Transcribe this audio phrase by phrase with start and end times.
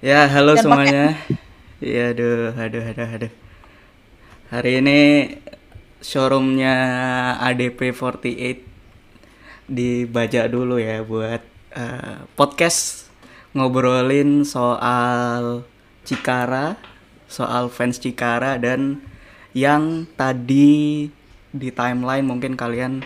[0.00, 1.04] Ya, halo Dan semuanya.
[1.76, 3.32] Iya, aduh, aduh, aduh, aduh.
[4.48, 5.00] Hari ini
[6.00, 6.72] showroomnya
[7.44, 8.64] ADP48
[9.68, 11.44] dibajak dulu ya buat
[11.76, 13.12] eh, podcast
[13.52, 15.68] ngobrolin soal
[16.08, 16.80] Cikara,
[17.28, 19.04] soal fans Cikara dan
[19.52, 21.12] yang tadi
[21.52, 23.04] di timeline mungkin kalian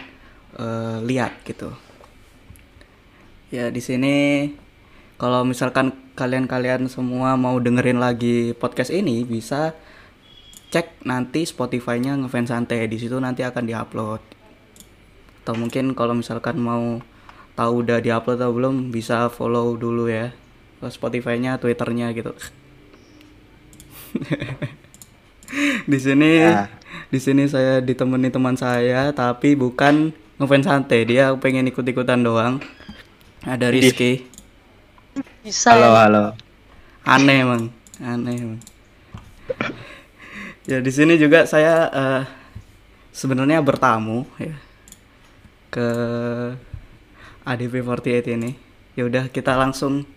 [0.63, 1.75] eh, lihat gitu.
[3.51, 4.47] Ya di sini
[5.19, 9.75] kalau misalkan kalian-kalian semua mau dengerin lagi podcast ini bisa
[10.71, 14.23] cek nanti Spotify-nya ngefans santai di situ nanti akan diupload.
[15.43, 17.03] Atau mungkin kalau misalkan mau
[17.59, 20.31] tahu udah diupload atau belum bisa follow dulu ya
[20.79, 22.35] ke Spotify-nya, Twitter-nya gitu.
[25.91, 26.71] di sini Ya.
[27.11, 32.63] di sini saya ditemani teman saya tapi bukan ngefans santai dia pengen ikut-ikutan doang
[33.43, 34.27] ada Rizky
[35.45, 35.77] Bisa.
[35.77, 36.01] Halo, ya?
[36.09, 36.25] halo.
[37.05, 37.69] aneh emang
[38.01, 38.61] aneh emang
[40.65, 42.23] ya di sini juga saya eh,
[43.13, 44.57] sebenarnya bertamu ya
[45.69, 45.89] ke
[47.45, 48.57] ADP48 ini
[48.97, 50.09] ya udah kita langsung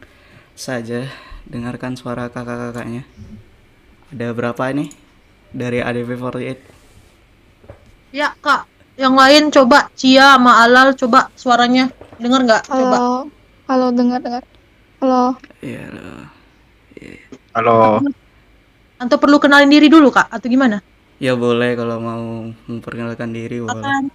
[0.56, 1.12] saja
[1.44, 3.04] dengarkan suara kakak-kakaknya
[4.16, 4.96] ada berapa ini
[5.52, 6.80] dari ADP48
[8.16, 8.64] Ya kak,
[8.96, 12.64] yang lain coba Cia sama Alal coba suaranya dengar nggak?
[12.72, 12.96] Coba.
[12.96, 13.12] Halo,
[13.68, 14.48] halo dengar dengar.
[14.98, 16.26] Halo, Iya loh.
[17.54, 18.02] Halo.
[18.98, 20.26] Atau perlu kenalin diri dulu kak?
[20.34, 20.82] Atau gimana?
[21.22, 24.10] Ya boleh kalau mau memperkenalkan diri boleh.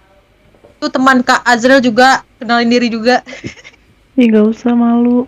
[0.83, 3.23] Tuh teman kak Azril juga kenalin diri juga.
[4.19, 5.23] Ih gak usah malu.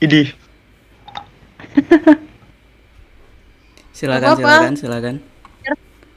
[0.00, 0.32] Idi.
[3.94, 4.40] Silakan Apa-apa.
[4.40, 5.14] silakan silakan.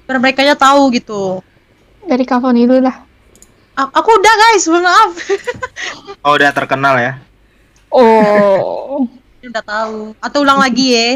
[0.08, 1.44] Biar mereka nya tahu gitu.
[2.08, 3.04] dari Kavon dulu lah.
[3.76, 5.12] A- aku udah guys, maaf.
[6.26, 7.20] Oh, udah terkenal ya?
[7.92, 9.08] Oh,
[9.52, 9.98] udah tahu.
[10.20, 11.10] Atau ulang lagi ya.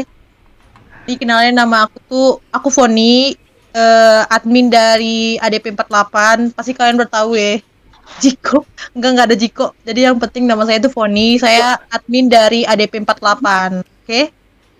[1.06, 3.34] Ini kenalin nama aku tuh, aku Foni,
[3.74, 6.54] eh, admin dari ADP 48.
[6.54, 7.58] Pasti kalian udah tahu ya.
[8.22, 9.66] Jiko, enggak enggak ada Jiko.
[9.82, 11.40] Jadi yang penting nama saya itu Foni.
[11.40, 13.82] Saya admin dari ADP 48.
[13.82, 14.20] Oke?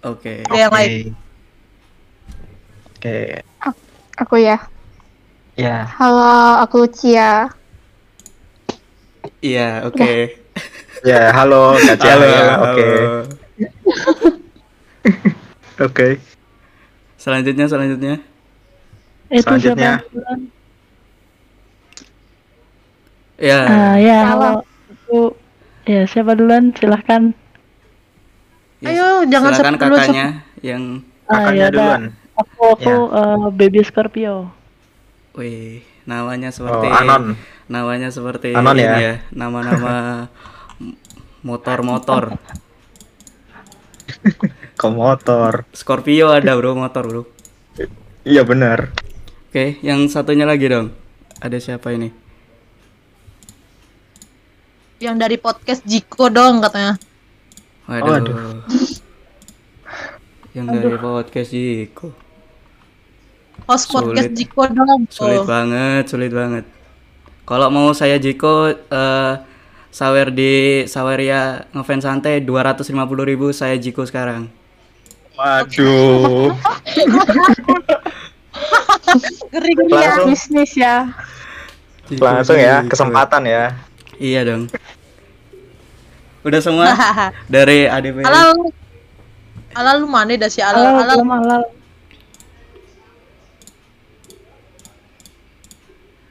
[0.02, 0.32] Oke.
[0.46, 1.06] Ada yang lain.
[2.98, 3.18] Oke.
[4.14, 4.62] aku ya.
[5.58, 5.90] Ya.
[5.98, 7.50] Halo, aku Cia.
[9.42, 10.38] Iya, oke.
[11.02, 12.14] Ya, halo Kak Cia.
[12.14, 12.42] Halo, ya.
[12.46, 12.88] halo, Oke.
[15.86, 16.08] Oke.
[17.18, 18.14] Selanjutnya selanjutnya.
[19.26, 19.90] Itu Selanjutnya.
[19.98, 20.40] siapa yang duluan?
[23.40, 23.58] Ya.
[23.66, 24.50] Ah, ya, halo.
[24.92, 25.18] Aku
[25.88, 26.70] ya siapa duluan?
[26.76, 27.34] Silahkan.
[28.78, 30.26] ya, Ayo, jangan silakan sepuluh- kakaknya
[30.62, 30.82] yang
[31.26, 31.82] Ah, Kakaknya ya udah.
[31.82, 32.02] duluan.
[32.32, 34.34] Aku aku eh, baby Scorpio.
[35.32, 37.24] wih, namanya Oh, seperti Anon.
[37.66, 39.14] namanya seperti Anon ini ya.
[39.32, 40.28] nama-nama
[41.42, 42.38] motor-motor.
[44.80, 45.66] Komotor.
[45.74, 47.22] Scorpio ada, Bro, motor, Bro.
[48.22, 48.94] Iya benar.
[49.50, 50.94] Oke, yang satunya lagi dong.
[51.42, 52.14] Ada siapa ini?
[55.02, 56.94] Yang dari podcast Jiko dong katanya.
[57.90, 58.06] Waduh.
[58.06, 58.38] Waduh.
[60.54, 62.08] Yang dari podcast Jiko.
[63.66, 64.38] Host podcast Sulit.
[64.38, 65.00] Jiko dong.
[65.10, 66.64] Sulit banget, sulit banget.
[67.42, 69.34] Kalau mau saya Jiko eh
[69.92, 72.96] sawer di Saweria ngefans santai 250.000
[73.52, 74.48] saya Jiko sekarang.
[75.36, 76.56] Waduh.
[79.92, 80.16] Ya.
[80.16, 81.12] Langsung Bisnis ya.
[82.08, 83.76] Jiko, langsung ya, kesempatan ya.
[84.16, 84.72] Iya dong.
[86.40, 86.88] Udah semua
[87.52, 88.24] dari ADP.
[88.24, 88.72] Alal,
[89.76, 91.04] Alal lu mana dah si Alal?
[91.04, 91.62] Halo, Alal.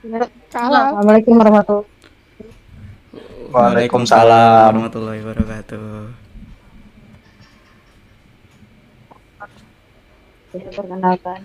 [0.02, 0.26] Halo.
[0.50, 2.01] Assalamualaikum warahmatullahi
[3.52, 4.72] Waalaikumsalam.
[4.72, 6.32] warahmatullahi wabarakatuh.
[10.52, 11.42] perkenalkan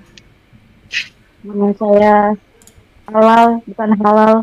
[1.47, 2.35] nama saya
[3.07, 4.35] halal bukan halal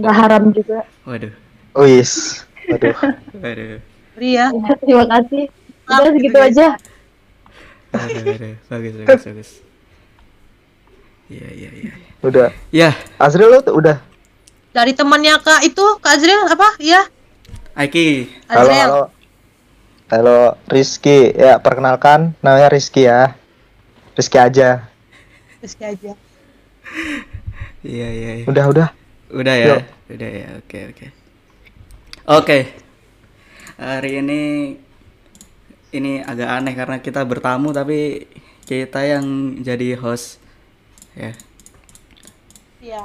[0.00, 1.32] nggak haram juga Waduh.
[1.76, 2.44] Wis.
[2.72, 2.96] Waduh.
[3.44, 3.80] Waduh.
[4.16, 4.46] ngeri ya.
[4.80, 5.44] terima kasih
[5.88, 6.68] udah segitu aja
[7.92, 8.54] Waduh, waduh.
[8.72, 9.50] Bagus, bagus, bagus.
[11.28, 11.92] Iya, iya, iya.
[12.24, 12.48] Udah.
[12.72, 14.00] Ya, Azril lu tuh udah.
[14.72, 16.80] Dari temannya Kak itu, Kak Azril apa?
[16.80, 17.04] Iya,
[17.76, 18.24] Aiki.
[18.48, 18.80] Halo, Azril.
[18.80, 19.02] halo.
[20.12, 20.38] Halo,
[20.68, 21.32] Rizky.
[21.36, 23.36] Ya, perkenalkan namanya Rizky ya.
[24.16, 24.88] Rizky aja.
[25.60, 26.12] Rizky aja.
[27.84, 28.46] Iya, iya, iya.
[28.48, 28.88] Udah, udah.
[29.32, 29.80] Udah ya, Yuk.
[30.12, 31.06] udah ya, oke oke.
[32.28, 32.58] Oke,
[33.80, 34.40] hari ini
[35.96, 38.28] ini agak aneh karena kita bertamu tapi
[38.68, 40.36] kita yang jadi host
[41.16, 41.32] ya.
[42.84, 43.02] Iya.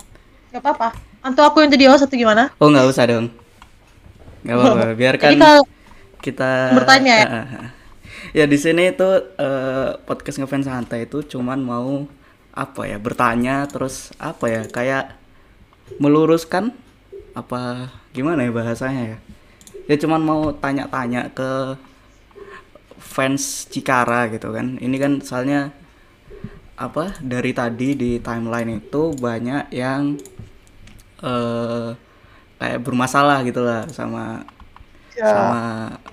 [0.51, 1.06] Gak apa-apa.
[1.21, 2.53] Anto aku yang jadi host atau gimana?
[2.61, 3.27] Oh nggak usah dong,
[4.45, 4.85] nggak apa-apa.
[4.99, 5.61] Biarkan Jadi kalau
[6.21, 7.25] kita Bertanya ya?
[7.27, 7.69] Ah, ah, ah.
[8.33, 12.05] ya di sini itu eh, podcast ngefans santai itu cuman mau
[12.57, 15.13] apa ya bertanya terus apa ya kayak
[16.01, 16.73] meluruskan
[17.37, 19.17] apa gimana ya bahasanya ya
[19.85, 21.77] ya cuman mau tanya-tanya ke
[22.97, 25.69] fans Cikara gitu kan ini kan soalnya
[26.77, 30.17] apa dari tadi di timeline itu banyak yang
[31.17, 31.89] eh
[32.57, 34.43] kayak bermasalah gitu lah sama
[35.17, 35.61] Ya, sama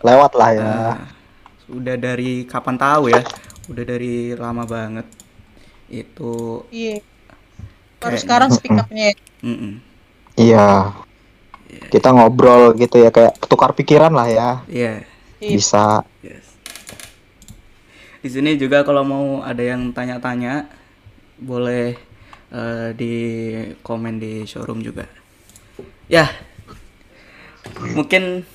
[0.00, 0.64] lewat lah ya.
[0.64, 0.96] eh,
[1.68, 3.20] udah dari kapan tahu ya
[3.68, 5.04] udah dari lama banget
[5.92, 7.04] itu Iya.
[8.00, 9.16] Baru sekarang speak up-nya ya.
[9.40, 9.72] mm-mm.
[10.36, 10.68] Iya.
[11.88, 14.50] Kita ngobrol gitu ya kayak tukar pikiran lah ya.
[14.68, 15.04] Iya,
[15.40, 15.52] Iya.
[15.52, 16.00] Bisa.
[16.20, 16.56] yes.
[18.20, 20.64] Di sini juga kalau mau ada yang tanya-tanya
[21.36, 21.96] boleh
[22.54, 23.14] eh, di
[23.82, 25.10] komen di showroom juga.
[26.06, 26.30] Ya,
[27.98, 28.46] mungkin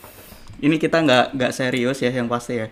[0.63, 2.67] ini kita nggak nggak serius ya yang pasti ya.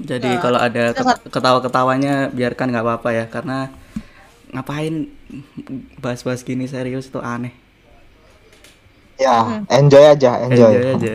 [0.00, 0.96] Jadi Ya, kalau ada
[1.28, 3.68] ketawa-ketawanya biarkan nggak apa-apa ya karena
[4.50, 5.12] ngapain
[6.02, 7.54] bahas-bahas gini serius itu aneh.
[9.20, 10.72] Ya, enjoy aja, enjoy.
[10.72, 11.12] Enjoy aja.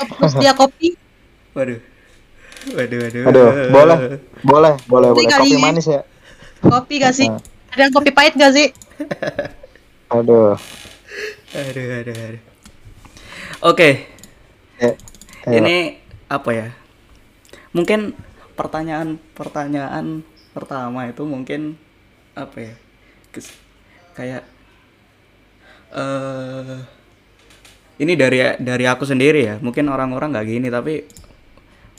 [0.00, 0.96] Terus dia kopi.
[1.52, 1.80] Waduh.
[2.72, 3.22] Waduh, waduh.
[3.28, 3.98] Aduh, boleh.
[4.40, 5.28] Boleh, boleh, boleh.
[5.28, 5.60] Kopi ini.
[5.60, 6.00] manis ya.
[6.60, 7.28] Kopi gak sih?
[7.28, 7.40] Ah.
[7.72, 8.68] Ada yang kopi pahit gak sih?
[10.14, 10.58] Aduh.
[11.54, 12.42] Aduh, aduh, aduh.
[13.62, 14.06] Oke,
[14.80, 14.94] Eh,
[15.46, 15.54] ayo.
[15.60, 15.76] ini
[16.26, 16.68] apa ya?
[17.76, 18.14] Mungkin
[18.56, 21.76] pertanyaan-pertanyaan pertama itu mungkin
[22.34, 22.74] apa ya?
[23.30, 23.58] Kes-
[24.14, 24.42] kayak
[25.90, 26.78] eh
[28.00, 29.54] ini dari dari aku sendiri ya.
[29.60, 31.04] Mungkin orang-orang nggak gini tapi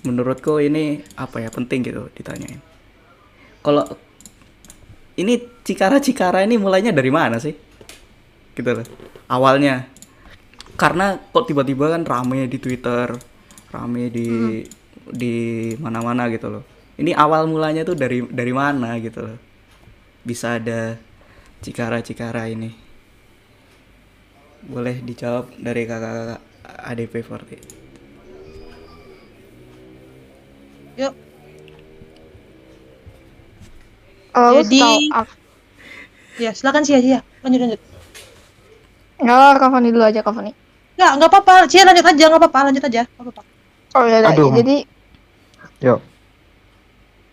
[0.02, 2.58] menurutku ini apa ya penting gitu ditanyain.
[3.62, 3.86] Kalau
[5.22, 7.54] ini Cikara-Cikara ini mulainya dari mana sih?
[8.58, 8.86] Gitu loh.
[9.30, 9.86] Awalnya
[10.76, 13.14] karena kok tiba-tiba kan rame di Twitter,
[13.70, 14.60] rame di
[15.06, 15.34] di
[15.78, 16.64] mana-mana gitu loh.
[16.98, 19.38] Ini awal mulanya tuh dari dari mana gitu loh.
[20.26, 20.98] Bisa ada
[21.62, 22.74] Cikara-Cikara ini.
[24.62, 26.42] Boleh dijawab dari kakak-kakak
[26.82, 27.50] ADP40.
[31.02, 31.31] Yuk.
[34.32, 35.34] Kalau aku Jadi- aku,
[36.40, 37.22] Ya, silakan sih aja.
[37.44, 37.82] Lanjut lanjut.
[39.22, 40.52] nggak Kak Fani dulu aja Kak Fani.
[40.98, 41.54] Enggak, enggak apa-apa.
[41.70, 42.60] Cia lanjut aja, enggak apa-apa.
[42.72, 43.02] Lanjut aja.
[43.06, 43.42] Enggak apa-apa.
[43.92, 44.50] Oh ya, Aduh.
[44.56, 44.76] jadi
[45.84, 46.00] Yuk.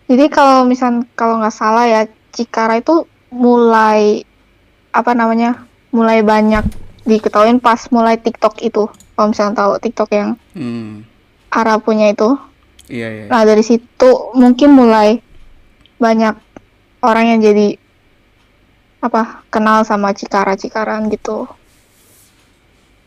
[0.05, 4.27] jadi kalau misal kalau nggak salah ya Cikara itu mulai
[4.91, 6.65] apa namanya mulai banyak
[7.05, 8.85] diketahuin pas mulai TikTok itu.
[8.89, 11.07] Kalau misalnya tahu TikTok yang Hmm.
[11.49, 12.37] Ara punya itu.
[12.85, 13.25] Iya, iya.
[13.25, 15.23] Nah dari situ mungkin mulai
[15.95, 16.35] banyak
[16.99, 17.67] orang yang jadi
[18.99, 21.47] apa kenal sama Cikara-Cikaran gitu.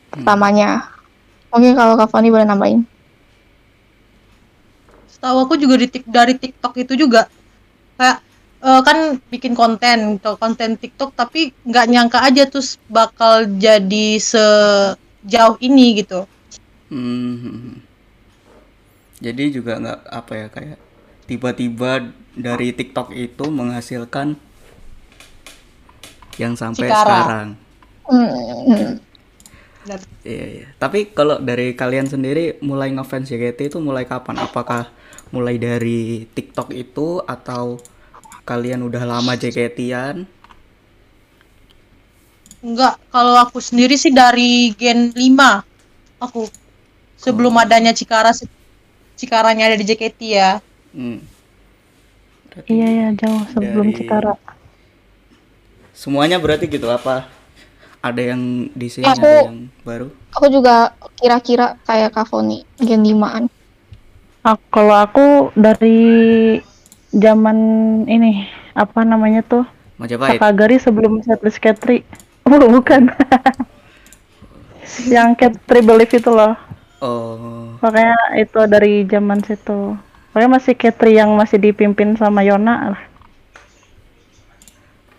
[0.09, 0.89] Pertamanya.
[1.53, 2.85] Mungkin kalau Kak Fani boleh nambahin.
[5.09, 7.29] Setahu aku juga di tik- dari TikTok itu juga
[8.01, 8.19] kayak
[8.63, 15.61] eh, kan bikin konten gitu, konten TikTok tapi nggak nyangka aja terus bakal jadi sejauh
[15.61, 16.25] ini gitu.
[16.89, 17.85] Hmm.
[19.21, 20.79] Jadi juga nggak apa ya kayak
[21.29, 24.37] tiba-tiba dari TikTok itu menghasilkan
[26.41, 27.01] yang sampai Cikara.
[27.05, 27.49] sekarang.
[28.09, 29.01] Hmm.
[30.23, 30.67] Iya iya.
[30.79, 34.39] Tapi kalau dari kalian sendiri mulai ngefans JKT itu mulai kapan?
[34.39, 34.89] Apakah
[35.35, 37.83] mulai dari TikTok itu atau
[38.47, 40.25] kalian udah lama JKT-an?
[42.63, 46.47] Enggak, kalau aku sendiri sih dari Gen 5 aku
[47.19, 48.31] sebelum adanya Cikara
[49.19, 50.63] Cikaranya ada di JKT ya.
[50.95, 51.19] Hmm.
[52.53, 54.35] Berarti Iya ya jauh sebelum Dari- Cikara.
[55.93, 57.29] Semuanya berarti gitu apa?
[58.03, 60.07] Ada yang di sini Aku- ada yang baru?
[60.37, 63.49] Aku juga kira-kira kayak Kak Foni, Gen 5-an.
[64.43, 66.59] Ah, kalau aku dari
[67.15, 67.57] zaman
[68.05, 69.63] ini apa namanya tuh
[70.01, 70.43] Majapahit.
[70.43, 72.03] Sakagari sebelum setlist Katri.
[72.43, 73.07] Oh bukan.
[75.15, 76.59] yang Katri Believe itu loh.
[76.99, 77.79] Oh.
[77.79, 79.95] Makanya itu dari zaman situ.
[80.33, 83.03] Pokoknya masih Katri yang masih dipimpin sama Yona lah.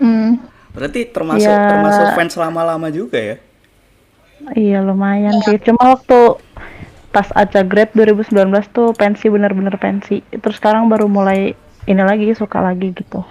[0.02, 0.42] Hmm.
[0.74, 1.70] Berarti termasuk Ya.
[1.70, 3.38] termasuk fans lama-lama juga ya?
[4.58, 5.62] Iya lumayan sih.
[5.62, 6.42] Cuma waktu
[7.14, 10.26] pas Aca Grade 2019 tuh pensi bener-bener pensi.
[10.34, 11.54] Terus sekarang baru mulai
[11.86, 13.22] ini lagi suka lagi gitu.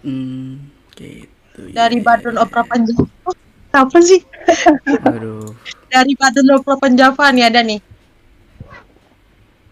[0.00, 0.64] Hmm,
[0.96, 1.60] gitu.
[1.68, 2.48] ya, Dari ya, Badrun ya.
[2.48, 3.04] Opera Panjava.
[3.28, 3.36] Oh,
[3.76, 4.24] apa sih?
[5.04, 5.52] Waduh,
[5.92, 7.89] Dari Badrun Opera Panjava nih ada nih.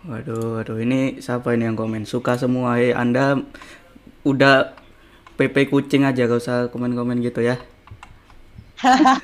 [0.08, 0.78] Waduh, waduh.
[0.84, 2.02] Ini siapa ini yang komen?
[2.08, 2.78] Suka semua.
[2.80, 3.24] Hei, Anda
[4.24, 4.74] udah
[5.38, 7.56] PP kucing aja, gak usah komen-komen gitu ya.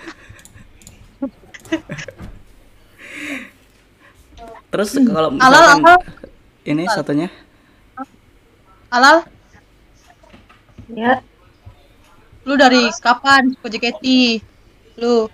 [4.70, 5.38] Terus kalau Hmm.
[5.38, 6.00] Alal, misalkan alal.
[6.66, 7.28] ini satunya
[8.90, 9.26] Alal,
[10.86, 11.24] Ya,
[12.44, 14.04] lu dari kapan suka JKT?
[15.00, 15.26] Lu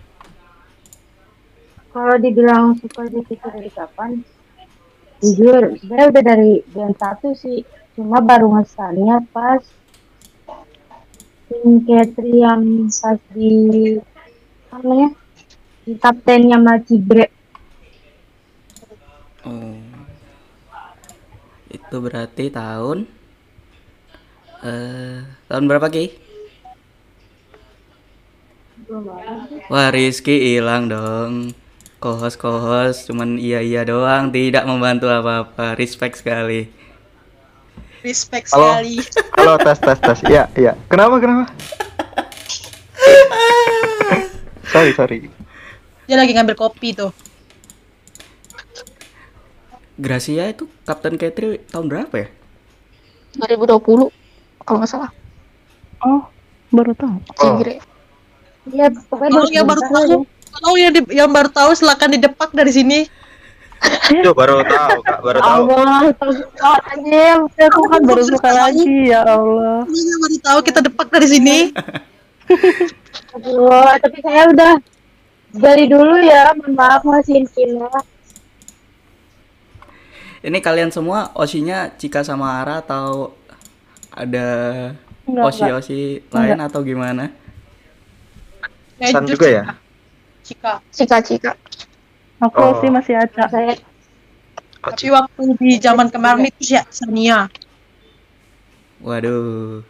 [1.90, 4.22] kalau dibilang suka JKT dari kapan?
[5.20, 7.60] Jujur, sebenarnya udah dari gen 1 sih.
[7.92, 9.60] Cuma baru ngesannya pas
[11.44, 13.52] tim Katri yang pas di
[14.72, 15.08] apa namanya?
[15.84, 17.26] Di kaptennya sama Cibre.
[19.44, 19.76] Oh.
[21.68, 23.04] Itu berarti tahun
[24.64, 25.20] eh
[25.52, 26.06] tahun berapa Ki?
[29.68, 31.52] Wah, Rizky hilang dong.
[32.00, 35.76] Kohos kohos cuman iya iya doang, tidak membantu apa-apa.
[35.76, 36.72] Respect sekali.
[38.00, 38.80] respect Halo.
[38.80, 38.96] sekali.
[39.36, 40.18] Halo tes tes tes.
[40.24, 40.72] Iya iya.
[40.88, 41.52] Kenapa kenapa?
[44.72, 45.28] sorry sorry.
[46.08, 47.12] Dia lagi ngambil kopi tuh.
[50.00, 52.28] Gracia itu Kapten Katri tahun berapa ya?
[53.44, 54.08] 2020
[54.64, 55.12] kalau nggak salah.
[56.00, 56.24] Oh,
[56.72, 57.20] baru tahu.
[57.44, 57.60] Oh.
[58.72, 62.50] Iya, pokoknya Kalau yang baru sebentar tahu, kalau yang di- yang baru tahu silakan didepak
[62.50, 63.00] dari sini.
[64.12, 65.62] Itu baru tahu kak baru tahu.
[65.72, 66.12] Allah,
[66.92, 67.38] anjir.
[67.70, 69.88] Aku kan baru buka lagi ya Allah.
[69.88, 71.58] Kalau yang baru tahu kita depak dari sini.
[73.34, 74.72] Aduh, tapi saya udah
[75.54, 77.88] dari dulu ya, mohon maaf ngasihin Kino.
[80.40, 83.36] Ini kalian semua osinya Cika sama Ara atau
[84.10, 84.48] ada
[85.28, 87.30] Enggak, osi-osi lain atau gimana?
[89.00, 89.64] San juga ya?
[90.50, 90.72] Cika.
[90.90, 91.52] Cika-cika.
[92.40, 92.74] Aku Oh.
[92.80, 93.46] sih masih acak.
[93.48, 93.78] Saya
[94.80, 97.46] Tapi waktu di zaman kemarin itu ya Sania.
[98.98, 99.80] Waduh,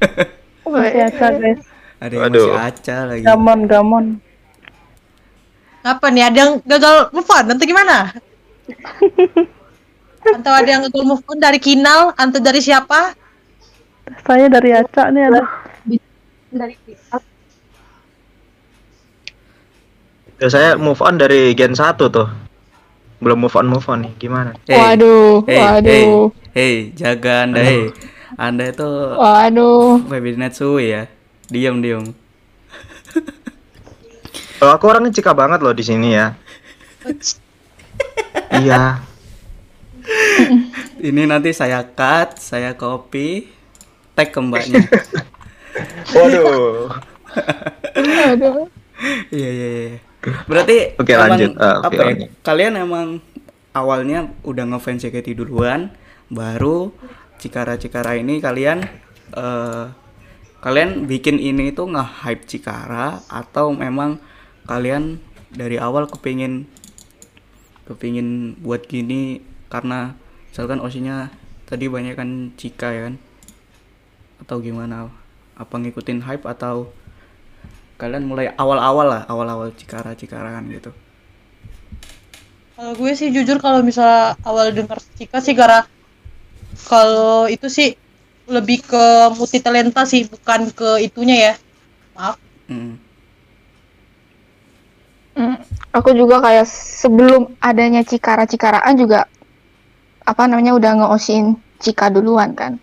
[0.64, 1.60] Masih acak guys.
[1.96, 2.48] ada yang Waduh.
[2.48, 3.22] masih aca lagi.
[3.24, 4.04] Gamon, gamon.
[5.80, 6.24] Apa nih?
[6.24, 7.44] Ada yang gagal move on?
[7.44, 8.12] Nanti gimana?
[10.36, 12.12] Atau ada yang gagal move on dari Kinal?
[12.16, 13.12] Atau dari siapa?
[14.24, 15.46] Saya dari acak nih aduh.
[16.52, 17.20] dari TikTok.
[20.42, 22.26] Ya, saya move on dari gen 1 tuh.
[23.22, 24.10] Belum move on move on nih.
[24.18, 24.50] Gimana?
[24.66, 25.86] Hey, Waduh, hey, waduh.
[25.86, 26.10] Hey,
[26.58, 27.94] hey, jaga anda, hey.
[28.34, 30.02] Anda itu Waduh.
[30.10, 31.06] baby Netsui ya.
[31.46, 32.02] Diam, diam.
[34.58, 36.34] Kalau aku orangnya cika banget loh di sini ya.
[38.64, 38.98] iya.
[41.08, 43.54] Ini nanti saya cut, saya copy,
[44.18, 44.82] tag ke mbaknya.
[46.10, 46.90] Waduh.
[47.94, 48.66] Waduh.
[49.30, 50.02] Iya, iya, iya.
[50.46, 51.50] Berarti Oke, emang lanjut.
[51.56, 52.26] Oke, apa ya.
[52.40, 53.06] Kalian emang
[53.74, 55.92] awalnya udah ngefans JKT duluan,
[56.32, 56.94] baru
[57.42, 58.86] Cikara-Cikara ini kalian
[59.34, 59.86] eh
[60.64, 64.16] kalian bikin ini tuh nge-hype Cikara atau memang
[64.64, 65.20] kalian
[65.52, 66.64] dari awal kepingin
[67.84, 70.16] kepingin buat gini karena
[70.48, 71.28] misalkan osinya
[71.68, 73.20] tadi banyak kan Cika ya kan
[74.40, 75.12] atau gimana
[75.52, 76.88] apa ngikutin hype atau
[77.96, 80.90] kalian mulai awal-awal lah awal-awal Cikara Cikaraan gitu
[82.74, 85.86] Kalau gue sih jujur kalau misalnya awal dengar Cika sih gara
[86.90, 87.94] kalau itu sih
[88.50, 91.54] lebih ke multi talenta sih bukan ke itunya ya.
[92.18, 92.36] Maaf.
[92.68, 92.94] Hmm.
[95.34, 95.58] Hmm,
[95.90, 99.26] aku juga kayak sebelum adanya Cikara-Cikaraan juga
[100.22, 102.78] apa namanya udah ngeosin Cika duluan kan.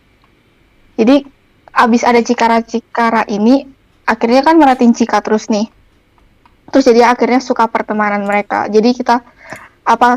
[1.00, 1.24] Jadi
[1.72, 3.71] abis ada Cikara-Cikara ini
[4.06, 5.70] akhirnya kan merhatiin Cika terus nih.
[6.72, 8.68] Terus jadi akhirnya suka pertemanan mereka.
[8.72, 9.20] Jadi kita
[9.82, 10.16] apa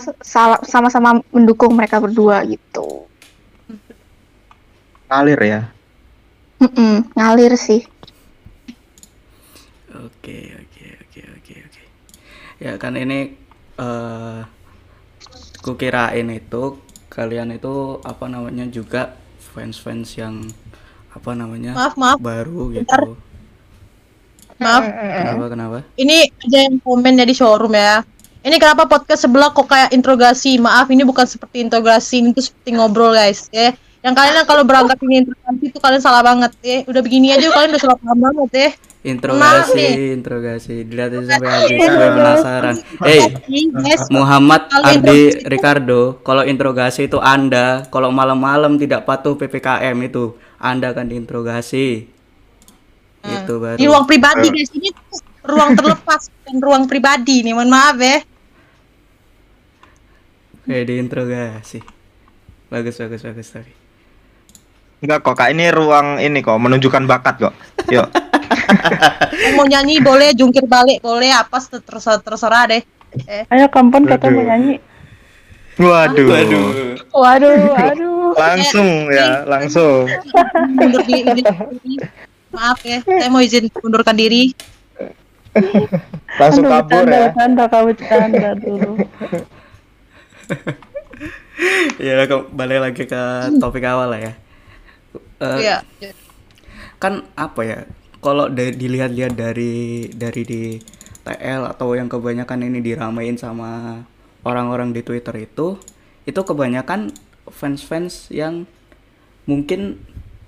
[0.63, 3.09] sama-sama mendukung mereka berdua gitu.
[5.11, 5.61] Ngalir ya.
[6.63, 7.83] Mm-mm, ngalir sih.
[9.95, 11.83] Oke, oke, oke, oke, oke.
[12.63, 13.35] Ya kan ini
[13.75, 14.41] eh
[15.65, 16.79] kukirain itu
[17.11, 19.19] kalian itu apa namanya juga
[19.55, 20.47] fans-fans yang
[21.15, 22.19] apa namanya Maaf, maaf.
[22.19, 23.03] baru Bentar.
[24.65, 24.83] Maaf.
[24.89, 25.79] Kenapa kenapa?
[25.95, 26.17] Ini
[26.49, 28.01] ada yang komen dari showroom ya.
[28.45, 30.61] Ini kenapa podcast sebelah kok kayak interogasi?
[30.61, 33.49] Maaf, ini bukan seperti interogasi, ini tuh seperti ngobrol guys.
[33.49, 33.73] Ya.
[34.05, 36.85] Yang kalian yang kalau beranggap ini interogasi itu kalian salah banget ya.
[36.85, 38.71] Udah begini aja kalian udah salah paham banget ya.
[39.05, 39.93] Maaf Interogasi, nih.
[40.17, 40.75] interogasi.
[40.89, 42.75] Dilihat aja sampai habis, gue penasaran.
[43.05, 43.21] Hey,
[43.69, 50.97] guys, Muhammad interogasi- Ricardo, kalau interogasi itu Anda, kalau malam-malam tidak patuh PPKM itu, Anda
[50.97, 52.14] akan diinterogasi.
[53.25, 53.77] Itu baru.
[53.81, 54.71] di ruang pribadi guys.
[54.77, 57.53] Ini tuh ruang terlepas bukan ruang pribadi nih.
[57.57, 58.19] Mohon maaf ya.
[60.65, 61.81] Kayak diinterogasi.
[62.73, 63.73] Bagus, bagus, bagus tapi.
[65.05, 67.55] Enggak kok kak ini ruang ini kok menunjukkan bakat kok.
[67.93, 68.09] Yuk.
[69.61, 72.83] Mau nyanyi boleh, jungkir balik boleh, apa terserah terserah deh.
[73.29, 74.81] Eh, Ayo kapan kata mau nyanyi?
[75.77, 76.27] Waduh.
[76.31, 76.67] Waduh.
[77.13, 78.33] Waduh, aduh.
[78.35, 80.09] Langsung ya, langsung.
[82.55, 84.55] Maaf ya saya mau izin mundurkan diri
[86.41, 87.23] Langsung Aduh, kabur bercanda, ya.
[87.31, 88.93] bercanda, kamu bercanda dulu.
[92.03, 93.23] Ya balik lagi ke
[93.63, 94.33] topik awal lah ya.
[95.39, 95.79] Eh, Iya.
[96.99, 97.79] kan apa ya
[98.19, 100.63] kalau dilihat-lihat dari dari di
[101.23, 104.03] TL atau yang kebanyakan ini diramein sama
[104.43, 105.79] orang-orang di Twitter itu
[106.25, 107.13] itu kebanyakan
[107.47, 108.65] fans-fans yang
[109.45, 110.01] mungkin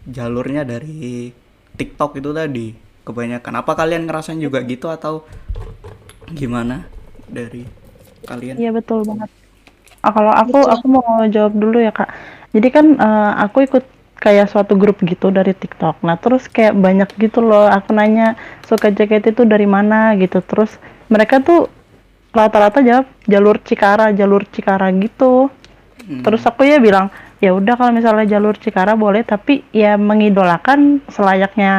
[0.09, 1.31] jalurnya dari
[1.77, 2.67] TikTok itu tadi
[3.07, 5.23] kebanyakan apa kalian ngerasain juga gitu atau
[6.35, 6.91] gimana
[7.31, 7.63] dari
[8.27, 9.31] kalian Iya betul banget.
[10.03, 12.11] Ah, kalau aku aku mau jawab dulu ya kak.
[12.51, 13.85] Jadi kan eh, aku ikut
[14.19, 16.03] kayak suatu grup gitu dari TikTok.
[16.03, 17.71] Nah terus kayak banyak gitu loh.
[17.71, 18.35] Aku nanya
[18.67, 20.43] suka jaket itu dari mana gitu.
[20.43, 20.75] Terus
[21.07, 21.71] mereka tuh
[22.35, 25.53] rata-rata jawab jalur Cikara, jalur Cikara gitu.
[26.07, 26.23] Hmm.
[26.23, 27.11] Terus aku ya bilang
[27.45, 30.81] ya udah kalau misalnya jalur Cikara boleh, tapi ya mengidolakan
[31.15, 31.73] selayaknya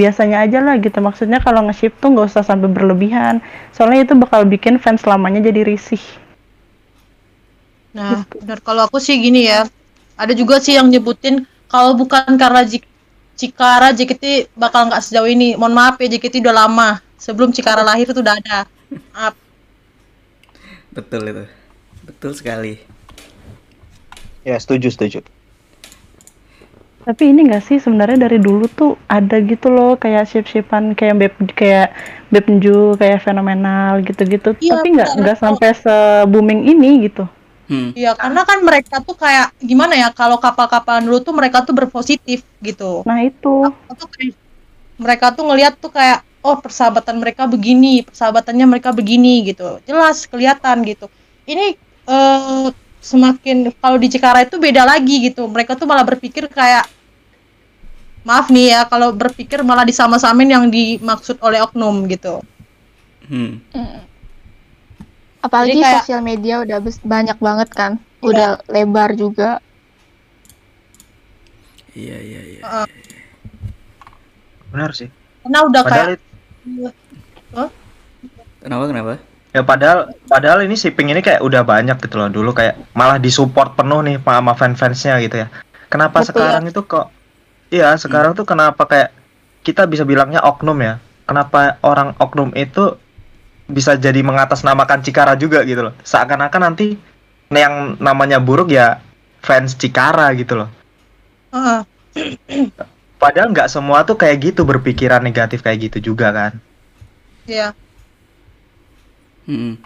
[0.00, 0.98] biasanya aja lah gitu.
[1.00, 3.34] Maksudnya kalau nge-ship tuh nggak usah sampai berlebihan.
[3.76, 6.02] Soalnya itu bakal bikin fans lamanya jadi risih.
[7.96, 9.60] Nah, benar kalau aku sih gini ya.
[10.18, 12.90] Ada juga sih yang nyebutin kalau bukan karena Jik-
[13.38, 14.24] Cikara JKT
[14.58, 15.54] bakal nggak sejauh ini.
[15.58, 16.88] Mohon maaf ya JKT udah lama.
[17.24, 18.58] Sebelum Cikara lahir itu udah ada.
[19.14, 19.34] Maaf.
[20.94, 21.44] betul itu
[22.04, 22.80] betul sekali
[24.42, 25.20] Ya, setuju, setuju.
[26.98, 31.34] Tapi ini enggak sih sebenarnya dari dulu tuh ada gitu loh kayak ship-shipan kayak beb
[31.56, 31.96] kayak
[32.28, 34.52] bebju kayak fenomenal gitu-gitu.
[34.60, 35.94] Iya, Tapi nggak nggak sampai se
[36.28, 37.24] booming ini gitu.
[37.72, 37.96] hmm.
[37.96, 40.12] Iya, karena kan mereka tuh kayak gimana ya?
[40.12, 43.00] Kalau kapal-kapalan dulu tuh mereka tuh berpositif gitu.
[43.08, 44.36] Nah itu Aku tuh kayak-
[45.00, 49.80] mereka tuh ngelihat tuh kayak oh persahabatan mereka begini, persahabatannya mereka begini gitu.
[49.88, 51.08] Jelas kelihatan gitu.
[51.48, 51.72] Ini
[52.04, 52.68] eh,
[53.08, 55.44] semakin kalau di Cikara itu beda lagi gitu.
[55.44, 56.84] Mereka tuh malah berpikir kayak
[58.20, 62.44] maaf nih ya kalau berpikir malah disama-samain yang dimaksud oleh oknum gitu.
[63.24, 63.64] Hmm.
[65.40, 69.64] Apalagi Jadi kayak- sosial media udah banyak banget kan, udah lebar juga.
[71.92, 72.86] iya iya iya Heeh.
[74.70, 75.08] Benar sih.
[75.42, 76.20] karena udah Padahal kayak
[78.60, 79.12] kenapa kenapa
[79.56, 82.28] Ya padahal padahal ini shipping ini kayak udah banyak gitu loh.
[82.28, 85.48] Dulu kayak malah disupport penuh nih sama fan-fansnya gitu ya.
[85.88, 86.36] Kenapa Betul.
[86.36, 87.08] sekarang itu kok
[87.68, 89.12] Iya, sekarang tuh kenapa kayak
[89.60, 90.96] kita bisa bilangnya oknum ya?
[91.28, 92.96] Kenapa orang oknum itu
[93.68, 95.94] bisa jadi mengatasnamakan Cikara juga gitu loh.
[96.00, 96.96] Seakan-akan nanti
[97.52, 99.04] yang namanya buruk ya
[99.44, 100.68] fans Cikara gitu loh.
[101.52, 101.80] Heeh.
[103.20, 106.52] Padahal nggak semua tuh kayak gitu berpikiran negatif kayak gitu juga kan.
[107.44, 107.76] Iya.
[109.48, 109.80] Hmm.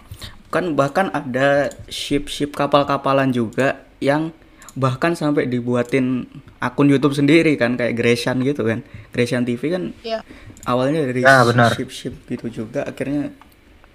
[0.51, 4.29] Kan bahkan ada ship-ship kapal-kapalan juga yang
[4.73, 6.25] bahkan sampai dibuatin
[6.57, 8.83] akun YouTube sendiri kan kayak Gresian gitu kan.
[9.09, 10.19] Gresian TV kan Iya.
[10.63, 11.71] awalnya dari Ya, benar.
[11.73, 13.31] ship-ship gitu juga akhirnya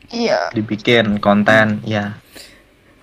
[0.09, 0.48] Iya.
[0.50, 2.16] Dibikin konten ya.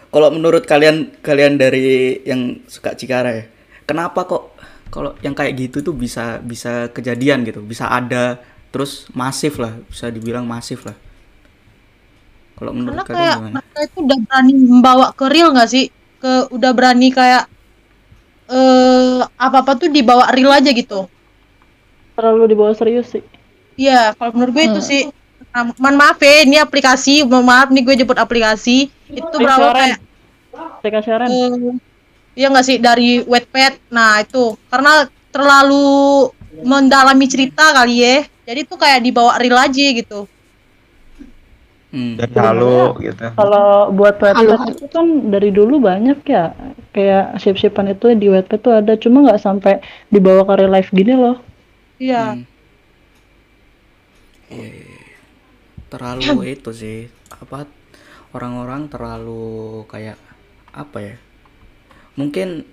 [0.10, 3.46] kalau menurut kalian kalian dari yang suka Cikara ya.
[3.84, 4.56] Kenapa kok
[4.88, 8.40] kalau yang kayak gitu tuh bisa bisa kejadian gitu, bisa ada
[8.72, 10.96] terus masif lah, bisa dibilang masif lah.
[12.56, 13.60] Kalau menurut Karena kalian kayak gimana?
[13.60, 15.86] mereka itu udah berani membawa ke real nggak sih?
[16.22, 17.44] Ke udah berani kayak
[18.46, 21.10] eh apa-apa tuh dibawa real aja gitu.
[22.16, 23.24] terlalu dibawa serius sih.
[23.76, 25.02] Iya, kalau menurut gue itu sih
[25.56, 28.92] Nah, mohon maaf ya, ini aplikasi, mohon maaf nih gue jemput aplikasi.
[29.08, 30.00] Itu berapa kayak
[30.56, 31.28] Aplikasi Ren.
[31.32, 31.76] eh,
[32.36, 33.74] Iya nggak sih dari Wattpad.
[33.96, 36.28] Nah, itu karena terlalu
[36.60, 38.28] mendalami cerita kali ya.
[38.44, 40.28] Jadi tuh kayak dibawa real aja gitu.
[41.96, 42.20] Hmm.
[42.20, 43.24] Jadi halu gitu.
[43.40, 44.52] Kalau buat Halo.
[44.52, 46.52] Wattpad itu kan dari dulu banyak ya.
[46.92, 49.80] Kayak ship-shipan itu di Wattpad tuh ada, cuma nggak sampai
[50.12, 51.40] dibawa ke real life gini loh.
[51.96, 52.36] Iya.
[52.36, 52.44] Hmm.
[54.52, 55.16] Iya, iya, iya.
[55.88, 57.64] Terlalu itu sih apa
[58.36, 60.20] orang-orang terlalu kayak
[60.76, 61.16] apa ya?
[62.20, 62.68] Mungkin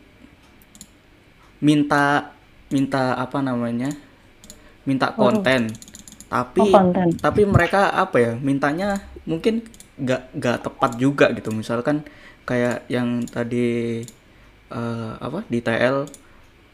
[1.62, 2.34] minta
[2.74, 3.94] minta apa namanya?
[4.82, 5.70] Minta konten.
[6.26, 7.12] Tapi Oh, konten.
[7.20, 8.32] tapi mereka apa ya?
[8.40, 9.54] Mintanya mungkin
[10.02, 11.50] nggak nggak tepat juga gitu.
[11.54, 12.02] Misalkan
[12.48, 14.02] kayak yang tadi
[14.72, 15.96] eh, apa di TL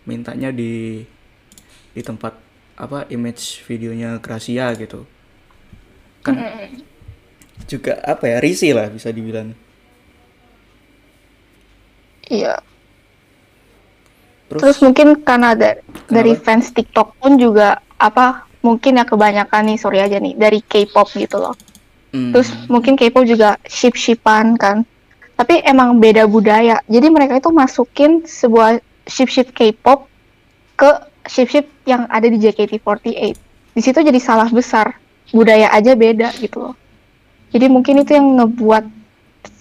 [0.09, 1.05] mintanya di
[1.95, 2.35] di tempat
[2.79, 5.05] apa image videonya Gracia gitu
[6.23, 6.35] kan
[7.71, 9.53] juga apa ya risih lah bisa dibilang
[12.29, 12.61] Iya.
[14.49, 19.79] terus, Terus mungkin karena da- dari fans TikTok pun juga apa mungkin ya kebanyakan nih
[19.79, 21.55] sorry aja nih dari K-pop gitu loh.
[22.15, 24.85] Hmm, Terus mungkin K-pop juga ship-shipan kan.
[25.39, 26.83] tapi emang beda budaya.
[26.91, 30.11] Jadi mereka itu masukin sebuah ship-ship K-pop
[30.75, 30.91] ke
[31.31, 33.35] ship-ship yang ada di JKT48.
[33.71, 34.99] Di situ jadi salah besar.
[35.31, 36.75] Budaya aja beda gitu loh.
[37.55, 38.85] Jadi mungkin itu yang ngebuat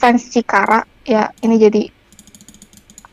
[0.02, 1.84] fans Cikara ya ini jadi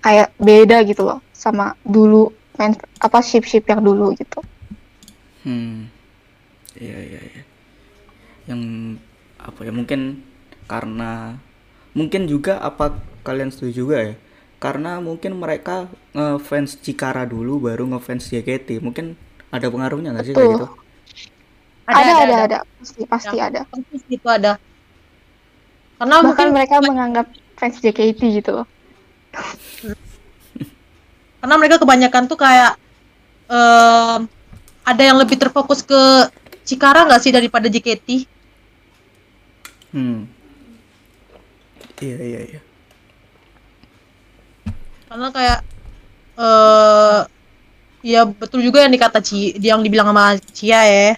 [0.00, 4.40] kayak beda gitu loh sama dulu fans apa ship-ship yang dulu gitu.
[5.44, 5.92] Hmm.
[6.80, 7.42] Iya iya iya.
[8.50, 8.60] Yang
[9.48, 10.00] apa ya mungkin
[10.72, 11.36] karena
[11.98, 12.84] mungkin juga apa
[13.26, 14.14] kalian setuju juga ya?
[14.64, 15.74] Karena mungkin mereka
[16.16, 18.68] ngefans Cikara dulu baru ngefans JKT.
[18.86, 19.06] Mungkin
[19.54, 20.66] ada pengaruhnya nggak sih kayak gitu?
[21.84, 23.44] Ada ada ada, pasti pasti Ya.
[23.48, 23.60] ada.
[23.68, 24.52] Pasti itu ada.
[25.98, 27.26] Karena Bahkan mungkin mereka menganggap
[27.58, 28.66] fans JKT gitu loh.
[31.40, 32.72] karena mereka kebanyakan tuh kayak
[33.48, 34.20] em,
[34.84, 36.00] ada yang lebih terfokus ke
[36.64, 38.24] Cikara nggak sih daripada JKT?
[39.94, 40.26] Hmm.
[42.02, 42.60] Iya iya iya.
[45.06, 45.60] Karena kayak
[46.34, 47.20] eh
[48.02, 51.14] ya betul juga yang dikata Ci, yang dibilang sama Cia ya.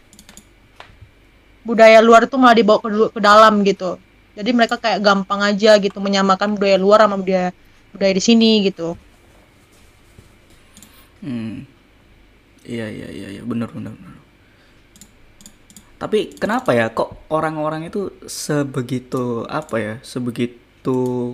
[1.65, 3.97] Budaya luar itu malah dibawa ke, ke dalam gitu.
[4.37, 7.57] Jadi mereka kayak gampang aja gitu menyamakan budaya luar sama budaya
[7.97, 8.93] budaya di sini gitu.
[11.25, 11.65] Hmm.
[12.69, 14.16] Iya iya iya iya benar benar benar.
[15.97, 21.33] Tapi kenapa ya kok orang-orang itu sebegitu apa ya sebegitu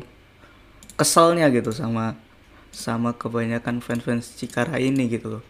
[0.94, 2.14] keselnya gitu sama
[2.70, 5.42] sama kebanyakan fans-fans Cikara ini gitu loh.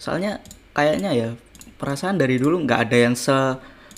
[0.00, 0.40] Soalnya
[0.72, 1.28] kayaknya ya
[1.76, 3.36] perasaan dari dulu nggak ada yang se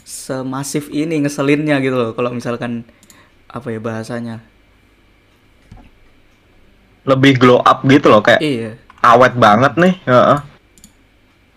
[0.02, 2.82] semasif ini ngeselinnya gitu loh kalau misalkan
[3.46, 4.42] apa ya bahasanya.
[7.06, 8.74] Lebih glow up gitu loh kayak Iya.
[9.00, 9.94] awet banget nih.
[10.04, 10.38] heeh.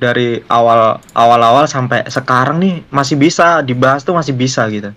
[0.04, 4.92] Dari awal awal-awal sampai sekarang nih masih bisa dibahas tuh masih bisa gitu.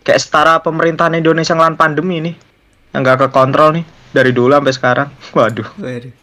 [0.00, 2.34] Kayak setara pemerintahan Indonesia ngelawan pandemi nih.
[2.96, 3.84] Yang nggak kekontrol nih
[4.16, 5.08] dari dulu sampai sekarang.
[5.36, 6.14] Waduh, Waduh.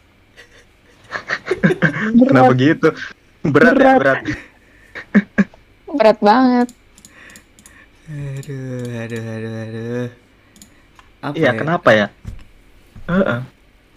[2.33, 2.89] kenapa gitu?
[3.45, 3.97] Berat, ya, Berat.
[4.01, 4.19] berat.
[5.85, 6.67] Berat banget.
[8.09, 10.07] Aduh, aduh, aduh, aduh.
[11.21, 11.57] Apa Iya, ya?
[11.57, 12.07] kenapa ya?
[13.05, 13.39] Heeh.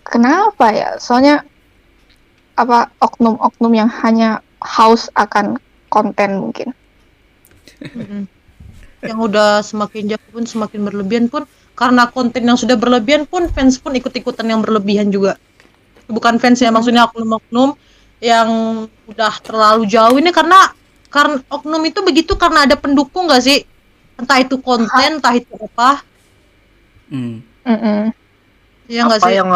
[0.04, 0.88] Kenapa ya?
[1.00, 1.44] Soalnya
[2.58, 6.74] apa oknum-oknum yang hanya haus akan konten mungkin.
[9.06, 11.46] Yang udah semakin jauh pun semakin berlebihan pun
[11.78, 15.38] karena konten yang sudah berlebihan pun fans pun ikut-ikutan yang berlebihan juga
[16.08, 17.76] bukan fans ya maksudnya oknum-oknum
[18.18, 18.48] yang
[19.06, 20.74] udah terlalu jauh ini karena
[21.12, 23.62] karena oknum itu begitu karena ada pendukung gak sih
[24.18, 26.02] entah itu konten entah itu apa
[27.08, 27.40] Hmm.
[27.64, 28.12] Mm-mm.
[28.84, 29.48] ya nggak apa sih yang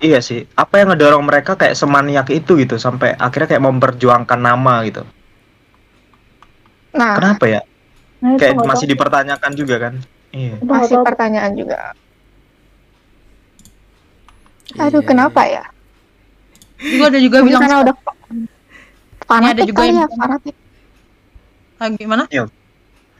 [0.00, 0.44] iya sih.
[0.56, 5.02] Apa yang ngedorong mereka kayak semaniak itu gitu sampai akhirnya kayak memperjuangkan nama gitu?
[6.96, 7.60] Nah, kenapa ya?
[8.24, 8.92] Nah, kayak masih tahu.
[8.96, 9.94] dipertanyakan juga kan?
[10.32, 10.56] Iya.
[10.64, 11.92] Masih pertanyaan juga.
[14.76, 15.64] Iya, Aduh, kenapa ya?
[16.76, 17.94] juga ada juga Mungkin bilang karena udah
[19.24, 20.54] fanatik ada juga kali yang ya, fanatik.
[21.76, 22.24] Ah, gimana?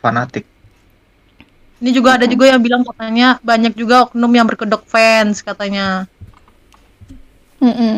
[0.05, 0.45] Fanatik.
[1.77, 6.09] Ini juga ada juga yang bilang katanya banyak juga oknum yang berkedok fans katanya
[7.67, 7.95] Mm-mm.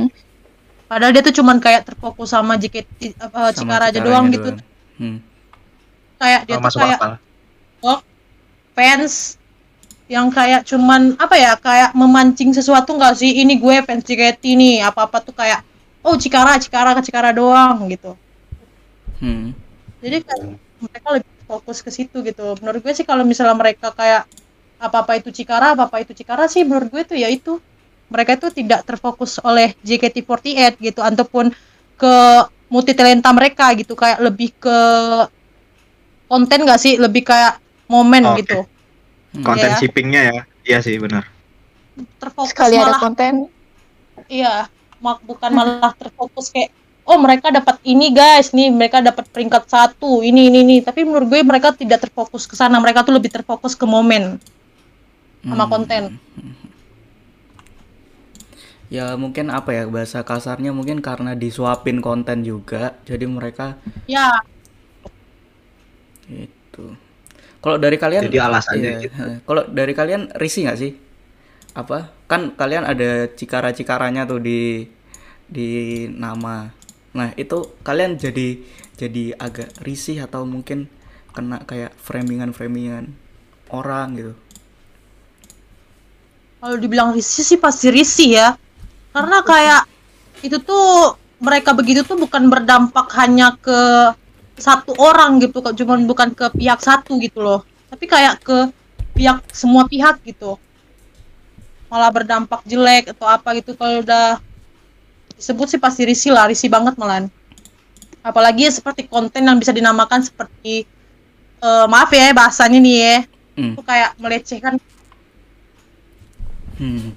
[0.90, 4.64] padahal dia tuh cuman kayak terfokus sama JKT apa Cikara aja doang gitu doang.
[4.98, 5.18] Hmm.
[6.20, 7.12] kayak dia Oh, tuh kayak akal
[8.76, 9.36] fans
[10.08, 14.74] yang kayak cuman apa ya kayak memancing sesuatu nggak sih ini gue fans JKT nih
[14.80, 15.60] apa apa tuh kayak
[16.00, 18.16] oh Cikara Cikara ke Cikara doang gitu
[19.18, 19.50] Hmm.
[19.98, 20.46] jadi kayak
[20.78, 24.30] mereka lebih fokus ke situ gitu menurut gue sih kalau misalnya mereka kayak
[24.78, 27.58] apa apa itu Cikara apa apa itu Cikara sih menurut gue tuh ya itu
[28.08, 31.52] mereka itu tidak terfokus oleh JKT48 gitu ataupun
[31.98, 32.14] ke
[32.68, 34.78] multi talenta mereka gitu kayak lebih ke
[36.28, 36.96] konten gak sih?
[37.00, 38.44] Lebih kayak momen Oke.
[38.44, 38.58] gitu.
[39.28, 39.44] Hmm.
[39.44, 39.78] konten Iya.
[39.80, 40.40] shippingnya ya?
[40.64, 41.24] Iya sih benar.
[42.20, 43.32] Terfokus Sekali ada malah konten,
[44.30, 44.70] iya
[45.02, 46.70] mak bukan malah terfokus kayak
[47.08, 48.52] oh mereka dapat ini guys.
[48.52, 50.76] Nih mereka dapat peringkat satu ini ini ini.
[50.84, 52.76] Tapi menurut gue mereka tidak terfokus ke sana.
[52.80, 54.36] Mereka tuh lebih terfokus ke momen
[55.44, 56.67] sama Hmm.
[58.88, 63.76] Ya mungkin apa ya bahasa kasarnya mungkin karena disuapin konten juga, jadi mereka
[64.08, 64.42] ya
[66.28, 66.84] itu.
[67.62, 69.16] Kalau dari kalian, Jadi alasannya iya, gitu.
[69.18, 70.92] eh, Kalau dari kalian risih nggak sih?
[71.76, 72.10] Apa?
[72.30, 74.86] Kan kalian ada cikara-cikaranya tuh di
[75.48, 75.68] di
[76.10, 76.70] nama.
[77.18, 78.48] Nah itu kalian jadi
[78.98, 80.88] jadi agak risih atau mungkin
[81.34, 83.14] kena kayak framingan-framingan
[83.72, 84.34] orang gitu.
[86.58, 88.46] kalau dibilang risih sih pasti risih ya
[89.18, 89.82] karena kayak
[90.46, 94.14] itu tuh mereka begitu tuh bukan berdampak hanya ke
[94.54, 97.66] satu orang gitu kok cuman bukan ke pihak satu gitu loh.
[97.90, 98.70] Tapi kayak ke
[99.18, 100.54] pihak semua pihak gitu.
[101.90, 103.74] Malah berdampak jelek atau apa gitu.
[103.74, 104.38] Kalau udah
[105.34, 107.26] disebut sih pasti risih lah risih banget malahan.
[108.22, 110.86] Apalagi seperti konten yang bisa dinamakan seperti
[111.58, 113.16] eh, maaf ya bahasanya nih ya.
[113.58, 113.74] Hmm.
[113.74, 114.78] itu kayak melecehkan.
[116.78, 117.10] Hmm.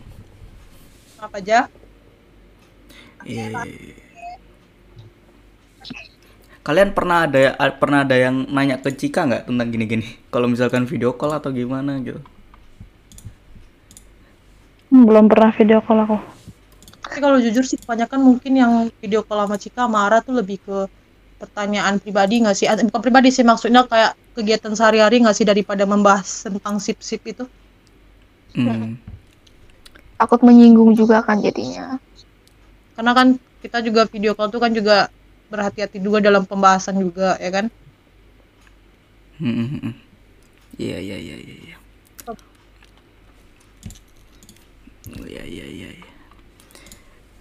[1.21, 1.69] apa aja
[3.25, 3.47] Iya.
[3.49, 3.95] iya, iya.
[6.61, 10.05] Kalian pernah ada pernah ada yang nanya ke Cika nggak tentang gini-gini?
[10.29, 12.21] Kalau misalkan video call atau gimana gitu?
[14.93, 16.17] Belum pernah video call aku.
[17.01, 20.85] tapi kalau jujur sih kebanyakan mungkin yang video call sama Cika marah tuh lebih ke
[21.41, 22.69] pertanyaan pribadi nggak sih?
[22.69, 27.49] Bukan pribadi sih maksudnya kayak kegiatan sehari-hari nggak sih daripada membahas tentang sip-sip itu?
[28.53, 29.01] Hmm.
[30.21, 31.97] Takut menyinggung juga kan jadinya.
[33.01, 33.33] Karena kan
[33.65, 35.09] kita juga video call tuh kan juga
[35.49, 37.65] berhati-hati juga dalam pembahasan juga ya kan?
[39.41, 39.93] Hmm, hmm, hmm.
[40.77, 41.55] Iya iya iya iya.
[41.65, 41.77] iya.
[45.25, 45.89] Iya iya iya.
[45.97, 46.11] iya.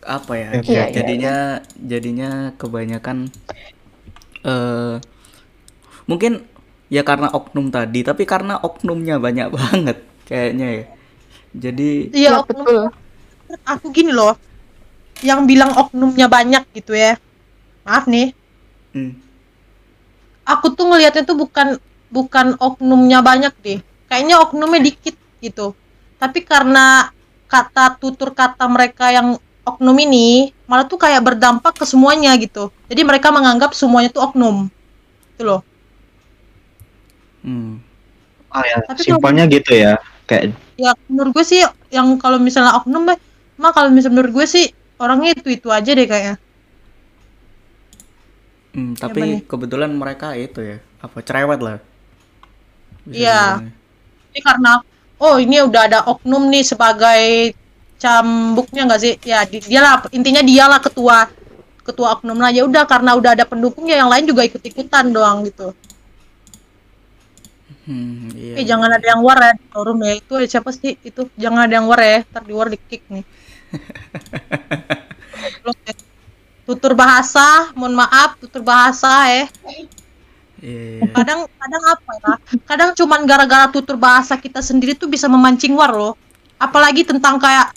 [0.01, 0.49] Apa ya?
[0.57, 1.35] Oke, Iya, iya, jadinya
[1.77, 3.29] jadinya kebanyakan
[4.49, 4.97] eh
[6.09, 6.41] mungkin
[6.89, 10.85] ya karena oknum tadi, tapi karena oknumnya banyak banget kayaknya ya.
[11.53, 12.81] Jadi Iya, Iya, oknum betul.
[13.69, 14.33] aku gini loh,
[15.21, 17.19] yang bilang oknumnya banyak gitu ya.
[17.85, 18.33] Maaf nih,
[18.95, 19.13] hmm,
[20.47, 21.79] aku tuh ngelihatnya tuh bukan
[22.11, 23.79] bukan oknumnya banyak deh.
[24.11, 25.73] Kayaknya oknumnya dikit gitu.
[26.19, 27.15] Tapi karena
[27.51, 32.75] kata tutur kata mereka yang oknum ini malah tuh kayak berdampak ke semuanya gitu.
[32.91, 34.67] Jadi mereka menganggap semuanya tuh oknum.
[35.37, 35.61] Itu loh.
[37.47, 37.73] hmm.
[38.51, 39.95] Oh ya, Tapi simpelnya gitu ya.
[40.27, 41.61] Kayak Ya menurut gue sih
[41.93, 43.19] yang kalau misalnya oknum mah
[43.61, 44.67] mah kalau misalnya menurut gue sih
[45.03, 46.35] orangnya itu itu aja deh kayaknya.
[48.75, 49.37] Hmm, tapi mana?
[49.51, 51.77] kebetulan mereka itu ya, apa cerewet lah.
[53.17, 53.31] Iya.
[53.31, 53.73] dibilangnya.
[54.31, 54.73] Ini karena
[55.27, 57.23] oh ini udah ada oknum nih sebagai
[58.03, 59.13] cambuknya nggak sih?
[59.33, 61.19] Ya di- dia lah intinya dialah ketua
[61.87, 65.39] ketua oknum lah ya udah karena udah ada pendukungnya yang lain juga ikut ikutan doang
[65.49, 65.67] gitu.
[67.87, 68.57] Hmm, iya.
[68.59, 71.75] Eh iya, jangan ada yang war ya forum ya itu siapa sih itu jangan ada
[71.79, 73.25] yang war ya ntar di war di kick nih.
[76.67, 79.45] Tutur bahasa, mohon maaf tutur bahasa ya.
[80.61, 81.09] Iya, iya.
[81.17, 82.33] kadang kadang apa ya
[82.69, 86.21] kadang cuman gara-gara tutur bahasa kita sendiri tuh bisa memancing war loh
[86.61, 87.73] apalagi tentang kayak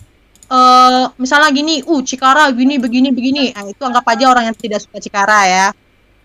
[0.51, 4.83] eh misalnya gini uh Cikara gini begini begini nah, itu anggap aja orang yang tidak
[4.83, 5.67] suka Cikara ya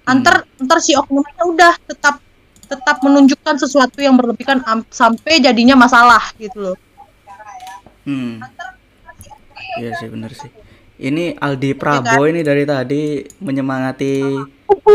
[0.02, 2.18] antar ntar si oknumnya udah tetap
[2.66, 6.76] tetap menunjukkan sesuatu yang berlebihan am- sampai jadinya masalah gitu loh
[8.02, 8.40] Hmm.
[9.79, 10.51] Iya sih bener sih.
[10.99, 13.03] Ini Aldi Prabo ini dari tadi
[13.38, 14.35] menyemangati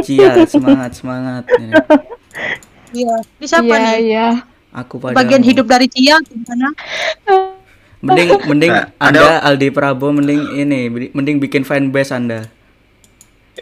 [0.03, 1.47] Cia semangat semangat.
[1.49, 1.71] Ini.
[2.93, 4.27] iya ini siapa Iya, nih iya.
[4.73, 6.73] Aku pada bagian hidup dari Cia gimana
[7.99, 12.51] mending mending Nah, Anda Aldi Prabo mending ini mending bikin fanbase Anda.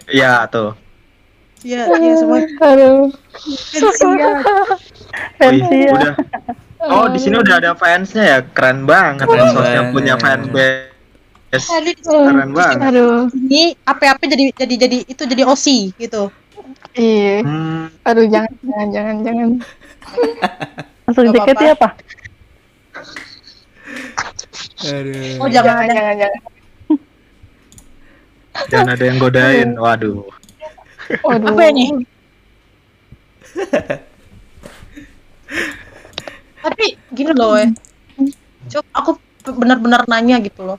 [0.07, 0.73] ya tuh.
[1.61, 3.13] iya iya semua Aduh.
[3.37, 4.33] Cia Wih,
[5.37, 5.93] Fancy ya.
[5.93, 6.13] udah.
[6.81, 8.39] Oh, di sini udah ada fansnya ya.
[8.41, 9.93] Keren banget Keren banget.
[9.93, 10.89] punya fanbase.
[11.51, 12.79] Tadi Keren banget.
[12.79, 13.27] Aduh.
[13.35, 16.31] ini apa-apa jadi jadi jadi itu jadi OSI gitu.
[16.95, 17.43] Iya.
[17.43, 19.49] Hmm, Aduh, jangan, jangan, jangan, jangan.
[21.07, 21.75] Masuk Gak JKT apa-apa.
[21.75, 21.89] apa?
[24.81, 25.43] Aduh.
[25.43, 26.41] Oh jangan Jangan, jangan, jangan.
[28.71, 29.69] jangan ada yang godain.
[29.75, 30.23] Waduh.
[31.27, 31.47] Waduh.
[31.51, 31.85] Apa ini?
[36.63, 37.67] Tapi gini loh, eh.
[38.69, 39.11] Cok, aku
[39.57, 40.77] benar-benar nanya gitu loh.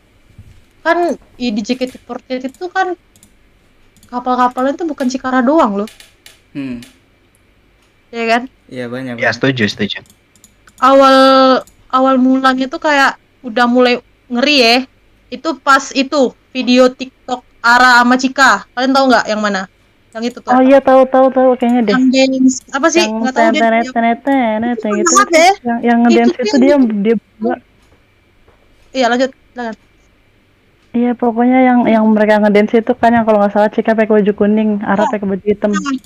[0.83, 0.99] Kan
[1.33, 2.99] di JKT48 itu kan
[4.07, 5.89] kapal-kapalnya itu bukan Cikara doang loh,
[6.53, 6.83] Hmm.
[8.11, 8.43] ya kan?
[8.67, 9.17] Iya banyak.
[9.17, 9.33] Ya banyak.
[9.33, 9.99] setuju, setuju.
[10.77, 11.17] Awal
[11.89, 14.77] awal mulanya tuh kayak udah mulai ngeri ya.
[15.31, 18.67] Itu pas itu video TikTok Ara sama Cika.
[18.69, 19.65] Kalian tahu nggak yang mana?
[20.13, 20.51] Yang itu tuh.
[20.51, 21.95] Oh iya tahu tahu tahu kayaknya deh.
[21.95, 23.97] yang dance apa sih Yang nggak tahu deh yang- gitu.
[25.33, 25.53] ya.
[25.57, 27.17] Yang yang Itu ngedance itu dia dia
[28.93, 29.77] iya lanjut silakan
[30.93, 34.33] Iya pokoknya yang yang mereka ngedance itu kan yang kalau nggak salah Cika pakai baju
[34.37, 35.73] kuning, Ara pakai baju hitam.
[35.73, 35.97] Nah,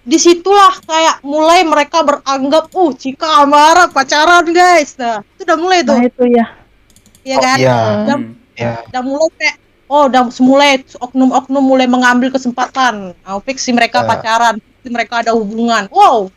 [0.00, 5.78] di situlah kayak mulai mereka beranggap uh Cika Amara pacaran guys nah itu udah mulai
[5.84, 6.46] tuh Nah itu ya.
[7.20, 7.76] ya Oh, kan iya.
[8.08, 8.32] udah, Hmm.
[8.56, 8.72] Ya.
[8.88, 9.56] udah mulai kayak
[9.92, 14.08] oh udah mulai oknum-oknum mulai mengambil kesempatan oh, fix si mereka Ya.
[14.08, 16.32] pacaran si mereka ada hubungan wow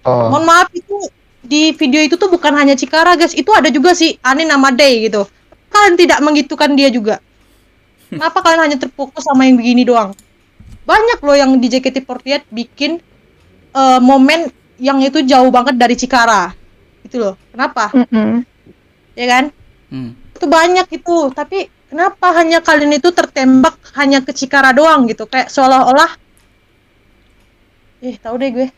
[0.00, 0.32] Oh.
[0.32, 0.96] mohon maaf itu
[1.42, 5.10] di video itu tuh bukan hanya Cikara guys itu ada juga si Anin sama Day
[5.10, 5.26] gitu
[5.68, 7.18] kalian tidak menggitukan dia juga
[8.10, 10.10] kenapa kalian hanya terfokus sama yang begini doang?
[10.84, 12.98] Banyak loh yang di JKT48 bikin
[13.74, 16.50] eh, momen yang itu jauh banget dari Cikara.
[17.06, 17.34] Gitu loh.
[17.52, 17.92] Kenapa?
[17.94, 18.42] Mm-mm.
[19.14, 19.44] ya kan?
[19.90, 20.14] Hmm.
[20.14, 21.18] itu banyak itu.
[21.34, 25.28] Tapi kenapa hanya kalian itu tertembak hanya ke Cikara doang gitu?
[25.28, 26.16] Kayak seolah-olah
[28.00, 28.68] eh tahu deh gue.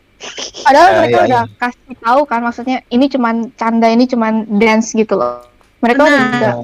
[0.63, 4.95] Padahal Ya, mereka ya, udah kasih tahu kan maksudnya ini cuman canda, ini cuman dance
[4.95, 5.43] gitu loh.
[5.83, 6.63] Mereka udah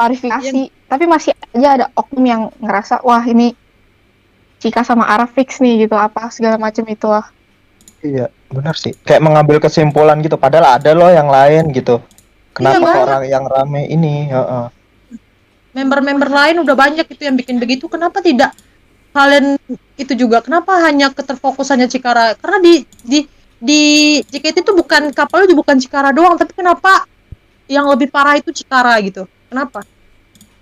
[0.00, 3.52] Klarifikasi, tapi masih aja ada oknum yang ngerasa wah ini
[4.60, 7.28] Cika sama Ara fix nih gitu apa segala macam itu lah.
[8.00, 8.96] Iya, benar sih.
[9.04, 10.40] Kayak mengambil kesimpulan gitu.
[10.40, 12.00] Padahal ada loh yang lain gitu.
[12.56, 14.28] Kenapa Iya, orang yang rame ini?
[14.32, 14.66] Heeh.
[15.70, 18.50] member-member lain udah banyak itu yang bikin begitu kenapa tidak
[19.14, 19.54] kalian
[19.94, 22.74] itu juga kenapa hanya keterfokusannya Cikara karena di
[23.06, 23.18] di
[23.60, 23.80] di
[24.18, 27.06] JKT itu bukan kapalnya juga bukan Cikara doang tapi kenapa
[27.70, 29.80] yang lebih parah itu Cikara gitu kenapa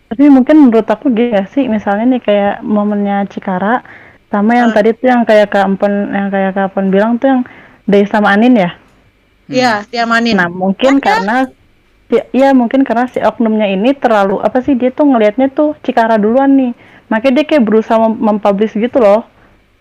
[0.08, 3.84] Tapi mungkin menurut aku gini ya sih, misalnya nih kayak momennya Cikara
[4.32, 4.74] sama yang Ah.
[4.74, 7.40] tadi tuh yang kayak Kak Empen, yang kayak Kak Empen bilang tuh yang
[7.84, 8.72] Day sama Anin ya.
[9.48, 11.04] Iya diamanin Nah, mungkin Ada.
[11.04, 11.36] karena
[12.08, 16.16] ya, ya mungkin karena si oknumnya ini terlalu apa sih dia tuh ngelihatnya tuh Cikara
[16.16, 16.72] duluan nih.
[17.08, 19.28] Makanya dia kayak berusaha mem- mempublish gitu loh.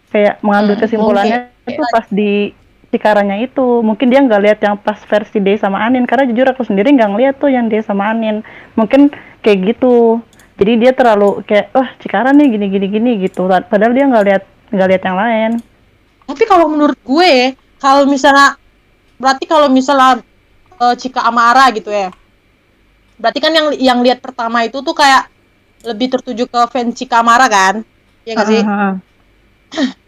[0.07, 2.51] Kayak mengambil Hmm, kesimpulannya itu pas di
[2.89, 3.83] Cikaranya itu.
[3.83, 7.09] Mungkin dia nggak lihat yang pas versi Day sama Anin karena jujur aku sendiri nggak
[7.11, 8.41] ngeliat tuh yang Day sama Anin.
[8.75, 10.19] Mungkin kayak gitu.
[10.57, 13.45] Jadi dia terlalu kayak wah Cikara nih gini gini gini gitu.
[13.45, 15.51] Padahal dia nggak lihat nggak lihat yang lain.
[16.27, 18.59] tapi kalau menurut gue kalau misalnya
[19.15, 20.19] berarti kalau misalnya
[20.75, 22.11] eh, Cika Amara gitu ya
[23.15, 25.31] berarti kan yang yang lihat pertama itu tuh kayak
[25.83, 27.81] lebih tertuju ke fans Cika Amara kan
[28.23, 28.93] ya nggak sih Heeh.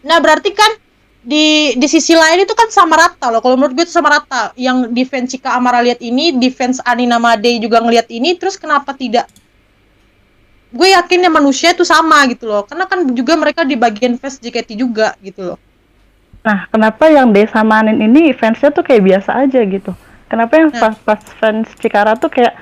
[0.01, 0.71] Nah, berarti kan
[1.19, 3.43] di di sisi lain itu kan sama rata loh.
[3.43, 4.55] Kalau menurut gue itu sama rata.
[4.55, 9.27] Yang defense Cika Amara lihat ini, defense Anina Made juga ngelihat ini, terus kenapa tidak?
[10.71, 12.63] Gue yakinnya manusia itu sama gitu loh.
[12.63, 15.59] Karena kan juga mereka di bagian face JKT juga gitu loh.
[16.39, 19.91] Nah, kenapa yang Desa Manin ini fansnya tuh kayak biasa aja gitu?
[20.31, 20.79] Kenapa yang Nah.
[20.79, 22.55] pas, pas fans Cikara tuh kayak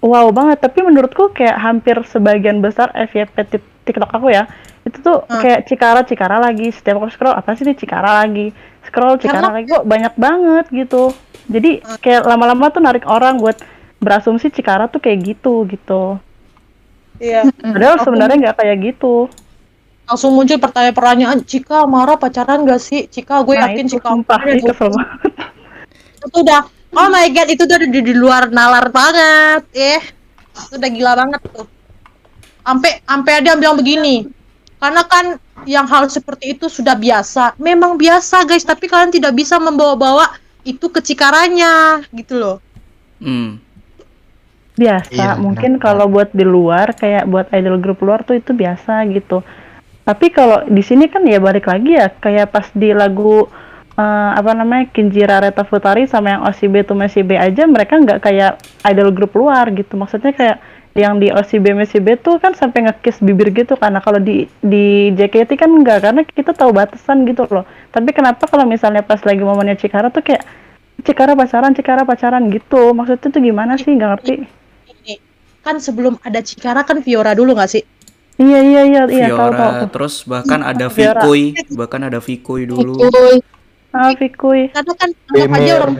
[0.00, 0.62] wow banget?
[0.62, 4.48] Tapi menurutku kayak hampir sebagian besar FYP tik- TikTok aku ya,
[4.88, 5.38] itu tuh Hmm.
[5.38, 6.68] kayak Cikara Cikara lagi.
[6.68, 8.50] Setiap aku scroll apa sih nih Cikara lagi?
[8.82, 11.02] Scroll Cikara Karena- lagi kok banyak banget gitu.
[11.46, 11.96] Jadi Hmm.
[11.98, 13.60] kayak lama-lama tuh narik orang buat
[13.98, 16.16] berasumsi Cikara tuh kayak gitu gitu.
[17.18, 17.50] Iya.
[17.52, 19.26] Padahal sebenarnya nggak kayak gitu.
[20.04, 23.04] Langsung muncul pertanyaan-pertanyaan, Cika Amara pacaran gak sih?
[23.04, 25.08] Cika, gue Nah, yakin itu Cika sumpah, Amara ih, kesel banget.
[26.18, 30.02] itu udah oh my god itu udah di, di luar nalar banget eh
[30.58, 31.66] itu udah gila banget tuh
[32.60, 34.26] sampai sampai ada yang bilang begini
[34.78, 35.26] karena kan
[35.66, 37.58] yang hal seperti itu sudah biasa.
[37.58, 38.62] Memang biasa guys.
[38.62, 40.30] Tapi kalian tidak bisa membawa-bawa
[40.62, 42.56] itu ke cikaranya gitu loh.
[43.18, 43.58] Hmm.
[44.78, 45.10] biasa.
[45.10, 49.42] Iya, mungkin kalau buat di luar kayak buat idol grup luar tuh itu biasa gitu.
[50.06, 53.50] Tapi kalau di sini kan ya balik lagi ya kayak pas di lagu
[53.98, 56.94] eh, apa namanya Kinjira Reta Futari sama yang OCB tuh
[57.26, 59.98] B aja mereka nggak kayak idol grup luar gitu.
[59.98, 60.62] Maksudnya kayak
[60.96, 65.54] yang di OCB B tuh kan sampai ngekiss bibir gitu karena kalau di di JKT
[65.54, 69.76] kan enggak karena kita tahu batasan gitu loh tapi kenapa kalau misalnya pas lagi momennya
[69.76, 70.42] Cikara tuh kayak
[71.04, 74.34] Cikara pacaran Cikara pacaran gitu maksudnya tuh gimana sih nggak ngerti
[75.62, 77.84] kan sebelum ada Cikara kan Fiora dulu nggak sih
[78.38, 79.86] Iya iya iya iya tahu Fiora, tahu.
[79.98, 81.26] terus bahkan ada Fiora.
[81.26, 82.94] Vikui, bahkan ada Vikui dulu.
[83.02, 83.42] Itu
[83.90, 84.70] Ah Vikui.
[84.70, 85.96] karena kan anggap aja orang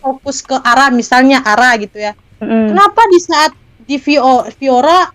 [0.00, 2.74] fokus ke arah misalnya arah gitu ya Mm.
[2.74, 3.52] Kenapa di saat
[3.84, 5.12] di Vio, Fiora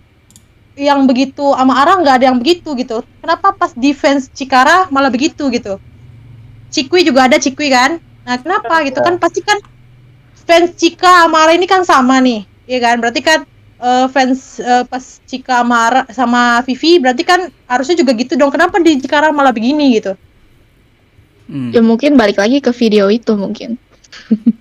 [0.80, 3.04] yang begitu sama Ara nggak ada yang begitu gitu?
[3.20, 5.78] Kenapa pas defense Cikara malah begitu gitu?
[6.72, 8.00] Cikwi juga ada Cikwi kan?
[8.24, 9.60] Nah kenapa gitu kan pasti kan
[10.48, 13.02] fans Cika sama Ara ini kan sama nih, ya kan?
[13.02, 13.44] Berarti kan
[13.82, 18.54] eh, fans eh, pas Cika sama Ara sama Vivi berarti kan harusnya juga gitu dong.
[18.54, 20.16] Kenapa di Cikara malah begini gitu?
[21.50, 21.74] Hmm.
[21.74, 23.82] ya mungkin balik lagi ke video itu mungkin.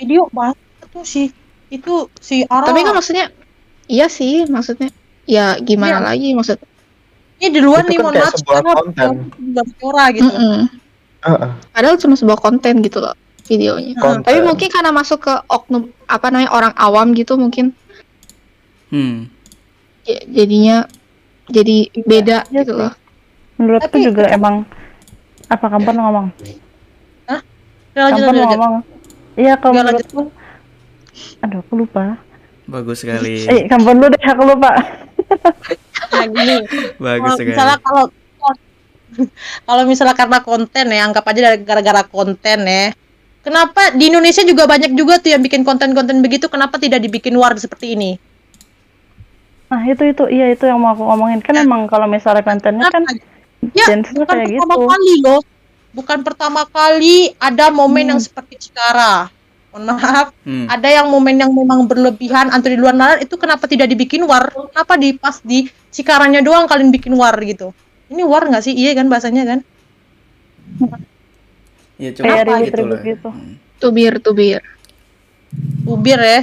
[0.00, 0.56] Video banget
[0.88, 1.28] tuh sih
[1.68, 2.72] itu si Ara.
[2.72, 3.28] Tapi kan maksudnya
[3.88, 4.92] iya sih maksudnya
[5.24, 6.06] ya gimana Iya.
[6.06, 6.58] lagi maksud
[7.38, 9.08] ini di luar Itu nih kan mohon maaf sebuah konten.
[9.74, 10.26] Fiora gitu.
[10.26, 10.58] Mm-mm.
[11.20, 11.50] Heeh.
[11.70, 13.14] Padahal cuma sebuah konten gitu loh
[13.44, 13.94] videonya.
[13.94, 14.22] Konten.
[14.22, 17.72] Tapi mungkin karena masuk ke oknum apa namanya orang awam gitu mungkin
[18.88, 19.28] Hmm.
[20.02, 20.76] ya, jadinya
[21.46, 22.92] jadi beda iya gitu loh.
[23.54, 24.64] Menurutku Tapi- juga emang
[25.46, 25.64] apa
[25.98, 26.26] ngomong?
[27.28, 27.40] Udah,
[27.94, 28.58] lanjut, Kapan lanjut, lanjut.
[28.58, 28.74] ngomong?
[29.34, 29.86] Iya kalau lanjut.
[29.86, 30.20] menurutku
[31.40, 32.14] Aduh, aku lupa.
[32.68, 33.48] Bagus sekali.
[33.48, 34.72] Eh, kapan lu deh, aku lupa.
[36.12, 36.56] Nah, gini.
[37.00, 37.48] Bagus Kalau sekali.
[37.56, 38.04] misalnya kalau
[39.64, 42.92] kalau misalnya karena konten ya, anggap aja dari gara-gara konten ya.
[43.40, 47.56] Kenapa di Indonesia juga banyak juga tuh yang bikin konten-konten begitu, kenapa tidak dibikin war
[47.56, 48.20] seperti ini?
[49.68, 51.40] Nah, itu itu iya itu yang mau aku ngomongin.
[51.40, 53.04] Kan emang kalau misalnya kontennya kan?
[53.72, 54.86] Ya, bukan kayak pertama gitu.
[54.86, 55.40] kali loh.
[55.88, 58.10] Bukan pertama kali ada momen Hmm.
[58.16, 59.32] yang seperti Cikara.
[59.68, 60.64] Mohon maaf Hmm.
[60.66, 64.48] ada yang momen yang memang berlebihan antara di luar nalar itu kenapa tidak dibikin war
[64.48, 67.76] kenapa di pas di cikaranya doang kalian bikin war gitu
[68.08, 69.60] ini war nggak sih iya kan bahasanya kan
[71.98, 72.30] Ya coba
[72.62, 73.02] gitu ribut-ribut lah.
[73.02, 73.28] gitu.
[73.28, 73.54] Hmm.
[73.76, 74.60] Tubir, tubir.
[75.84, 76.40] ubir ya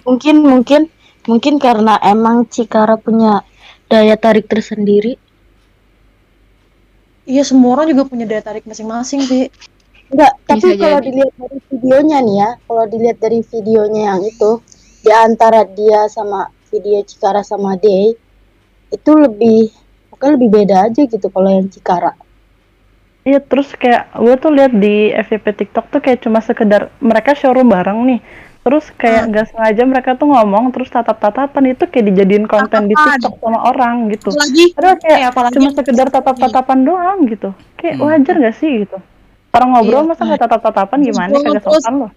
[0.00, 0.80] Mungkin mungkin
[1.24, 3.44] mungkin karena emang Cikara punya
[3.86, 5.20] daya tarik tersendiri.
[7.22, 9.42] iya semua orang juga punya daya tarik masing-masing sih
[10.10, 11.06] Enggak, tapi kalau jadi.
[11.06, 14.50] dilihat dari videonya nih ya, kalau dilihat dari videonya yang itu
[15.00, 18.14] di antara dia sama video Cikara sama Day
[18.90, 19.70] itu lebih
[20.10, 22.12] pokoknya lebih beda aja gitu kalau yang Cikara.
[23.20, 27.68] Iya terus kayak gue tuh lihat di FYP TikTok tuh kayak cuma sekedar mereka showroom
[27.68, 28.20] bareng nih.
[28.60, 33.16] Terus kayak nggak sengaja mereka tuh ngomong terus tatap-tatapan itu kayak dijadiin konten di Tatapan.
[33.16, 34.28] TikTok sama orang gitu.
[34.32, 37.50] apalagi Padahal kayak eh, apalagi cuma sekedar tatap-tatapan doang gitu.
[37.80, 38.04] Kayak Hmm.
[38.04, 38.98] wajar gak sih gitu?
[39.50, 40.10] Orang ngobrol Iya.
[40.14, 42.10] masa nggak tatap-tatapan gimana kagak sopan loh.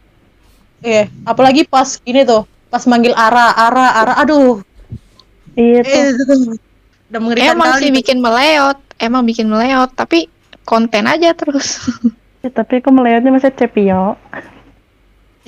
[0.83, 4.59] Iya, apalagi pas gini tuh, pas manggil Ara, Ara, Ara, aduh,
[5.55, 5.95] Iya tuh.
[5.95, 6.09] eh,
[7.09, 10.27] udah mengerikan Emang kali sih bikin meleot, emang bikin meleot, tapi
[10.63, 11.77] konten aja terus.
[12.43, 14.19] Ya, tapi kok melihatnya masih cepio.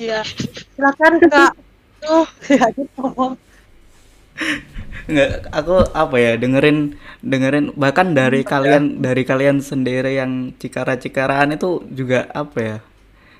[0.00, 0.24] Iya,
[0.72, 1.52] silakan kak.
[2.00, 2.24] Tuh,
[2.56, 3.04] ya gitu.
[5.06, 11.78] Nggak, aku apa ya dengerin dengerin bahkan dari kalian dari kalian sendiri yang cikara-cikaraan itu
[11.94, 12.76] juga apa ya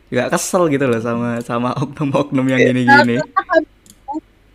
[0.07, 3.19] juga kesel gitu loh sama sama oknum-oknum yang gini-gini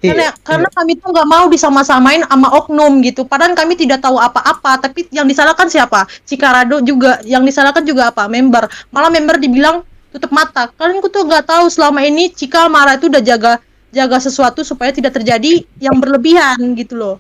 [0.02, 3.22] Karena, karena kami tuh nggak mau disama-samain sama oknum gitu.
[3.22, 6.10] Padahal kami tidak tahu apa-apa, tapi yang disalahkan siapa?
[6.26, 7.22] Cikarado juga.
[7.22, 8.26] Yang disalahkan juga apa?
[8.26, 8.66] Member.
[8.90, 10.74] Malah member dibilang tutup mata.
[10.74, 13.62] Kalian tuh nggak tahu selama ini Cika marah itu udah jaga
[13.92, 17.16] jaga sesuatu supaya tidak terjadi yang berlebihan gitu loh.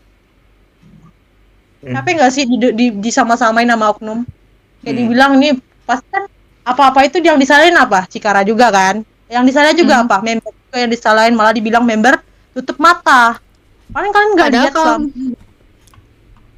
[1.82, 4.22] Capek nggak sih di, di, disama-samain sama oknum?
[4.82, 4.99] Kayak Hmm.
[5.01, 5.53] dibilang nih
[5.84, 6.24] pasti kan
[6.61, 8.05] apa-apa itu yang disalahin apa?
[8.05, 9.01] Cikara juga kan?
[9.28, 10.22] Yang disalahin juga apa?
[10.22, 12.22] Member juga yang disalahin malah dibilang member
[12.53, 13.41] tutup mata.
[13.91, 14.95] Paling kalian nggak lihat kalau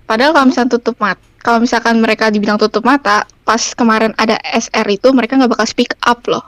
[0.03, 4.85] padahal kalau misalkan tutup mata, kalau misalkan mereka dibilang tutup mata, pas kemarin ada SR
[4.91, 6.43] itu mereka nggak bakal speak up loh.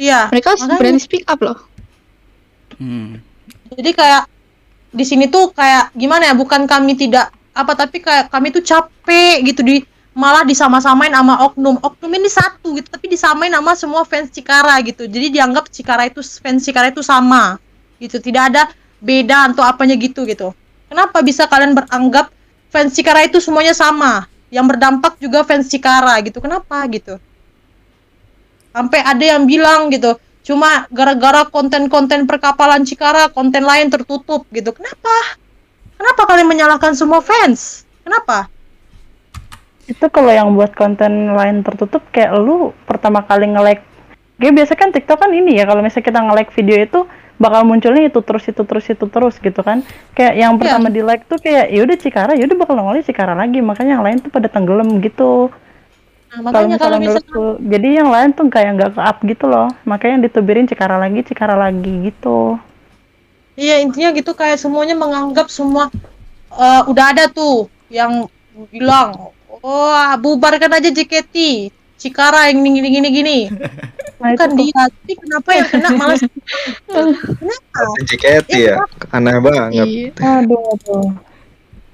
[0.00, 0.32] Iya.
[0.32, 0.76] Mereka Makanya.
[0.80, 1.60] berani speak up loh.
[2.82, 3.22] Hmm.
[3.78, 4.26] Jadi kayak
[4.90, 6.34] di sini tuh kayak gimana ya?
[6.34, 11.78] Bukan kami tidak apa tapi kayak kami tuh capek gitu di malah disama-samain sama oknum.
[11.78, 15.06] Oknum ini satu gitu, tapi disamain sama semua fans Cikara gitu.
[15.06, 17.62] Jadi dianggap Cikara itu fans Cikara itu sama
[18.02, 18.18] gitu.
[18.18, 18.68] Tidak ada
[18.98, 20.50] beda atau apanya gitu gitu.
[20.90, 22.34] Kenapa bisa kalian beranggap
[22.68, 24.26] fans Cikara itu semuanya sama?
[24.52, 26.42] Yang berdampak juga fans Cikara gitu.
[26.42, 27.16] Kenapa gitu?
[28.72, 34.74] Sampai ada yang bilang gitu, cuma gara-gara konten-konten perkapalan Cikara, konten lain tertutup gitu.
[34.74, 35.38] Kenapa?
[35.94, 37.86] Kenapa kalian menyalahkan semua fans?
[38.02, 38.50] Kenapa?
[39.86, 43.82] Itu kalau yang buat konten lain tertutup kayak lu pertama kali nge-like.
[44.42, 47.00] Kayak biasa kan TikTok kan ini ya kalau misalnya kita nge-like video itu
[47.38, 49.86] bakal munculnya itu terus itu terus itu terus gitu kan.
[50.14, 53.34] Kayak yang pertama di like tuh kayak ya udah Cikara, ya udah bakal nongolnya Cikara
[53.38, 53.58] lagi.
[53.62, 55.50] Makanya yang lain tuh pada tenggelam gitu.
[56.32, 59.16] Nah, Kalau makanya kalau misalnya misalkan menurutku, jadi yang lain tuh kayak nggak ke up
[59.20, 59.68] gitu loh.
[59.84, 62.56] Makanya yang ditubirin Cikara lagi, Cikara lagi gitu.
[63.52, 65.92] Iya intinya gitu kayak semuanya menganggap semua
[66.56, 68.24] eh, udah ada tuh yang
[68.72, 71.68] bilang oh bubarkan aja JKT
[72.00, 73.38] Cikara yang gini gini gini
[74.22, 76.18] Nah bukan itu dia tapi kenapa yang kena malah
[76.86, 78.76] kenapa JKT ya,
[79.10, 79.68] aneh banget.
[79.74, 79.84] Iya.
[80.46, 81.10] Aduh, aduh.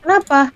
[0.04, 0.52] kenapa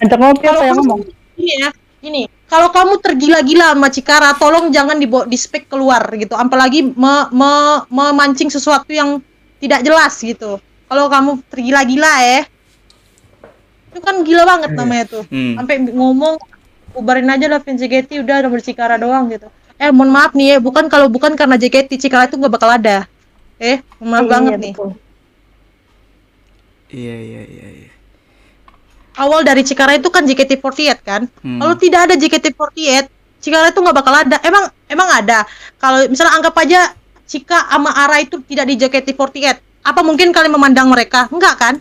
[0.00, 1.00] Ajak ngopi kalau apa yang ngomong?
[1.36, 1.70] ini ya
[2.00, 7.30] ini kalau kamu tergila-gila sama Cikara tolong jangan dibawa di spek keluar gitu apalagi me-
[7.30, 9.22] me- memancing sesuatu yang
[9.56, 12.42] tidak jelas gitu kalau kamu tergila-gila ya
[13.90, 15.54] itu kan gila banget namanya tuh Hmm.
[15.56, 16.38] sampai ngomong
[16.92, 19.46] ubarin aja lah fans JKT udah nomor Cikara doang gitu
[19.76, 23.06] eh mohon maaf nih ya bukan kalau bukan karena JKT Cikara itu nggak bakal ada
[23.58, 24.90] eh mohon maaf Iya, banget nih betul.
[26.90, 27.66] Iya iya iya.
[27.78, 27.90] iya.
[29.20, 31.60] Awal dari Cikara itu kan JKT48 kan Hmm.
[31.60, 33.06] Kalau tidak ada JKT48,
[33.40, 34.36] Cikara itu nggak bakal ada.
[34.44, 35.44] Emang emang ada.
[35.76, 36.92] Kalau misalnya anggap aja
[37.24, 41.30] Cika sama Ara itu tidak di JKT48, apa mungkin kalian memandang mereka?
[41.30, 41.74] Enggak kan?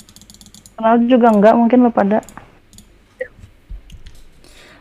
[0.77, 2.21] Kenal juga enggak mungkin lo pada.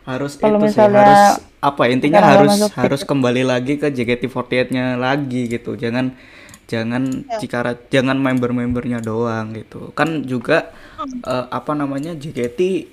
[0.09, 1.25] harus Kalau itu sih misalnya harus
[1.61, 6.17] apa ya, intinya harus harus kembali lagi ke JKT48-nya lagi gitu jangan
[6.69, 7.41] jangan Ya.
[7.41, 10.69] Cikara jangan member-membernya doang gitu kan juga
[11.01, 12.85] eh, apa namanya JKT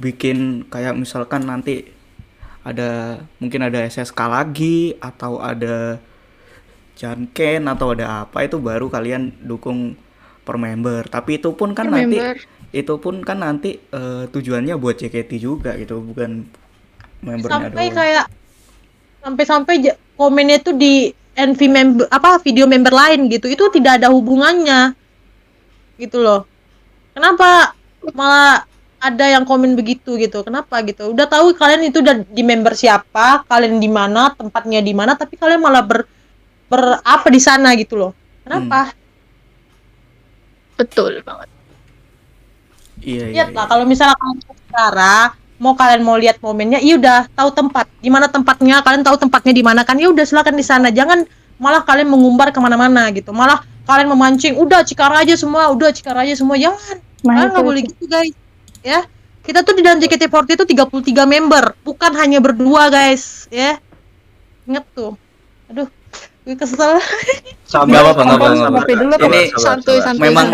[0.00, 1.92] bikin kayak misalkan nanti
[2.64, 6.00] ada mungkin ada SSK lagi atau ada
[6.96, 9.98] Janken atau ada apa itu baru kalian dukung
[10.42, 12.36] per member tapi itu pun kan nanti Member.
[12.72, 16.48] itu pun kan nanti eh, tujuannya buat JKT juga gitu bukan
[17.20, 18.26] membernya Sampai doang kayak
[19.22, 19.74] sampai-sampai
[20.18, 23.48] komennya tuh di NV member apa video member lain gitu.
[23.48, 24.92] Itu tidak ada hubungannya.
[25.96, 26.44] Gitu loh.
[27.12, 27.76] Kenapa
[28.12, 28.64] malah
[29.02, 30.46] ada yang komen begitu gitu?
[30.46, 31.10] Kenapa gitu?
[31.10, 35.34] Udah tahu kalian itu udah di member siapa kalian di mana tempatnya di mana tapi
[35.34, 36.06] kalian malah ber
[36.70, 38.12] ber apa di sana gitu loh.
[38.46, 38.94] Kenapa?
[40.78, 41.48] Betul banget.
[43.02, 43.34] Iya, iya.
[43.34, 47.86] lihat lah kalau misalnya kalian secara mau kalian mau lihat momennya iya udah tahu tempat.
[48.02, 49.94] Di mana tempatnya kalian tahu tempatnya di mana kan?
[49.94, 50.90] Ya udah silakan di sana.
[50.90, 51.22] Jangan
[51.62, 53.30] malah kalian mengumbar ke mana-mana gitu.
[53.30, 56.58] Malah kalian memancing udah cikara aja semua udah cikara aja semua.
[56.58, 56.98] Jangan.
[57.22, 57.94] Nah, kalian nggak boleh itu.
[57.94, 58.34] gitu guys.
[58.82, 59.06] Ya.
[59.42, 63.46] Kita tuh di dalam JKT48 itu 33 member bukan hanya berdua guys.
[63.54, 63.78] Ya.
[64.66, 65.14] Inget tuh.
[65.70, 65.86] Aduh
[66.42, 66.98] gue kesel.
[67.70, 70.26] Sabar, Nggak apa-apa, Ngopi dulu, Ini santuy, santuy.
[70.26, 70.50] Memang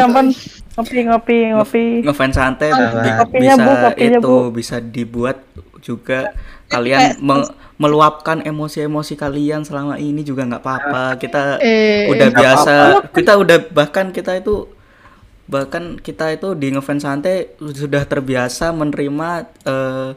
[0.78, 1.84] ngopi ngopi ngopi.
[2.04, 2.70] ngefans santai
[3.18, 4.36] Kopinya, bisa Bu, kopinya, itu Bu.
[4.54, 5.42] bisa dibuat
[5.82, 6.30] juga
[6.70, 7.50] kalian me-
[7.82, 11.04] meluapkan emosi-emosi kalian selama ini juga nggak apa-apa.
[11.18, 12.74] Kita Eh, udah biasa
[13.14, 14.70] kita udah bahkan kita itu
[15.48, 19.28] bahkan kita itu di ngefans santai sudah terbiasa menerima
[19.66, 20.08] eh,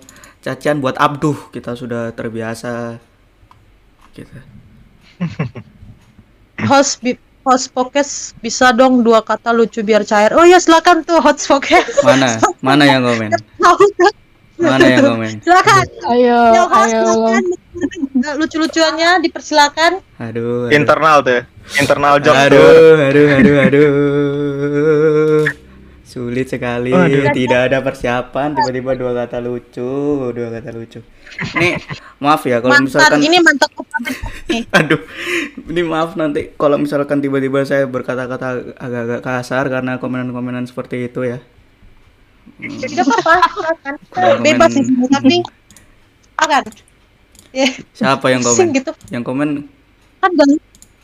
[0.45, 1.37] cacian buat abduh.
[1.53, 2.99] Kita sudah terbiasa.
[4.15, 4.35] Gitu.
[6.69, 7.01] Host
[7.41, 11.89] host podcast bisa dong dua kata lucu biar cair oh ya silakan tuh host podcast
[12.05, 13.29] mana mana yang komen
[14.61, 17.01] mana yang komen silakan ayo, yang host ayo.
[17.01, 17.43] silakan
[18.37, 20.77] lucu-lucuannya dipersilakan aduh aduh.
[20.77, 21.43] Internal tuh, ya.
[21.81, 22.45] internal job tuh.
[22.45, 25.40] Aduh, aduh, aduh, aduh.
[26.11, 26.91] Sulit sekali.
[26.91, 27.31] Waduh.
[27.31, 29.87] Tidak ada persiapan, tiba-tiba dua kata lucu,
[30.35, 30.99] dua kata lucu.
[31.55, 31.79] Ini
[32.19, 34.99] maaf ya kalau misalkan ini nih aduh.
[35.71, 41.39] Ini maaf nanti kalau misalkan tiba-tiba saya berkata-kata agak-agak kasar karena komenan-komenan seperti itu ya.
[42.59, 45.45] tidak apa-apa bebas sih tapi
[46.41, 46.63] akan
[47.53, 48.67] ya Siapa yang komen?
[48.73, 49.49] gitu Yang komen
[50.21, 50.47] kan gak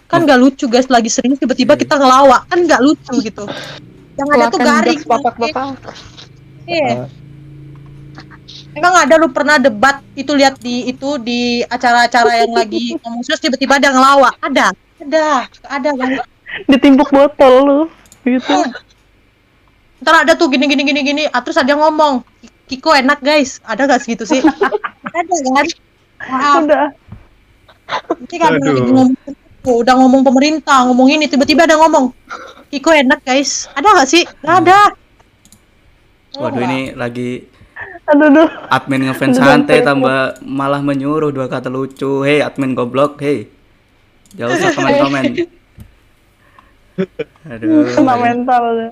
[0.08, 1.82] kan gak lucu guys lagi serius tiba-tiba Iya.
[1.86, 3.45] kita ngelawak kan gak lucu gitu
[4.18, 5.78] yang ada tuh garing bapak-bapak.
[6.65, 7.07] Iya.
[8.78, 13.41] Emang ada lu pernah debat itu lihat di itu di acara-acara yang lagi ngomong serius
[13.41, 14.34] tiba-tiba ada ngelawak?
[14.41, 14.68] Ada.
[15.01, 15.28] Ada.
[15.65, 16.22] Ada guys.
[16.70, 17.80] Ditimbuk botol lu.
[18.26, 18.53] Gitu.
[20.01, 21.24] Ntar ada tuh gini gini gini gini.
[21.34, 22.22] Ah, terus ada yang ngomong
[22.68, 23.63] Kiko enak guys.
[23.65, 24.43] Ada gak segitu sih?
[25.07, 25.65] ada kan?
[26.28, 26.61] Maaf.
[26.65, 26.88] Udah.
[27.88, 28.68] Aduh.
[28.68, 29.09] lagi ngomong
[29.68, 32.11] udah ngomong pemerintah, ngomong ini tiba-tiba ada ngomong
[32.68, 33.72] Kiko enak guys.
[33.74, 34.24] Ada gak sih?
[34.43, 34.80] Gak ada.
[36.38, 37.47] Waduh ini lagi
[38.07, 38.47] Aduh, aduh.
[38.72, 42.24] admin ngefans santai tambah malah menyuruh dua kata lucu.
[42.24, 43.47] Hei admin goblok, hei.
[44.36, 45.24] Gak usah komen-komen.
[47.51, 47.84] Aduh.
[47.95, 48.63] Kena mental.
[48.76, 48.89] ya.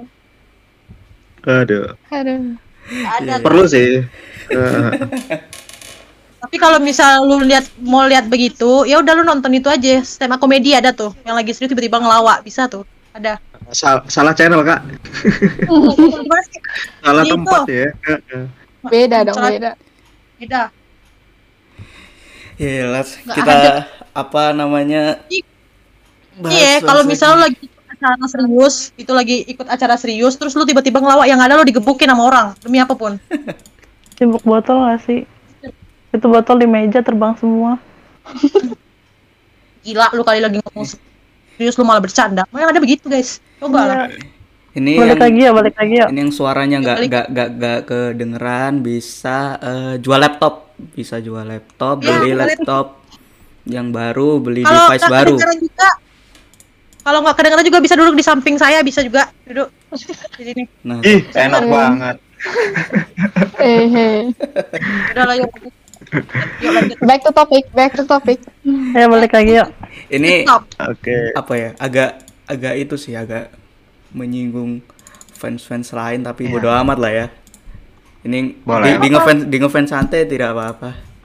[1.45, 2.57] Aduh, Aduh.
[2.89, 3.39] Ada.
[3.43, 4.03] perlu sih.
[6.45, 10.05] Tapi kalau misal lu lihat mau lihat begitu, ya udah lu nonton itu aja.
[10.05, 12.85] Stand up komedi ada tuh, yang lagi serius tiba-tiba ngelawak, bisa tuh.
[13.15, 13.39] Ada.
[13.71, 14.83] sal- salah channel kak,
[16.99, 17.31] salah Gitu.
[17.31, 17.87] tempat ya.
[18.85, 19.71] Beda dong, beda.
[20.35, 20.61] Beda.
[22.55, 23.55] Ya, let's Nggak kita
[24.11, 25.23] apa namanya?
[26.35, 27.71] Iya, kalau misal lagi.
[27.95, 32.11] acara serius, itu lagi ikut acara serius, terus lu tiba-tiba ngelawak, yang ada lu digebukin
[32.11, 33.15] sama orang demi apa pun.
[34.19, 35.23] Timbuk botol gak sih?
[36.11, 37.79] Itu botol di meja terbang semua.
[39.79, 40.83] Gila, lu kali lagi ngomong
[41.55, 42.43] serius lu malah bercanda.
[42.51, 43.39] Mau yang ada begitu guys.
[43.59, 43.97] Coba lah.
[44.75, 46.07] ini Balik yang lagi ya, balik lagi ya.
[46.11, 52.03] ini yang suaranya nggak nggak nggak nggak kedengeran bisa eh, jual laptop bisa jual laptop
[52.03, 52.99] Ya, beli laptop
[53.63, 55.89] yang baru beli Kalau device baru juga,
[57.07, 60.63] kalau nggak kedengeran juga bisa duduk di samping saya, bisa juga duduk di sini.
[60.83, 62.15] nah Ih, enak banget.
[63.63, 64.19] Eh, eh.
[65.15, 65.49] Udah lah yuk.
[66.63, 67.01] Yuk.
[67.01, 68.39] Back to topic, back to topic.
[68.93, 69.65] Ya balik lagi ya.
[70.11, 70.45] ini.
[70.85, 71.33] Oke.
[71.33, 73.49] apa ya agak agak itu sih agak
[74.13, 74.85] menyinggung
[75.35, 77.27] fans-fans lain tapi bodo amat lah ya
[78.25, 78.97] ini Boleh.
[78.97, 81.15] di, di ngefans di ngefans santai tidak apa-apa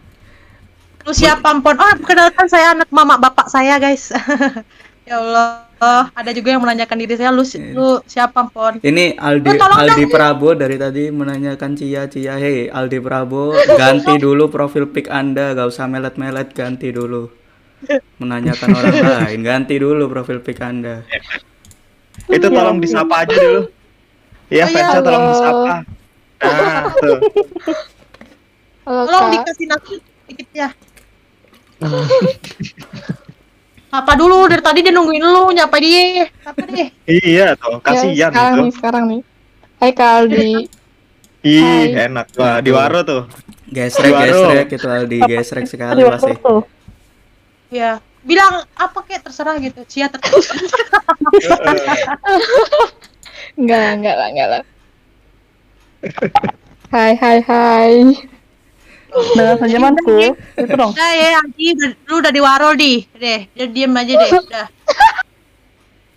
[1.01, 1.81] Lu siapa Ampon?
[1.81, 4.12] Oh, perkenalkan saya anak mama bapak saya, guys.
[5.11, 5.66] ya Allah.
[6.12, 7.42] ada juga yang menanyakan diri saya, lu,
[7.74, 8.78] lu siapa Ampon?
[8.84, 10.12] Ini Aldi Oh, Aldi dong.
[10.12, 13.50] Prabo dari tadi menanyakan Cia Cia, hei Aldi Prabo
[13.80, 17.26] ganti dulu profil pic Anda, gak usah melet-melet ganti dulu.
[18.20, 21.02] Menanyakan orang lain, ganti dulu profil pic Anda.
[22.28, 23.62] Itu tolong disapa aja dulu.
[24.52, 25.74] Iya, Oh, iya, tolong disapa.
[26.44, 27.18] Nah, tuh.
[28.84, 29.94] Halo, Tolong dikasih nasi
[30.28, 30.68] dikit ya.
[33.91, 36.30] Apa dulu dari tadi dia nungguin lu nyapa dia.
[36.47, 36.88] Apa deh?
[37.11, 38.62] Iya tuh, Ya, kasihan sekarang itu.
[38.62, 39.20] nih, sekarang nih.
[39.80, 40.51] Hai Kak Aldi.
[41.43, 42.07] Ih, Hai.
[42.07, 42.26] enak.
[42.38, 43.22] Wah, di Waro tuh.
[43.66, 46.32] Gesrek gesrek itu Aldi, gesrek sekali Aduh, pasti.
[46.38, 46.62] tuh.
[47.70, 47.99] Ya.
[48.20, 50.20] bilang apa kayak terserah gitu Cia ter
[53.57, 54.62] Enggak, enggak lah, enggak lah.
[56.93, 57.93] Hai, hai, hai.
[59.36, 60.92] dengan senyumanku itu dong.
[60.94, 62.92] Udah ya Anggi udah- lu udah di warol di.
[63.14, 64.30] Deh udah diem aja deh.
[64.40, 64.66] Udah.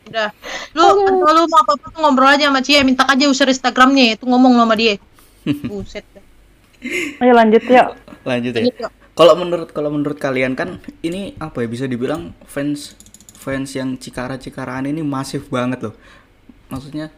[0.03, 0.29] Udah.
[0.75, 0.83] Lu
[1.23, 4.25] kalau lu mau apa apa tuh ngobrol aja sama Cia minta aja user Instagramnya itu
[4.27, 4.99] ngomong lo sama dia.
[5.69, 6.05] Buset.
[7.23, 7.87] Ayo lanjut yuk.
[8.27, 8.91] Lanjut ya.
[9.13, 12.97] Kalau menurut kalau menurut kalian kan ini apa ya bisa dibilang fans
[13.37, 15.95] fans yang Cikara Cikaraan ini masif banget loh.
[16.67, 17.13] Maksudnya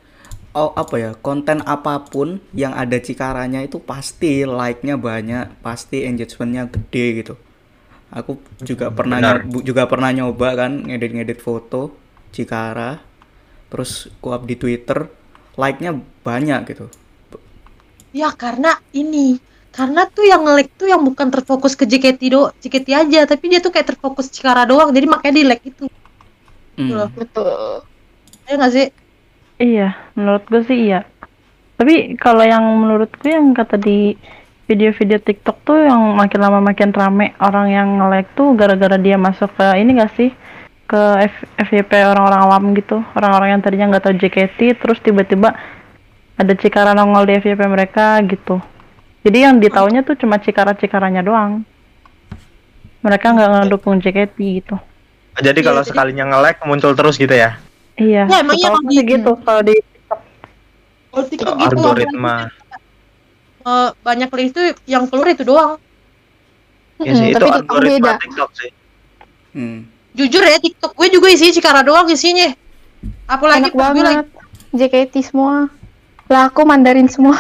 [0.62, 2.30] oh apa ya konten apa pun
[2.62, 7.34] yang ada Cikaranya itu pasti like-nya banyak pasti engagement-nya gede gitu
[8.20, 8.32] aku
[8.70, 9.36] juga pernah benar.
[9.46, 11.82] nyob- juga pernah nyoba kan ngedit-ngedit foto
[12.36, 12.92] Cikara
[13.72, 13.92] terus
[14.24, 15.00] ku up di Twitter
[15.62, 15.92] like-nya
[16.28, 16.88] banyak gitu
[18.20, 19.28] ya karena ini
[19.76, 23.60] karena tuh yang nge tuh yang bukan terfokus ke JKT do JKT aja tapi dia
[23.66, 25.86] tuh kayak terfokus Cikara doang jadi makanya di like itu
[26.78, 26.90] Hmm.
[26.98, 27.88] loh Betul.
[28.48, 28.86] ya nggak sih
[29.56, 31.08] Iya, menurut gue sih iya.
[31.76, 34.16] Tapi kalau yang menurutku yang kata di
[34.66, 39.52] video-video TikTok tuh yang makin lama makin rame orang yang nge-like tuh gara-gara dia masuk
[39.54, 40.32] ke ini gak sih?
[40.86, 43.02] Ke F- FYP orang-orang awam gitu.
[43.16, 45.56] Orang-orang yang tadinya nggak tahu JKT terus tiba-tiba
[46.36, 48.62] ada Cikara nongol di FYP mereka gitu.
[49.26, 51.66] Jadi yang ditaunya tuh cuma Cikara-Cikaranya doang.
[53.02, 54.76] Mereka nggak ngedukung JKT gitu.
[55.36, 57.58] Jadi Iya, kalau jadi- sekalinya nge-like muncul terus gitu ya.
[57.96, 59.12] Iya, Ya, emang iya, sih gitu.
[59.16, 60.20] gitu kalau di TikTok.
[61.08, 62.36] kalau TikTok Oh, gitu algoritma.
[63.62, 65.80] eh, banyak link itu yang keluar itu doang
[66.98, 68.12] Ya sih, Mm, itu tapi TikTok algoritma beda.
[68.20, 68.72] TikTok sih.
[69.52, 69.80] Hmm.
[70.12, 72.52] jujur ya TikTok gue juga isinya Cikara doang isinya
[73.26, 74.28] apalagi Enak gue lagi banget.
[74.72, 75.72] JKT semua.
[76.26, 77.36] Lah aku Mandarin semua.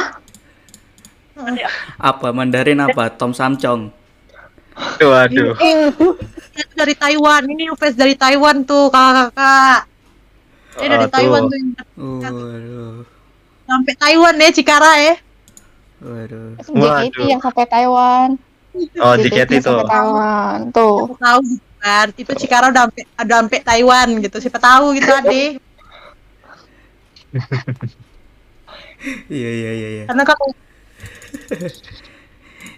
[1.99, 3.91] apa Mandarin apa Tom Samcong
[4.75, 5.55] Aduh, aduh.
[5.55, 9.87] Dia tuh dari Taiwan ini fans dari Taiwan tuh kakak-kakak
[10.75, 11.49] dia dari Taiwan tuh.
[11.49, 11.71] tuh yang
[12.35, 12.95] waduh
[13.65, 15.15] sampai Taiwan ya Cikara ya
[16.03, 18.29] waduh JKT yang sampai Taiwan.
[18.99, 19.71] Oh, JKT tuh.
[19.71, 20.57] sampai Taiwan.
[20.75, 21.07] Tuh.
[21.07, 25.05] siapa tahu gitu kan itu Cikara udah sampai udah sampai Taiwan gitu siapa tahu gitu
[25.13, 25.61] ade
[29.29, 30.35] iya iya iya iya karena kan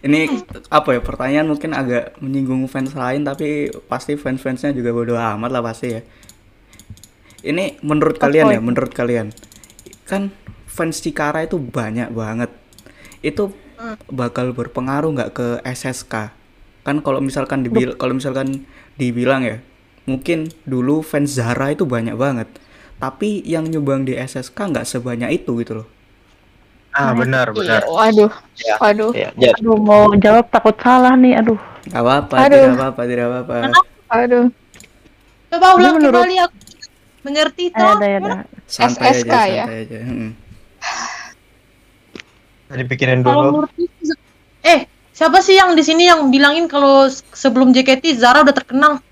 [0.08, 0.28] ini
[0.68, 5.64] apa ya pertanyaan mungkin agak menyinggung fans lain tapi pasti fans-fansnya juga bodo amat lah
[5.64, 6.02] pasti ya
[7.42, 9.30] ini menurut kalian ya menurut kalian
[10.06, 10.30] kan
[10.66, 12.50] fans Cikara itu banyak banget
[13.20, 13.54] itu
[14.08, 16.34] bakal berpengaruh nggak ke SSK
[16.82, 18.64] kan kalau misalkan dibil kalau misalkan
[18.96, 19.58] dibilang ya
[20.06, 22.48] mungkin dulu fans Zara itu banyak banget
[22.98, 25.90] tapi yang nyumbang di SSK nggak sebanyak itu gitu loh
[26.90, 27.86] Ah, benar, benar.
[27.86, 28.32] Iya, waduh.
[28.58, 28.74] Ya.
[28.82, 29.14] Waduh.
[29.14, 31.54] Jadi Aduh, mau jawab takut salah nih, aduh.
[31.86, 32.58] nggak apa-apa Aduh.
[32.58, 33.54] tidak apa-apa tidak apa-apa
[34.10, 34.46] Waduh.
[35.48, 36.56] coba ulang menurut- kembali aku
[37.28, 38.34] mengerti toh ada ada.
[38.64, 39.66] santai SSK aja ya?
[39.68, 40.32] santai aja Mm-mm.
[42.70, 43.68] dipikirin Kalau dulu.
[43.68, 43.72] menurut
[44.64, 44.80] eh
[45.12, 49.04] siapa sih yang di sini yang bilangin kalau sebelum JKT Zara udah terkenal?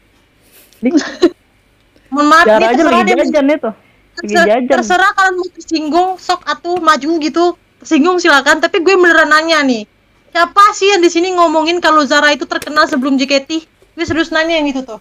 [2.13, 3.71] Mohon maaf Zara nih aja terserah lagi jajan itu.
[4.15, 4.71] Lagi Terser- jajan.
[4.71, 7.45] terserah kalian mau tersinggung sok atuh maju gitu.
[7.83, 9.83] Tersinggung silakan tapi gue beneran nanya nih.
[10.31, 13.49] Siapa sih yang di sini ngomongin kalau Zara itu terkenal sebelum JKT?
[13.95, 14.99] Gue serius nanya yang itu tuh.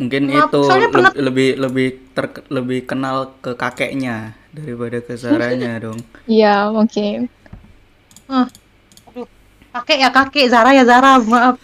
[0.00, 5.76] Mungkin Maaf, itu le- pernah- lebih lebih ter- lebih kenal ke kakeknya daripada ke Zaranya
[5.84, 6.00] dong.
[6.24, 7.28] Iya, mungkin.
[9.70, 11.60] Kakek ya kakek, Zara ya Zara, maaf.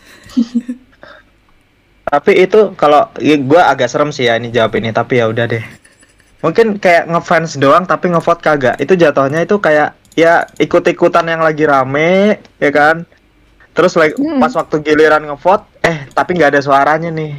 [2.06, 5.42] Tapi itu kalau ya, gue agak serem sih ya ini jawab ini, tapi ya udah
[5.48, 5.64] deh.
[6.38, 8.76] Mungkin kayak ngefans doang tapi ngevote kagak.
[8.78, 13.02] Itu jatuhnya itu kayak ya ikut-ikutan yang lagi rame, ya kan?
[13.74, 14.38] Terus like, Hmm.
[14.38, 17.34] pas waktu giliran ngevote, eh tapi nggak ada suaranya nih.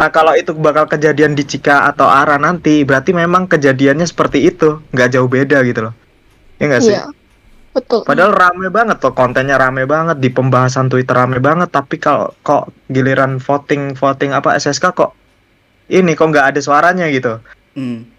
[0.00, 4.80] Nah kalau itu bakal kejadian di Cika atau Ara nanti, berarti memang kejadiannya seperti itu,
[4.96, 5.94] nggak jauh beda gitu loh.
[6.56, 6.96] Ya nggak sih?
[6.96, 7.04] Iya.
[7.70, 8.02] Betul.
[8.02, 12.74] Padahal rame banget tuh kontennya rame banget di pembahasan Twitter rame banget tapi kalau kok
[12.90, 15.14] giliran voting voting apa SSK kok
[15.86, 17.38] ini kok nggak ada suaranya gitu.
[17.78, 18.10] Hmm.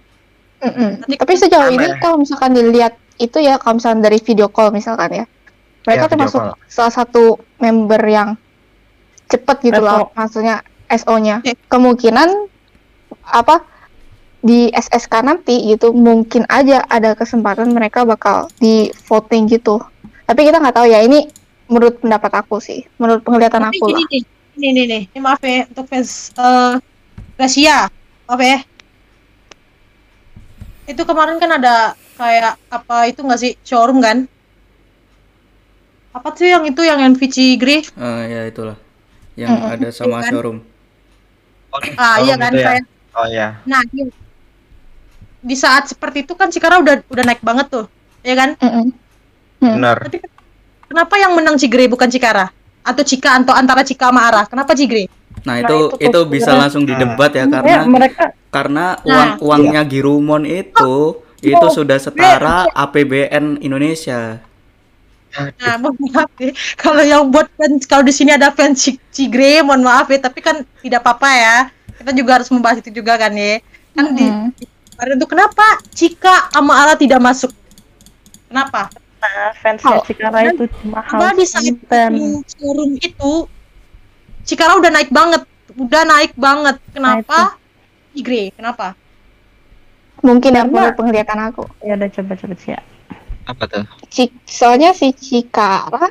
[0.62, 2.00] Nanti Tapi sejauh ini aneh.
[2.00, 5.26] kalau misalkan dilihat itu ya kalau misalkan dari video call misalkan ya,
[5.84, 6.56] mereka Ya, termasuk call.
[6.72, 8.40] salah satu member yang
[9.28, 9.88] cepet gitu SO.
[9.88, 11.40] loh, maksudnya SO-nya.
[11.72, 12.30] Kemungkinan
[13.24, 13.64] apa
[14.42, 19.80] di SSK nanti gitu mungkin aja ada kesempatan mereka bakal di voting gitu.
[20.26, 21.30] Tapi kita nggak tahu ya ini
[21.70, 24.04] menurut pendapat aku sih, menurut penglihatan Tapi aku gini lah.
[24.12, 24.22] nih,
[24.58, 26.74] ini nih nih, ini maaf ya untuk fans eh
[27.38, 27.88] Gracia,
[28.28, 28.60] maaf ya.
[30.90, 31.76] Itu kemarin kan ada
[32.20, 34.28] kayak apa itu nggak sih showroom kan?
[36.12, 37.88] Apa tuh yang itu yang NVC Grey?
[37.88, 38.76] Eh, ya itulah.
[39.40, 39.74] yang Mm-mm.
[39.80, 40.28] ada sama kan?
[40.28, 40.60] showroom.
[41.72, 42.68] Oh, Ah iya kan itu ya?
[42.68, 43.48] kayak Oh iya.
[43.68, 44.08] nah iya.
[45.42, 47.86] di saat seperti itu kan Cikara udah udah naik banget tuh,
[48.22, 48.54] ya kan?
[48.62, 48.94] Mm-mm.
[49.58, 49.74] Hmm.
[49.82, 49.98] Benar.
[50.06, 50.18] Tapi
[50.86, 52.54] kenapa yang menang Cigre bukan Cikara?
[52.86, 54.46] Atau Cika atau antara Cika sama Ara?
[54.46, 55.10] Kenapa Cigre?
[55.42, 59.08] Nah, Nah, itu itu itu tuh bisa langsung didebat ya Ya, karena mereka karena Nah,
[59.08, 64.38] uang uangnya Girumon itu itu sudah setara APBN Indonesia.
[65.32, 66.52] Nah, mohon maaf ya.
[66.76, 70.20] Kalau yang buat fans, kalau di sini ada fans Ci- Cigre, mohon maaf ya.
[70.20, 71.58] Tapi kan tidak apa-apa ya.
[71.96, 73.64] Kita juga harus membahas itu juga kan ya.
[73.92, 74.52] Kan di Mm-mm.
[74.92, 77.52] kemarin tuh kenapa Cika sama Ara tidak masuk?
[78.48, 78.92] Kenapa?
[79.22, 80.04] nah, fansnya Oh.
[80.04, 81.78] Cikara itu mahal Karena di saat
[82.58, 83.46] showroom itu
[84.42, 85.46] Cikara udah naik banget,
[85.78, 86.76] udah naik banget.
[86.90, 87.56] Kenapa?
[88.12, 88.98] Cigre, kenapa?
[90.22, 91.64] Mungkin ya Karena- menurut penglihatan aku.
[91.86, 92.82] Ya udah coba-coba sih ya.
[93.52, 93.84] Apa tuh?
[94.08, 96.08] Ci- soalnya si Cikara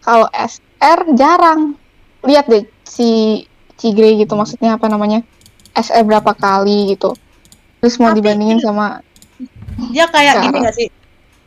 [0.00, 1.76] kalau SR jarang.
[2.22, 3.42] Lihat deh si
[3.74, 5.20] Cigre gitu maksudnya apa namanya?
[5.72, 7.12] SR berapa kali gitu.
[7.78, 9.02] Terus mau Tapi- dibandingin sama
[9.88, 10.64] Dia kayak gini Cikara.
[10.64, 10.88] gak sih?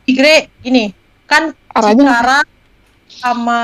[0.04, 0.84] Cigre gini,
[1.24, 2.38] kan Aranya Cikara
[3.08, 3.58] sama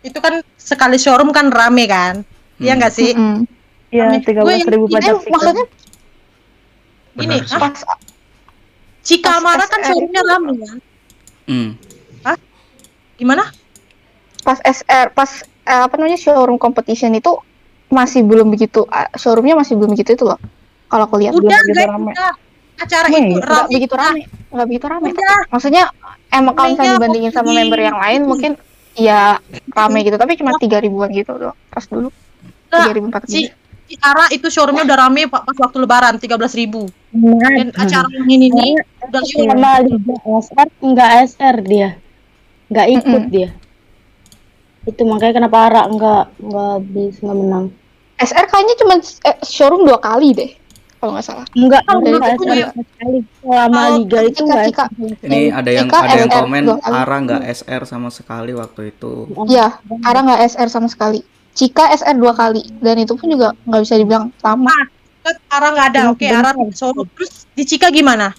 [0.00, 2.22] itu kan sekali showroom kan rame kan?
[2.56, 2.78] Iya Hmm.
[2.78, 3.10] nggak sih?
[3.88, 5.30] Iya, tiga belas ribu ini pajak sih.
[5.30, 5.66] maksudnya
[7.14, 7.58] Gini, Benar sih.
[7.58, 7.78] pas
[9.04, 10.78] Cika Amara kan showroomnya rame kan?
[11.44, 11.70] Hmm.
[13.14, 13.44] Gimana?
[14.44, 15.30] pas SR pas
[15.64, 17.32] eh, apa namanya showroom competition itu
[17.88, 18.84] masih belum begitu
[19.16, 20.36] showroomnya masih belum begitu itu loh.
[20.84, 22.12] Kalau aku lihat Udah begitu guys, rame.
[22.12, 22.32] udah.
[22.74, 23.70] Acara Iya, itu nggak rame.
[23.72, 24.20] begitu rame,
[24.52, 25.08] nggak begitu rame.
[25.14, 25.40] Udah.
[25.48, 25.84] maksudnya
[26.28, 28.52] emang kalau misalnya dibandingin sama member yang lain mungkin
[28.98, 29.38] ya
[29.72, 32.10] rame gitu, tapi cuma tiga ribuan gitu loh pas dulu
[32.68, 33.56] tiga ribu empat Si ribu.
[33.94, 36.82] Ciara itu showroomnya udah rame pak pas waktu lebaran 13.000 ribu.
[37.14, 39.22] Dan acara yang ini nih udah.
[39.22, 41.88] Sama Liga SR enggak SR dia.
[42.66, 43.30] Enggak ikut Mm-mm.
[43.30, 43.48] dia.
[44.84, 47.66] Itu makanya kenapa Ara enggak enggak bisa nggak menang.
[48.14, 50.50] SR kayaknya cuma eh, showroom dua kali deh
[50.98, 51.46] kalau nggak salah.
[51.52, 52.68] Enggak, Kalau enggak menurut aku SR ya.
[52.72, 53.18] sekali.
[53.38, 54.84] Selama Kalau Liga itu Cika- enggak Cika.
[55.22, 56.62] Ini ada yang Cika ada yang SR komen.
[56.82, 59.12] Ara nggak SR sama sekali waktu itu.
[59.46, 59.66] Iya,
[60.02, 61.20] Ara nggak SR sama sekali.
[61.54, 64.74] Cika SR dua kali dan itu pun juga nggak bisa dibilang lama.
[65.24, 66.44] Ara nggak ada, oke Bener.
[66.44, 67.08] Ara showroom.
[67.16, 68.36] Terus di Cika gimana?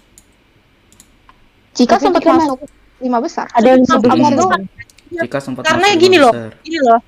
[1.74, 2.60] Cika sempat Cika masuk
[3.02, 3.50] lima besar.
[3.52, 4.46] Ada yang sebelum itu.
[5.16, 6.34] Jika sempat Karena masuk gini loh.
[6.34, 6.62] besar.
[6.62, 7.00] Ini loh.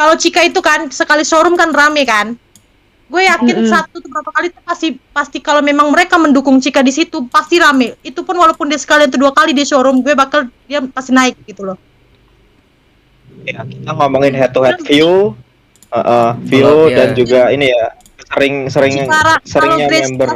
[0.00, 2.32] Kalau Cika itu kan sekali showroom kan rame kan.
[3.10, 3.70] Gue yakin Mm-mm.
[3.74, 7.60] satu atau berapa kali itu pasti pasti kalau memang mereka mendukung Cika di situ pasti
[7.60, 7.98] rame.
[8.00, 11.36] Itu pun walaupun dia sekali atau dua kali di showroom gue bakal dia pasti naik
[11.44, 11.76] gitu loh.
[13.44, 15.32] Ya, kita ngomongin head to head view,
[15.90, 16.96] uh, uh, view ya.
[17.02, 17.84] dan juga ini ya
[18.30, 20.28] sering sering Cikara, kalau seringnya Grace member.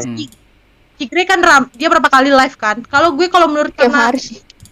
[0.94, 2.78] Cikre kan ram, dia berapa kali live kan?
[2.86, 4.14] Kalau gue kalau menurut Tiap karena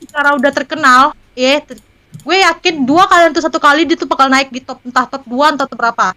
[0.06, 1.02] cara udah terkenal,
[1.34, 1.82] ya ter-
[2.22, 5.26] gue yakin dua kali atau satu kali dia tuh bakal naik di top entah top
[5.26, 6.14] 2 entah top berapa.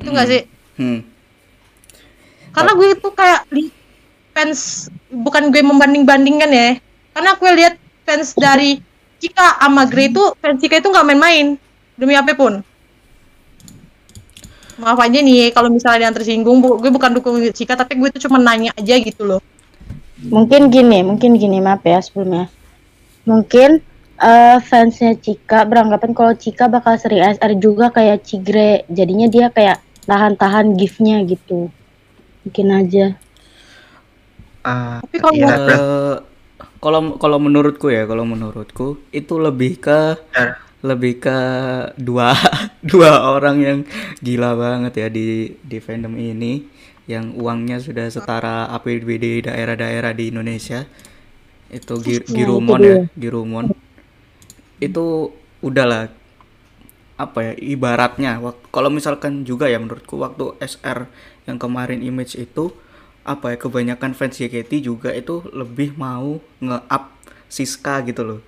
[0.00, 0.32] Itu enggak Hmm.
[0.32, 0.42] sih?
[0.80, 0.98] Hmm.
[2.54, 3.40] Karena gue itu kayak
[4.32, 6.68] fans bukan gue membanding-bandingkan ya.
[7.12, 7.74] Karena gue lihat
[8.06, 8.80] fans dari
[9.20, 11.58] Cika sama Grey itu fans Cika itu nggak main-main
[11.98, 12.64] demi apa pun.
[14.74, 18.08] Maaf aja nih kalau misalnya ada yang tersinggung, bu- gue bukan dukung Cika tapi gue
[18.10, 19.40] itu cuma nanya aja gitu loh.
[20.24, 22.50] Mungkin gini, mungkin gini maaf ya sebelumnya.
[23.28, 23.78] Mungkin
[24.18, 28.82] eh fansnya Cika beranggapan kalau Cika bakal seri SR juga kayak Cigre.
[28.90, 31.70] Jadinya dia kayak tahan-tahan gift-nya gitu.
[32.44, 33.06] Mungkin aja.
[34.64, 35.48] Ah, Tapi kalau iya.
[35.54, 36.14] Eh,
[36.80, 40.00] kalau kalau menurutku ya, kalau menurutku itu lebih ke.
[40.84, 41.38] Lebih ke
[41.96, 42.36] dua
[42.90, 43.78] dua orang yang
[44.20, 45.26] gila banget ya di
[45.64, 46.54] di fandom ini.
[47.04, 50.88] Yang uangnya sudah setara APBD daerah-daerah di Indonesia.
[51.68, 53.66] Itu Gi- Nah, Girumon ya Girumon.
[54.80, 55.32] Itu
[55.64, 56.10] udahlah
[57.14, 58.42] apa ya ibaratnya.
[58.74, 61.06] Kalau misalkan juga ya menurutku waktu SR
[61.46, 62.74] yang kemarin image itu
[63.24, 67.04] apa ya kebanyakan fans JKT juga itu lebih mau nge-up
[67.48, 68.40] Siska gitu loh.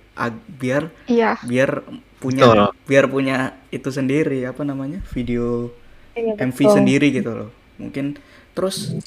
[0.59, 1.39] Biar Iya.
[1.45, 1.85] biar
[2.17, 2.67] punya Betul.
[2.89, 3.37] biar punya
[3.69, 5.69] itu sendiri apa namanya video
[6.17, 6.73] Iya, MV betul.
[6.73, 8.17] sendiri gitu loh mungkin
[8.57, 8.97] terus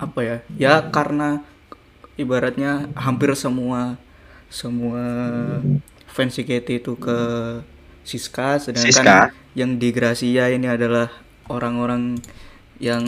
[0.00, 1.44] apa ya ya karena
[2.16, 4.00] ibaratnya hampir semua
[4.48, 5.04] semua
[6.08, 7.18] fans JKT itu ke
[8.02, 9.18] Siska sedangkan Siska.
[9.52, 11.12] yang di Gracia ini adalah
[11.52, 12.16] orang-orang
[12.80, 13.04] yang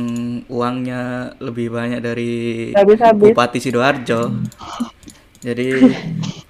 [0.51, 2.32] uangnya lebih banyak dari
[2.76, 3.32] Habis-habis.
[3.32, 4.20] Bupati Sidoarjo
[5.41, 5.80] jadi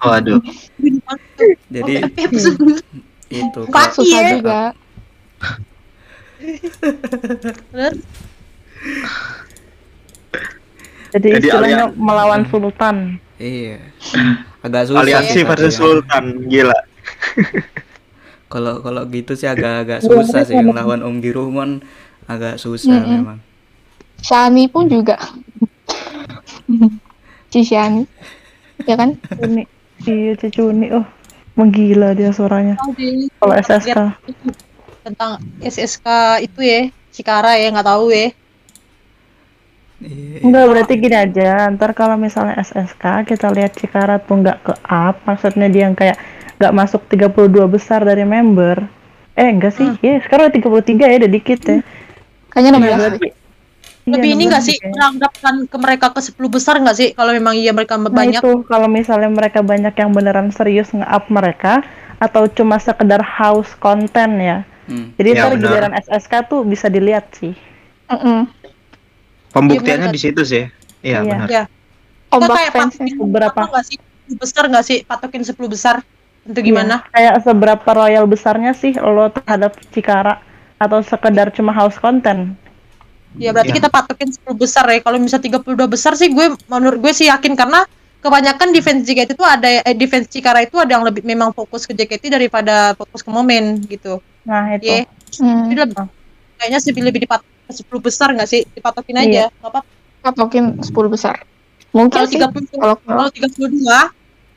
[0.03, 0.41] Waduh.
[1.69, 1.93] Jadi
[3.31, 4.31] itu Bupati Susah ya.
[4.35, 4.61] juga.
[11.11, 13.19] Jadi, Jadi istilahnya alian- melawan sultan.
[13.35, 13.83] Iya.
[14.61, 15.01] Agak susah.
[15.01, 15.79] Aliansi versus ya.
[15.79, 16.79] Sultan, gila.
[18.47, 21.79] Kalau kalau gitu sih agak-agak susah sih lawan Om Giruhmon
[22.27, 23.11] agak susah Mm-mm.
[23.17, 23.37] memang.
[24.21, 25.17] Shani pun juga.
[27.51, 28.07] Si Shani.
[28.87, 29.19] Ya kan?
[29.35, 29.67] Cuni.
[30.01, 30.87] Iya, Cicuni.
[30.89, 31.03] Oh,
[31.53, 32.75] menggila dia suaranya.
[32.95, 33.97] Deh, Kalau SSK.
[35.01, 36.07] tentang SSK
[36.45, 38.29] itu ya Cikara ya nggak tahu ya
[40.01, 40.41] Iya.
[40.41, 41.69] Enggak, berarti gini aja.
[41.69, 46.17] Ntar kalau misalnya SSK, kita lihat Cikara tuh nggak ke up, maksudnya dia yang kayak
[46.57, 48.81] nggak masuk 32 besar dari member.
[49.37, 49.93] Eh, enggak sih.
[50.01, 51.77] Ya, sekarang udah 33 ya, udah dikit ya.
[52.49, 52.97] Kayaknya Iya, 16.
[52.97, 53.27] berarti.
[54.01, 54.89] Iya, lebih ini 16 nggak sih kayaknya.
[54.91, 58.51] menganggapkan ke mereka ke 10 besar nggak sih kalau memang iya mereka Nah banyak itu
[58.65, 61.85] kalau misalnya mereka banyak yang beneran serius nge-up mereka
[62.17, 64.65] atau cuma sekedar house konten ya.
[64.83, 65.13] Hmm.
[65.15, 67.53] Jadi Ya, ntar giliran SSK tuh bisa dilihat sih.
[68.07, 68.49] Mm-mm.
[69.49, 70.15] Pembuktiannya Gimana?
[70.15, 70.63] di situ sih.
[71.01, 71.37] Iya, Iya.
[71.37, 71.47] benar.
[71.47, 71.63] ya
[72.23, 73.05] kita Ombak kayak fansnya.
[73.05, 73.59] patokin Beberapa.
[73.59, 75.95] apa nggak sih 10 besar nggak sih patokin 10 besar
[76.41, 80.39] itu gimana Iya, Kayak seberapa royal besarnya sih lo terhadap Cikara
[80.77, 82.55] atau sekedar cuma house konten?
[83.35, 83.77] Ya berarti Ya.
[83.77, 87.53] kita patokin 10 besar ya kalau misal 32 besar sih gue menurut gue sih yakin
[87.53, 87.87] karena
[88.19, 91.91] kebanyakan defense JKT itu ada eh, defense Cikara itu ada yang lebih memang fokus ke
[91.91, 94.89] JKT daripada fokus ke momen gitu Nah itu.
[94.89, 95.63] ya Hmm.
[95.65, 96.11] Jadi lebih-
[96.55, 99.45] kayaknya sih lebih dipatokin ke 10 besar nggak sih dipatokin aja Iya.
[99.49, 99.81] nggak apa
[100.21, 101.41] Patokin 10 besar.
[101.89, 102.37] Mungkin kalau sih.
[102.37, 104.11] 30 Kalau kalau 32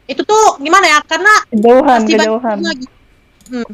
[0.04, 2.56] itu tuh gimana ya karena Kejauhan, pasti banyak kejauhan.
[2.60, 2.86] lagi
[3.48, 3.70] hmm.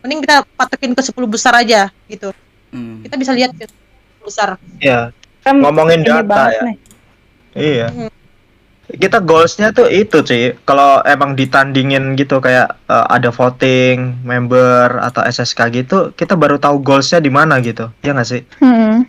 [0.00, 2.28] mending kita patokin ke 10 besar aja gitu
[2.68, 3.00] Hmm.
[3.00, 3.64] kita bisa lihat 10
[4.24, 5.10] besar Iya.
[5.40, 6.62] Kan Ngomongin data ya.
[6.68, 6.76] nih.
[7.56, 7.88] Iya.
[7.88, 8.10] Hmm.
[8.90, 10.52] Kita goalsnya tuh itu sih.
[10.66, 16.82] Kalau emang ditandingin gitu kayak eh, ada voting member atau SSK gitu, kita baru tahu
[16.82, 17.88] goalsnya di mana gitu.
[18.02, 18.42] Ya nggak sih?
[18.60, 19.06] Hmm.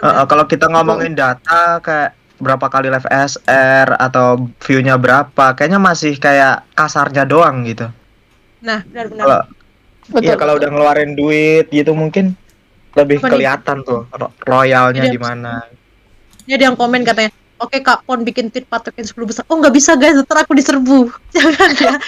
[0.00, 5.76] Eh, eh, kalau kita ngomongin data kayak berapa kali live SR atau view-nya berapa, kayaknya
[5.76, 7.84] masih kayak kasarnya doang gitu.
[8.60, 9.48] nah benar-benar
[10.20, 12.36] iya kalau udah ngeluarin duit gitu mungkin
[12.92, 13.32] lebih Apa nih?
[13.32, 15.62] kelihatan tuh ro- royalnya di mana.
[16.42, 19.42] ini ada yang komen katanya oke kak pon bikin tweet patokin 10 besar.
[19.46, 20.16] Oh nggak bisa guys.
[20.16, 21.06] Ntar aku diserbu.
[21.34, 21.94] Jangan ya.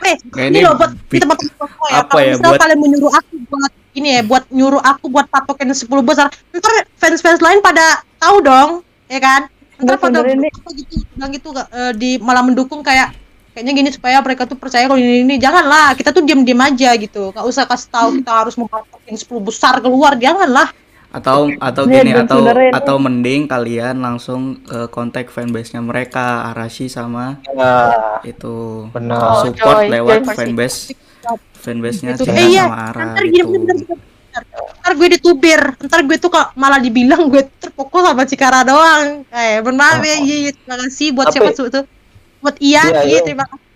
[0.00, 2.00] Eh Nah, ini ini loh buat di tempat toko ya.
[2.00, 5.26] apa kalau ya, misalnya buat- kalian menyuruh aku buat ini ya buat nyuruh aku buat
[5.28, 7.84] patokin 10 besar ntar fans-fans lain pada
[8.16, 8.70] tahu dong
[9.06, 9.44] ya kan?
[9.76, 13.12] Ntar pada ini- apa gitu bilang gitu eh, di malah mendukung kayak
[13.50, 17.30] kayaknya gini supaya mereka tuh percaya kalau ini ini janganlah kita tuh diam-diam aja gitu
[17.30, 20.70] nggak usah kasih tahu kita harus mempatokin 10 besar keluar janganlah
[21.10, 22.38] atau atau Iya, gini atau
[22.70, 27.74] atau mending kalian langsung ke kontak fanbase-nya mereka Arashi sama Ya,
[28.22, 29.42] itu benar.
[29.42, 30.36] support Joy, lewat versi.
[30.36, 30.78] fanbase
[31.56, 32.30] fanbase-nya Gitu.
[32.30, 32.64] Eh, iya.
[32.64, 33.50] sama Ara ntar gini gitu.
[33.50, 33.98] bener, bener,
[34.30, 34.62] bener.
[34.80, 39.58] ntar gue ditubir ntar gue tuh kok malah dibilang gue terfokus sama Cikara doang eh
[39.60, 40.22] maaf ya Oh.
[40.22, 41.84] iya iya, terima kasih buat Tapi- siapa tuh
[42.40, 43.20] buat Ian Iya, iya iya.
[43.22, 43.68] terima kasih.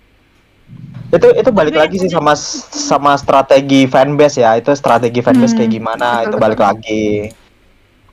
[1.14, 4.58] Itu itu balik lagi sih sama sama strategi fanbase ya.
[4.58, 6.42] Itu strategi fanbase Hmm, kayak gimana betul, itu betul.
[6.42, 7.06] balik lagi.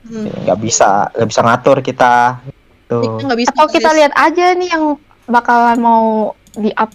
[0.02, 0.26] Hmm.
[0.26, 2.14] nggak bisa nggak bisa ngatur kita.
[2.86, 4.84] Tuh Kita nggak bisa Atau kita lihat aja nih yang
[5.26, 6.04] bakalan mau
[6.54, 6.90] di up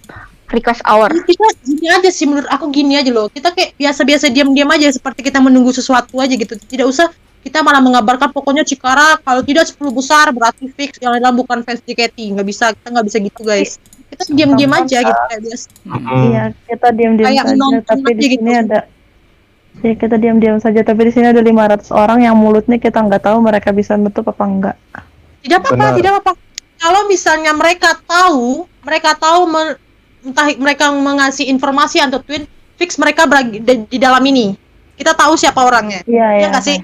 [0.48, 1.12] request hour.
[1.28, 3.28] kita gini aja sih menurut aku gini aja loh.
[3.28, 6.56] Kita kayak biasa-biasa diam-diam aja seperti kita menunggu sesuatu aja gitu.
[6.56, 7.12] Tidak usah
[7.48, 11.80] kita malah mengabarkan pokoknya Cikara kalau tidak 10 besar berarti fix yang lain bukan fans
[11.88, 16.22] JKT nggak bisa kita nggak bisa gitu guys kita diam-diam aja gitu kayak biasa Mm-mm.
[16.32, 18.64] Iya, kita diam-diam Kayak saja, tapi di sini gitu.
[18.68, 18.80] ada
[19.78, 23.38] Ya kita diam-diam saja, tapi di sini ada 500 orang yang mulutnya kita nggak tahu
[23.46, 24.76] mereka bisa nutup apa enggak.
[25.46, 26.32] Tidak apa-apa, tidak apa-apa.
[26.82, 29.78] Kalau misalnya mereka tahu, mereka tahu men-
[30.26, 32.50] entah mereka mengasih informasi atau tweet,
[32.82, 34.58] fix mereka beragi di, di dalam ini.
[34.98, 36.02] Kita tahu siapa orangnya.
[36.10, 36.48] Iya, Ya iya.
[36.50, 36.78] nggak sih?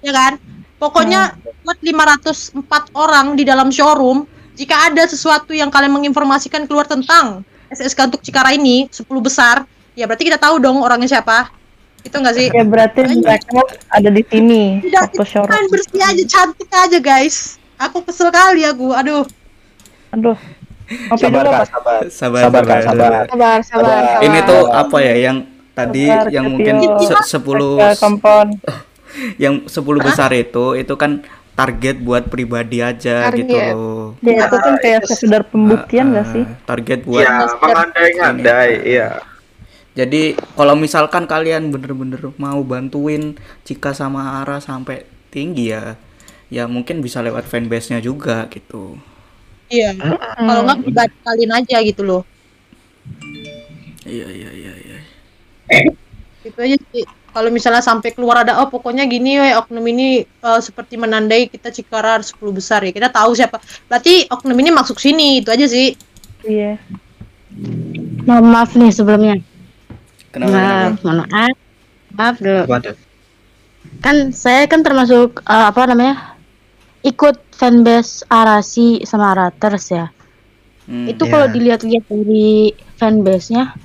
[0.00, 0.32] Ya kan?
[0.76, 2.56] Pokoknya buat 504
[2.96, 4.24] orang di dalam showroom,
[4.56, 10.08] jika ada sesuatu yang kalian menginformasikan keluar tentang SSK untuk Cikara ini 10 besar, ya
[10.08, 11.52] berarti kita tahu dong orangnya siapa.
[12.00, 12.48] Itu nggak sih?
[12.48, 13.60] Ya berarti mereka
[13.92, 15.52] ada di sini Tidak, waktu showroom.
[15.52, 17.60] Kan bersih aja, cantik aja guys.
[17.76, 19.28] Aku kesel kali aku, aduh.
[20.16, 20.36] Aduh.
[21.14, 24.00] Sabar dulu kak sabar sabar sabar kak sabar Sabar, sabar, Sabar.
[24.02, 24.02] sabar.
[24.26, 25.36] ini tuh apa ya yang
[25.70, 27.14] tadi Sabar, yang mungkin Tio.
[27.22, 28.46] se- 10 Ada kompon.
[29.38, 31.24] Yang 10 besar itu itu kan
[31.58, 33.46] target buat pribadi aja Target.
[33.46, 34.16] gitu loh.
[34.24, 36.44] Ya itu kan kayak sekedar pembuktian nggak Ah, sih?
[36.44, 39.08] ah, Target buat Iya, mengandai-ngandai iya
[39.98, 40.22] Jadi
[40.54, 43.34] kalau misalkan kalian bener-bener mau bantuin
[43.66, 45.02] Cika sama Ara sampai
[45.34, 45.98] tinggi ya,
[46.48, 48.98] ya mungkin bisa lewat fanbase-nya juga gitu.
[49.70, 49.90] Iya.
[50.46, 52.22] Kalau nggak pribadi kalian aja gitu loh.
[54.08, 54.98] Iya iya iya iya.
[56.44, 57.04] Itu aja sih.
[57.30, 61.70] Kalau misalnya sampai keluar ada oh pokoknya gini we oknum ini eh, seperti menandai kita
[61.70, 62.90] Cikara 10 besar ya.
[62.90, 63.62] Kita tahu siapa.
[63.86, 65.94] Berarti oknum ini masuk sini itu aja sih.
[66.42, 66.78] Iya.
[68.26, 69.34] Mohon maaf nih sebelumnya.
[70.30, 70.54] Kenapa?
[70.54, 71.02] Maaf, kenapa?
[71.02, 71.54] mohon maaf.
[72.14, 72.62] Maaf dulu.
[72.66, 72.96] Waduh.
[74.04, 76.36] Kan saya kan termasuk eh, apa namanya?
[77.00, 80.06] Ikut fanbase Arasi sama Araters ya.
[80.90, 81.06] Hmm.
[81.06, 81.30] itu Iya.
[81.30, 83.78] kalau dilihat-lihat dari fanbase-nya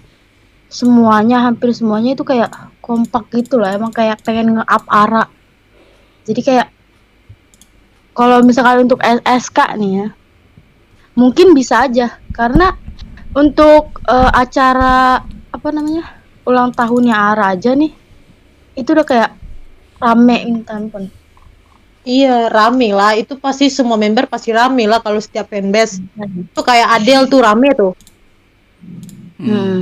[0.74, 2.50] semuanya hampir semuanya itu kayak
[2.86, 5.26] kompak gitu lah emang kayak pengen nge-up ara
[6.30, 6.68] jadi kayak
[8.14, 10.08] kalau misalkan untuk SK nih ya
[11.18, 12.78] mungkin bisa aja karena
[13.34, 16.06] untuk eh, acara apa namanya
[16.46, 17.90] ulang tahunnya ara aja nih
[18.78, 19.32] itu udah kayak
[19.98, 21.10] rame minta ampun
[22.06, 23.18] Iya, rame lah.
[23.18, 25.98] Itu pasti semua member pasti rame lah kalau setiap fanbase.
[26.54, 27.98] Itu kayak Adele tuh rame tuh.
[29.42, 29.50] Hmm.
[29.50, 29.80] Hmm.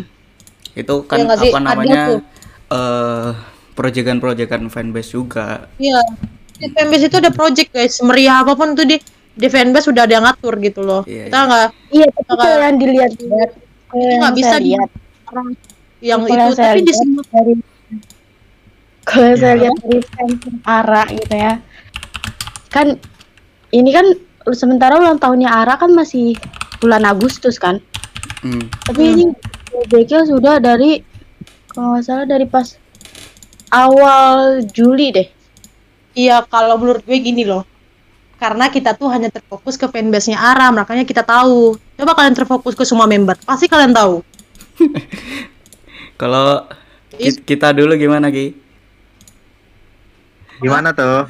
[0.72, 1.52] Itu kan sih?
[1.52, 2.02] apa namanya?
[2.08, 2.20] tuh.
[2.74, 3.30] Eh
[3.74, 5.70] proyekan-proyekan fanbase juga.
[5.78, 6.02] Iya.
[6.54, 8.02] Di fanbase itu ada project guys.
[8.02, 8.98] Meriah apa pun tuh di
[9.34, 11.02] di fanbase sudah ada yang ngatur gitu loh.
[11.06, 11.48] Iya, Kita iya.
[11.48, 14.90] nggak iya tapi Bakal- kalau yang dilihat-lihat itu yang nggak bisa lihat
[15.30, 15.48] orang
[16.04, 17.54] yang itu tapi di semua dari
[19.04, 19.36] kalau Ya.
[19.36, 21.54] saya lihat dari fans Ara gitu ya
[22.70, 22.88] kan
[23.70, 24.06] ini kan
[24.52, 26.36] sementara ulang tahunnya Ara kan masih
[26.78, 27.80] bulan Agustus kan
[28.44, 28.68] Hmm.
[28.84, 29.24] tapi ini
[29.88, 31.00] proyeknya sudah dari
[31.74, 32.78] kalau nggak salah dari pas
[33.74, 35.28] awal Juli deh
[36.14, 37.66] Iya, kalau menurut gue gini loh.
[38.38, 41.74] Karena kita tuh hanya terfokus ke fanbase-nya Ara, makanya kita tahu.
[41.98, 44.22] Coba kalian terfokus ke semua member, pasti kalian tahu.
[46.22, 46.70] Kalau
[47.18, 48.54] ki- kita dulu gimana Ki?
[50.62, 51.26] Gimana tuh?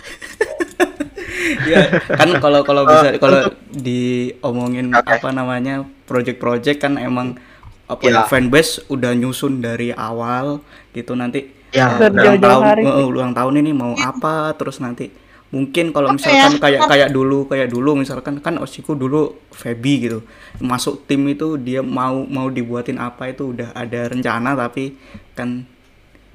[1.72, 1.80] ya
[2.12, 5.12] kan kalau kalau bisa kalau diomongin Oke.
[5.12, 7.40] apa namanya project-project kan emang
[7.86, 8.14] apa Iya.
[8.16, 10.60] ya fanbase udah nyusun dari awal
[10.92, 12.82] gitu nanti Ya, Dari ulang jauh-jauh tahun hari.
[12.86, 15.10] eh, ulang tahun ini mau apa terus nanti
[15.50, 16.62] mungkin kalau Apa misalkan ya?
[16.62, 20.20] kayak kayak dulu kayak dulu misalkan kan Osiku dulu Feby gitu
[20.60, 24.94] masuk tim itu dia mau mau dibuatin apa itu udah ada rencana tapi
[25.34, 25.66] kan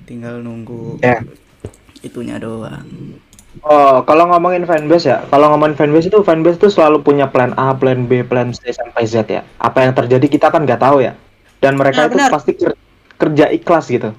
[0.03, 1.23] tinggal nunggu Ya.
[2.01, 2.87] itunya doang
[3.59, 7.75] Oh, kalau ngomongin fanbase ya, kalau ngomongin fanbase itu fanbase itu selalu punya plan A,
[7.75, 9.43] plan B, plan C sampai Z ya.
[9.57, 11.19] Apa yang terjadi kita kan nggak tahu ya.
[11.59, 12.31] Dan mereka Ya, itu benar.
[12.31, 12.79] pasti ker-
[13.15, 14.15] kerja ikhlas gitu,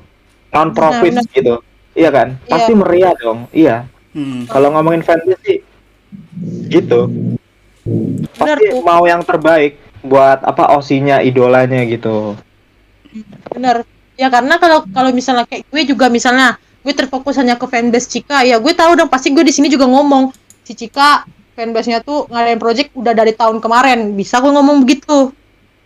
[0.51, 1.23] non profit benar.
[1.31, 1.55] gitu.
[1.93, 2.27] Iya kan?
[2.37, 2.51] Iya.
[2.51, 3.39] Pasti meriah dong.
[3.49, 3.87] Iya.
[4.11, 4.47] hmm.
[4.47, 5.57] Kalau ngomongin fanbase sih,
[6.67, 7.07] gitu.
[8.35, 8.83] Benar Pasti tuh.
[8.83, 12.35] mau yang terbaik buat apa osinya, idolanya gitu.
[13.49, 13.87] Bener.
[14.19, 18.43] Ya karena kalau kalau misalnya kayak gue juga misalnya gue terfokus hanya ke fanbase Cika,
[18.43, 21.23] ya gue tahu dong pasti gue di sini juga ngomong si Cika
[21.55, 24.11] fanbase-nya tuh ngadain project udah dari tahun kemarin.
[24.13, 25.31] Bisa gue ngomong begitu.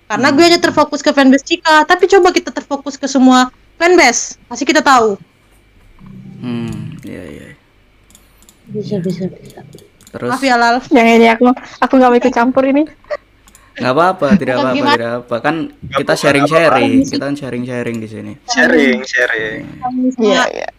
[0.07, 3.49] Karena gue hanya terfokus ke fanbase Cika, tapi coba kita terfokus ke semua
[3.79, 5.17] fanbase, pasti kita tahu.
[6.43, 7.47] hmm iya iya
[8.67, 9.59] bisa bisa bisa
[10.11, 10.79] terus Maaf ya Lal.
[10.91, 12.83] Yang ini aku aku nggak mau ikut campur ini.
[13.73, 15.55] nggak apa-apa tidak apa-apa tidak apa kan
[15.97, 19.65] kita sharing sharing kita kan sharing sharing di sini Sharing, sharing.
[19.81, 20.69] Kalau misalnya iya.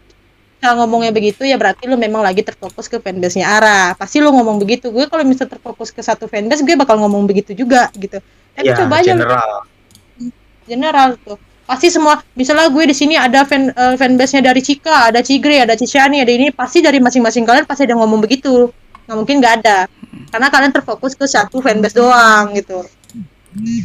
[0.63, 3.99] kita ngomongnya begitu ya berarti lu memang lagi terfokus ke fanbase-nya Ara.
[3.99, 4.95] Pasti lu ngomong begitu.
[4.95, 8.23] Gue kalau misalnya terfokus ke satu fanbase, gue bakal ngomong begitu juga gitu.
[8.55, 9.11] Tapi Ya, coba aja.
[9.13, 9.51] general.
[10.65, 11.37] general tuh.
[11.65, 15.73] Pasti semua misalnya gue di sini ada fan eh, fanbase-nya dari Cika ada Cigre ada
[15.73, 18.69] Ciciani ada ini pasti dari masing-masing kalian pasti ada ngomong begitu.
[19.05, 19.77] Nggak mungkin nggak ada.
[20.31, 22.85] Karena kalian terfokus ke satu fanbase doang gitu.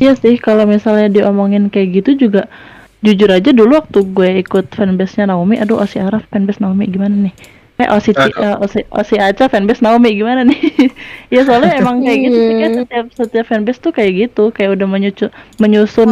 [0.03, 2.51] Iya sih, kalau misalnya diomongin kayak gitu juga
[3.01, 7.35] jujur aja dulu waktu gue ikut fanbase-nya Naomi, aduh Osi Araf fanbase Naomi gimana nih?
[7.81, 10.61] Eh Osi eh, Osi, Osi Aca fanbase Naomi gimana nih?
[11.35, 14.85] ya soalnya emang kayak gitu sih kayak setiap setiap fanbase tuh kayak gitu, kayak udah
[14.85, 16.11] menyusun menyusun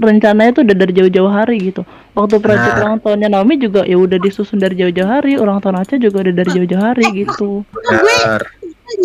[0.00, 1.84] rencananya tuh udah dari jauh-jauh hari gitu.
[2.16, 2.88] Waktu project Nah.
[2.88, 6.34] ulang tahunnya Naomi juga ya udah disusun dari jauh-jauh hari, ulang tahun Aca juga udah
[6.34, 7.68] dari jauh-jauh hari gitu.
[7.68, 8.40] Benar.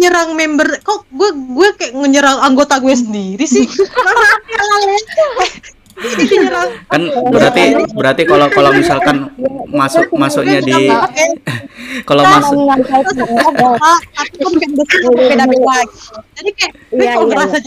[0.02, 3.70] nyerang member kok gue gue kayak nyerang anggota gue sendiri sih
[6.92, 7.64] kan berarti
[7.96, 9.32] berarti kalau kalau misalkan
[9.72, 10.92] masuk masuknya di
[12.10, 12.58] kalau masuk
[13.76, 15.76] Ah, aku kan fanbase gue beda-beda.
[15.86, 16.16] Gitu.
[16.36, 17.58] jadi kayak gue Iya, kok iya, ngerasa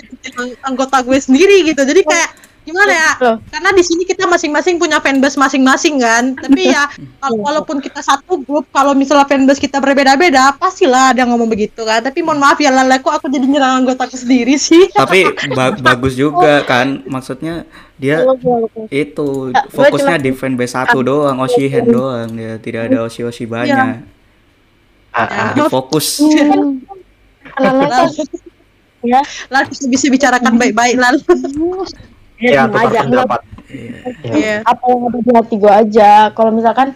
[0.65, 1.57] anggota gue sendiri?
[1.69, 1.83] Gitu.
[1.85, 2.31] Jadi kayak
[2.69, 3.11] gimana ya?
[3.19, 3.37] Loh.
[3.49, 6.37] karena di sini kita masing-masing punya fanbase masing-masing kan?
[6.37, 6.85] Tapi ya
[7.19, 11.81] kalau- walaupun kita satu grup kalau misalnya fanbase kita berbeda-beda pastilah ada yang ngomong begitu
[11.83, 12.05] kan?
[12.05, 14.93] Tapi mohon maaf ya Lala kok aku jadi nyerang anggota aku sendiri sih?
[14.93, 15.25] Tapi
[15.57, 17.01] ba- bagus juga kan?
[17.05, 17.65] Maksudnya
[17.97, 18.23] dia
[18.89, 22.61] itu Ya, gue fokusnya cuma- di fanbase satu doang Oshihen doang ya.
[22.61, 24.05] Tidak ada Oshi Oshi banyak.
[25.11, 25.51] Ah, ah.
[25.57, 26.21] jadi fokus.
[26.21, 26.79] Kan
[29.03, 31.17] ya Lal bisa, bicarakan baik-baik Lal
[32.39, 33.41] Ya, ya, tukar aja pendapat.
[33.69, 33.99] Iya.
[34.25, 34.55] Iya.
[34.65, 36.89] apa yang ada di hati gue aja kalau misalkan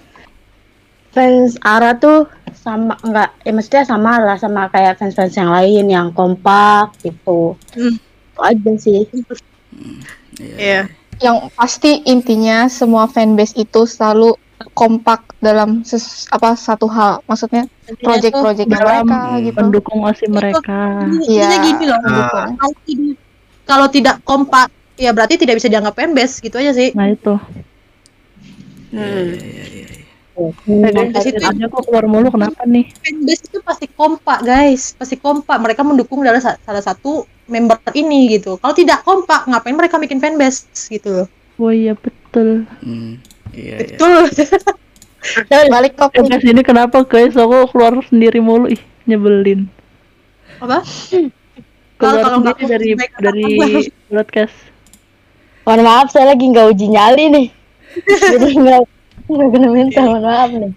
[1.12, 2.24] fans Ara tuh
[2.54, 7.60] sama enggak ya maksudnya sama lah sama kayak fans fans yang lain yang kompak gitu
[7.76, 7.92] Hmm.
[8.00, 9.00] itu aja sih
[10.56, 10.88] Iya.
[11.20, 14.32] yang pasti intinya semua fanbase itu selalu
[14.72, 17.68] kompak dalam ses- apa satu hal maksudnya
[18.00, 21.60] project-projectnya dalam mereka gitu pendukung osi mereka Intinya Iya.
[21.60, 21.98] gini loh.
[22.00, 22.48] Ah.
[22.86, 23.16] Tidak,
[23.66, 24.70] kalau tidak kompak,
[25.02, 26.94] ya berarti tidak bisa dianggap fanbase gitu aja sih.
[26.94, 27.34] nah itu
[28.92, 29.86] Iya, iya, iya.
[30.32, 34.92] eh guys situ- aja kok keluar mulu kenapa nih Fanbase itu pasti kompak, guys.
[34.94, 35.56] Pasti kompak.
[35.56, 38.56] Mereka mendukung dari sa- salah satu member ini gitu.
[38.56, 41.28] Kalau tidak kompak, ngapain mereka bikin fanbase gitu loh.
[41.56, 43.20] oh iya betul Hmm,
[43.52, 43.96] iya, iya.
[43.96, 44.28] Betul.
[45.70, 49.70] balik eh topik guys ini kenapa guys aku keluar sendiri mulu ih nyebelin
[50.58, 50.82] Apa?
[51.96, 53.44] keluar kalau nggak sendiri dari dari
[54.10, 54.46] gua.
[55.62, 57.46] Mohon maaf saya lagi nggak uji nyali nih.
[58.04, 58.80] Jadi nggak
[59.24, 60.72] nggak kena mental, mohon maaf nih.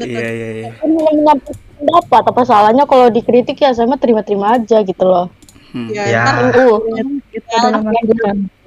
[0.00, 0.70] Iya, iya, iya.
[0.74, 0.90] Kan
[1.76, 5.26] pendapat apa salahnya kalau dikritik ya saya mah terima-terima aja gitu loh.
[5.70, 5.86] Hmm.
[5.88, 6.22] Ya, Ya.
[6.24, 6.82] ntar- Uh,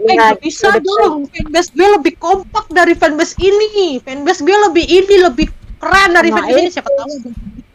[0.04, 1.24] Eh, Nah, bisa dong.
[1.26, 4.00] Fanbase gue lebih kompak dari fanbase ini.
[4.00, 5.48] Fanbase gue lebih ini, lebih
[5.80, 6.70] keren dari Nah, fanbase ini.
[6.70, 7.12] Siapa tahu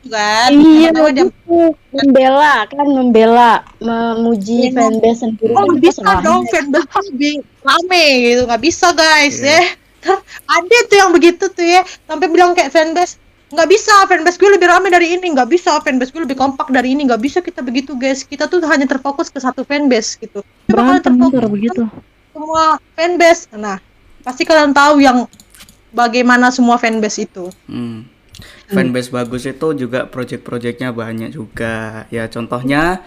[0.09, 0.51] kan.
[0.51, 1.57] Iya, tahu dia gitu.
[1.91, 4.75] membela kan membela, memuji Iya.
[4.75, 5.53] fanbase sendiri.
[5.53, 9.61] Oh kan bisa dong fanbase lebih rame gitu nggak bisa guys Iya.
[9.61, 9.63] ya
[10.57, 14.69] ada tuh yang begitu tuh ya sampai bilang kayak fanbase nggak bisa fanbase gue lebih
[14.69, 17.97] rame dari ini nggak bisa fanbase gue lebih kompak dari ini nggak bisa kita begitu
[17.97, 21.83] guys kita tuh hanya terfokus ke satu fanbase gitu Coba kalian terfokus begitu
[22.31, 23.81] semua fanbase nah
[24.21, 25.25] pasti kalian tahu yang
[25.91, 28.05] bagaimana semua fanbase itu Hmm.
[28.69, 32.05] Fanbase bagus itu juga project-projectnya banyak juga.
[32.13, 33.01] Ya contohnya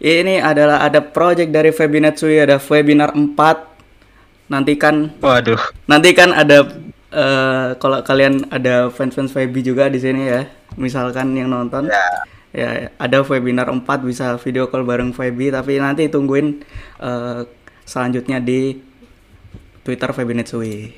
[0.00, 4.48] ini adalah ada project dari Febinetsui ada webinar 4.
[4.48, 5.60] Nanti kan Waduh.
[5.84, 6.64] nanti kan ada
[7.12, 10.48] eh, kalau kalian ada fans-fans Febi juga di sini ya.
[10.80, 11.92] Misalkan yang nonton.
[12.52, 16.64] Ya, ada webinar 4 bisa video call bareng Febi tapi nanti tungguin
[17.04, 17.40] eh,
[17.84, 18.80] selanjutnya di
[19.84, 20.92] Twitter Febinetsui.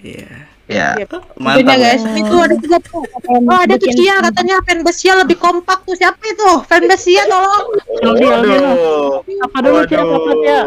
[0.00, 0.59] Iya.
[0.70, 0.94] Ya.
[1.34, 2.06] Mantap guys.
[2.14, 3.02] Itu ada juga tuh.
[3.26, 5.98] Oh, ada tuh Cia katanya fanbase Cia lebih kompak tuh.
[5.98, 6.50] Siapa itu?
[6.70, 7.66] Fanbase Cia tolong.
[8.06, 8.54] Aldi Aldi
[9.42, 10.60] apa dulu Cia apa Cia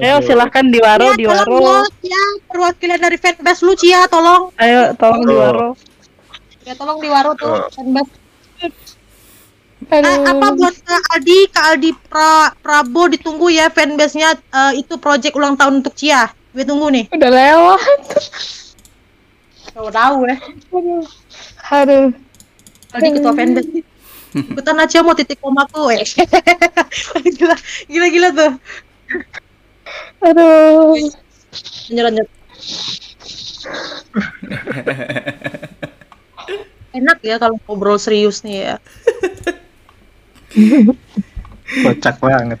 [0.00, 2.22] ayo silahkan diwaro tolong diwaro dong, Cia.
[2.46, 4.54] Perwakilan dari fanbase lu Cia, tolong.
[4.62, 5.68] ayo tolong diwaro
[6.62, 8.14] Ya tolong diwaro tuh fanbase.
[9.90, 15.34] Eh, apa buat Kak Aldi, Kak Aldi pra, Prabo ditunggu ya fanbase-nya eh, itu project
[15.34, 16.30] ulang tahun untuk Cia.
[16.52, 17.06] Gue tunggu nih.
[17.10, 17.80] udah lewat
[19.70, 20.36] Tahu tahu ya.
[21.70, 22.10] aduh
[22.90, 23.86] Aldi ketua fanbase.
[24.30, 25.90] Ikutan aja mau titik koma tuh.
[25.94, 26.02] Eh.
[27.38, 27.54] gila,
[27.86, 28.52] gila gila tuh.
[30.20, 30.94] aduh
[31.90, 32.28] Lanjut lanjut.
[36.90, 38.76] Enak ya kalau ngobrol serius nih ya.
[41.86, 42.58] Kocak banget.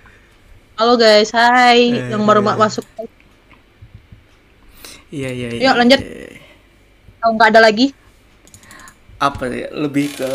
[0.78, 2.10] Halo guys, hai Eh.
[2.14, 2.86] yang baru ma- masuk.
[5.10, 5.60] Iya iya iya.
[5.70, 6.00] Yuk, lanjut.
[7.20, 7.86] Kalau nggak ada lagi,
[9.20, 9.68] Apa ya?
[9.72, 10.30] Lebih ke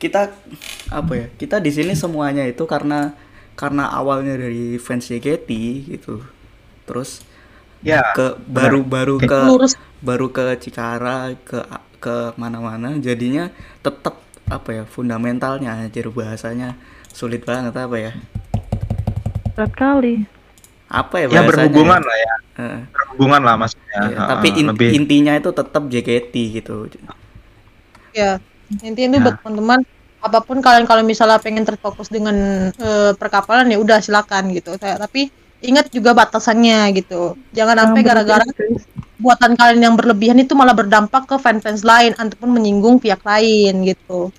[0.00, 0.32] kita
[0.90, 1.26] apa ya?
[1.36, 3.12] Kita di sini semuanya itu karena
[3.58, 5.50] karena awalnya dari fans JKT
[5.96, 6.24] gitu.
[6.88, 7.24] Terus
[7.80, 8.04] Ya.
[8.12, 9.72] ke baru-baru ke lurus
[10.04, 11.64] baru ke Cikara ke
[11.96, 13.48] ke mana-mana jadinya
[13.80, 14.20] tetap
[14.52, 16.76] apa ya fundamentalnya anjir bahasanya
[17.08, 18.12] sulit banget apa ya
[19.54, 20.14] berat kali
[20.90, 22.34] apa ya Ya berhubungan lah ya.
[22.58, 22.80] Heeh.
[22.90, 23.86] Berhubungan lah maksudnya.
[23.96, 26.90] Iya, Heeh, tapi in- lebih intinya itu tetap JKT gitu
[28.12, 28.42] ya.
[28.82, 29.24] Intinya itu Ya.
[29.24, 29.80] buat teman-teman
[30.20, 32.34] apa pun kalian kalau misalnya pengen terfokus dengan
[32.70, 34.74] eh, perkapalan ya udah silakan gitu.
[34.76, 35.30] Kayak- Tapi
[35.60, 37.38] ingat juga batasannya gitu.
[37.50, 38.44] Jangan sampai gara-gara
[39.16, 44.32] buatan kalian yang berlebihan itu malah berdampak ke fans-fans lain ataupun menyinggung pihak lain gitu.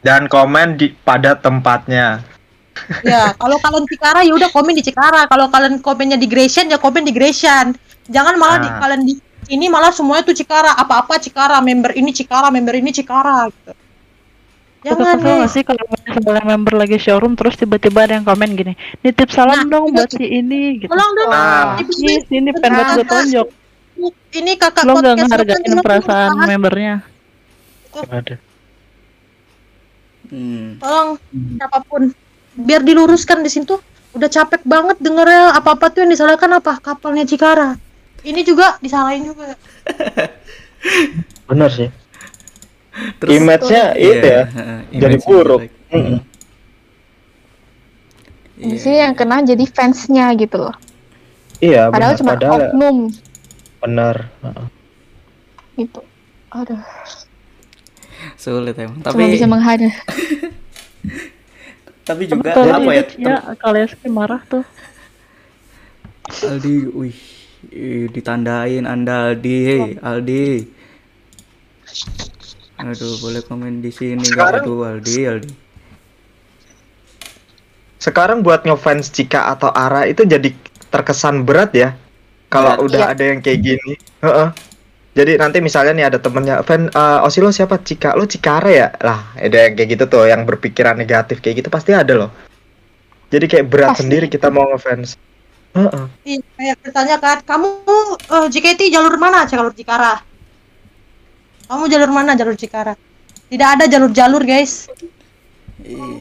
[0.00, 2.24] dan komen di pada tempatnya.
[3.02, 5.26] Ya, kalau kalian Cikara ya udah komen di Cikara.
[5.26, 7.74] Kalau kalian komennya di Gratian ya komen di Gratian.
[8.10, 8.78] Jangan malah di, Ah.
[8.78, 9.14] kalian di
[9.50, 10.74] ini malah semuanya tuh Cikara.
[10.74, 13.72] Apa-apa Cikara, member ini Cikara, member ini Cikara gitu.
[14.80, 18.72] Jangan kesel gak sih kalau misalnya member lagi showroom terus tiba-tiba ada yang komen gini
[19.04, 21.28] nitip salam Nah, dong buat si ini gitu Tolong dong.
[21.28, 21.76] Ah.
[21.84, 23.46] Ih, sini pengen gue tonjok
[24.32, 27.04] Ini kakak lo gak ngehargain perasaan membernya
[28.08, 28.40] Aduh.
[30.32, 30.80] hmm.
[30.80, 31.08] Tolong
[31.60, 32.02] siapa pun
[32.52, 33.78] biar diluruskan di situ.
[34.10, 37.78] Udah capek banget dengernya apa-apa tuh yang disalahkan apa kapalnya Cikara.
[38.20, 39.54] Ini juga disalahin juga.
[41.48, 41.88] Bener sih.
[43.16, 44.42] Terus- Image-nya Iya, itu ya.
[44.46, 45.60] heeh, Jadi buruk.
[45.88, 46.18] Mm-mm.
[48.56, 48.76] di Iya.
[48.76, 50.76] sini yang kena jadi fansnya gitu loh
[51.58, 52.20] Iya, padahal benar.
[52.20, 52.96] cuma Padahal oknum
[53.80, 54.16] bener.
[54.38, 54.66] Heeh.
[55.78, 56.00] gitu
[56.50, 56.82] aduh
[58.36, 59.88] sulit emang cuma tapi bisa menghadap
[62.06, 64.64] tapi juga Betul, apa ya ya kalian sih marah tuh
[66.30, 67.16] Aldi, wih,
[67.74, 70.62] ih, ditandain Anda Aldi, hei, Aldi.
[72.78, 74.62] Aduh, boleh komen di sini nggak?
[74.62, 75.50] Aduh, Aldi, Aldi.
[77.98, 80.54] Sekarang buat ngefans Cika atau Ara itu jadi
[80.88, 81.98] terkesan berat ya.
[82.48, 83.12] Kalau udah Iya.
[83.12, 83.92] ada yang kayak gini.
[84.22, 84.48] Heeh.
[85.10, 89.34] Jadi nanti misalnya nih ada temennya fan eh, Osilo siapa Cika lo Cikara ya lah
[89.34, 92.30] ada yang kayak gitu tuh yang berpikiran negatif kayak gitu pasti ada loh
[93.26, 94.06] jadi kayak berat Pasti.
[94.06, 95.18] sendiri kita mau ngefans
[95.70, 96.06] Heeh.
[96.26, 97.70] Iya, kayak bertanya kan, kamu
[98.18, 99.46] eh, JKT jalur mana?
[99.46, 100.18] Jalur Cikara.
[101.70, 102.34] Kamu jalur mana?
[102.34, 102.98] Jalur Cikara.
[103.46, 104.90] Tidak ada jalur-jalur, guys.
[105.86, 106.18] Ih.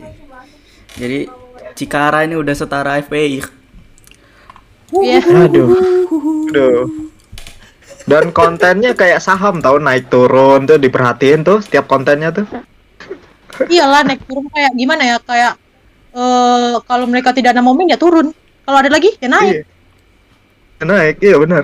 [1.01, 1.25] Jadi
[1.73, 3.41] Cikara ini udah setara FPI.
[4.89, 5.21] Iya.
[5.21, 5.69] aduh
[6.49, 7.08] aduh
[8.09, 12.49] dan kontennya kayak saham tau naik turun tuh diperhatiin tuh setiap kontennya tuh
[13.69, 15.17] Iyalah naik turun kayak gimana ya?
[15.19, 15.53] Kayak
[16.09, 18.31] eh kalau mereka tidak ada momen ya turun.
[18.63, 19.65] Kalau ada lagi ya naik,
[20.79, 20.85] Iya.
[20.85, 21.63] naik iya benar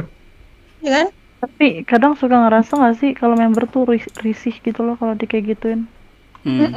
[0.82, 1.08] ya kan?
[1.46, 5.26] Tapi kadang suka ngerasa nggak sih kalau member tuh ris- risih gitu loh kalau di
[5.26, 5.86] kayak gituin.
[6.42, 6.74] Hmm.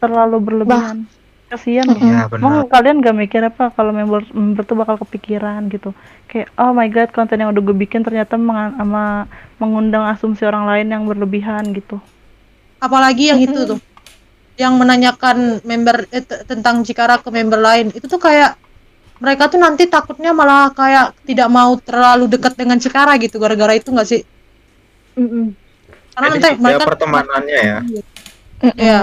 [0.00, 1.08] Terlalu berlebihan.
[1.54, 1.98] Kasihan loh.
[2.02, 5.94] Iya, Emang kalian gak mikir apa kalau member member tuh bakal kepikiran gitu.
[6.26, 9.30] Kayak oh my god konten yang udah gue bikin ternyata menga- ama-
[9.62, 12.02] mengundang asumsi orang lain yang berlebihan gitu.
[12.82, 13.78] Apalagi yang itu tuh.
[14.54, 17.94] Yang menanyakan member eh, tentang Cikara ke member lain.
[17.94, 18.58] Itu tuh kayak
[19.22, 23.94] mereka tuh nanti takutnya malah kayak tidak mau terlalu dekat dengan Cikara gitu gara-gara itu
[23.94, 24.22] nggak sih?
[26.14, 27.78] Karena jadi nanti ya mereka pertemanannya ya
[28.74, 29.00] Iya.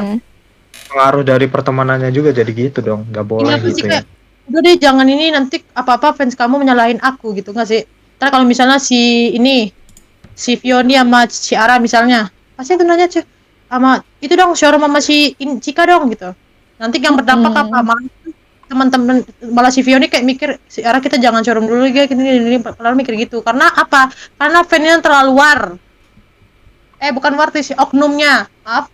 [0.91, 4.05] Pengaruh dari pertemanannya juga jadi gitu dong nggak Ini boleh apa sih gitu ya kayak
[4.51, 7.81] udah deh jangan ini nanti apa-apa fans kamu menyalahin aku gitu nggak sih?
[8.19, 9.71] Ntar kalau misalnya si ini
[10.35, 12.27] si Fioni sama si Ara misalnya
[12.59, 13.23] pasti itu nanya cuy
[13.71, 16.35] sama itu dong showroom sama si In- Cika dong gitu.
[16.81, 17.63] Nanti yang berdampak Hmm.
[17.71, 17.77] apa?
[17.79, 18.03] Malah
[18.67, 19.15] teman-teman
[19.55, 22.57] malah si Fioni kayak mikir si Ara kita jangan showroom dulu ya gini gini, gini.
[22.59, 23.39] Padahal mikir gitu.
[23.39, 24.11] Karena apa?
[24.35, 25.61] Karena fansnya terlalu war.
[26.99, 28.51] Eh bukan war sih oknumnya.
[28.67, 28.91] Maaf.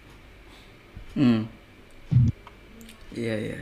[1.18, 1.49] Hmm.
[3.18, 3.60] Iya, iya.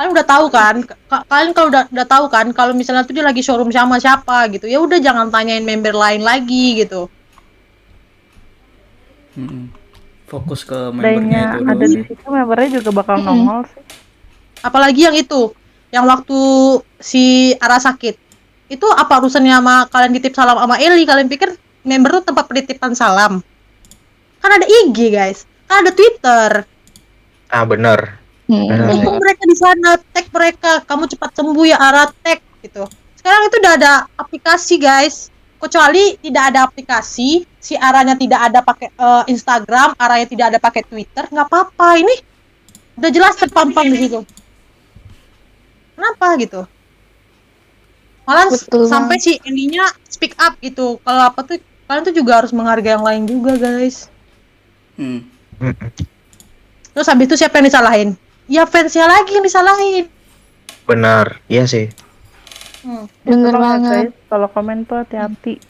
[0.00, 0.80] kalian udah tahu kan?
[0.80, 2.46] Ka- kalian kalau udah udah tahu kan?
[2.56, 6.24] Kalau misalnya tuh dia lagi showroom sama siapa gitu ya udah jangan tanyain member lain
[6.24, 7.12] lagi gitu.
[9.36, 9.68] Hmm.
[10.24, 11.92] Fokus ke membernya itu ada dulu.
[11.92, 13.82] di situ membernya juga bakal nongol sih.
[14.64, 15.52] apalagi yang itu
[15.92, 16.38] yang waktu
[16.96, 18.16] si Ara sakit.
[18.72, 21.04] Itu apa urusannya sama kalian titip salam sama Eli?
[21.04, 23.44] Kalian pikir member tuh tempat penitipan salam?
[24.40, 25.44] Kan ada IG guys.
[25.68, 26.64] Kan ada Twitter.
[27.52, 28.16] Ah bener
[28.50, 28.66] Hmm.
[28.66, 28.86] Benar.
[28.90, 30.72] Tunggu mereka di sana tag mereka.
[30.82, 32.82] Kamu cepat sembuh ya Ara tag gitu.
[33.14, 35.30] Sekarang itu udah ada aplikasi guys.
[35.60, 40.82] Kecuali tidak ada aplikasi si arahnya tidak ada pakai eh, Instagram arahnya tidak ada pakai
[40.82, 41.88] Twitter nggak apa-apa.
[42.02, 42.14] Ini
[42.98, 44.20] udah jelas terpampang di situ.
[45.94, 46.66] Kenapa gitu?
[48.26, 50.98] Malah Betul sampai si Elinya speak up gitu.
[51.06, 54.10] Kalau apa tuh kalian tuh juga harus menghargai yang lain juga guys.
[54.98, 55.22] Hmm.
[56.96, 58.10] Terus habis itu siapa yang disalahin
[58.50, 60.10] ya fansnya lagi yang disalahin
[60.84, 61.86] benar iya sih
[62.80, 63.04] Hmm.
[63.20, 64.06] Bener Tolong ya, banget.
[64.24, 65.60] Kalau komen tuh hati-hati.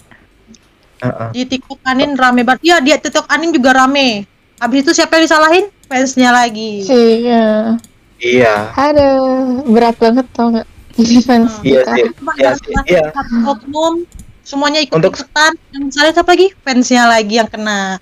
[1.02, 1.28] Heeh.
[1.34, 2.62] di TikTok Anin rame banget.
[2.62, 4.30] Iya, dia TikTok Anin juga rame.
[4.62, 5.66] Habis itu siapa yang disalahin?
[5.90, 6.86] Fansnya lagi.
[6.86, 7.74] Sih, ya.
[8.22, 10.68] iya Aduh, berat banget tau nggak?
[11.26, 12.04] Fans iya sih
[12.38, 13.10] iya sih iya
[13.42, 14.06] oknum
[14.46, 15.50] semuanya ikut Untuk- ikutan.
[15.74, 16.48] Yang disalahin siapa lagi?
[16.62, 17.98] Fansnya lagi yang kena.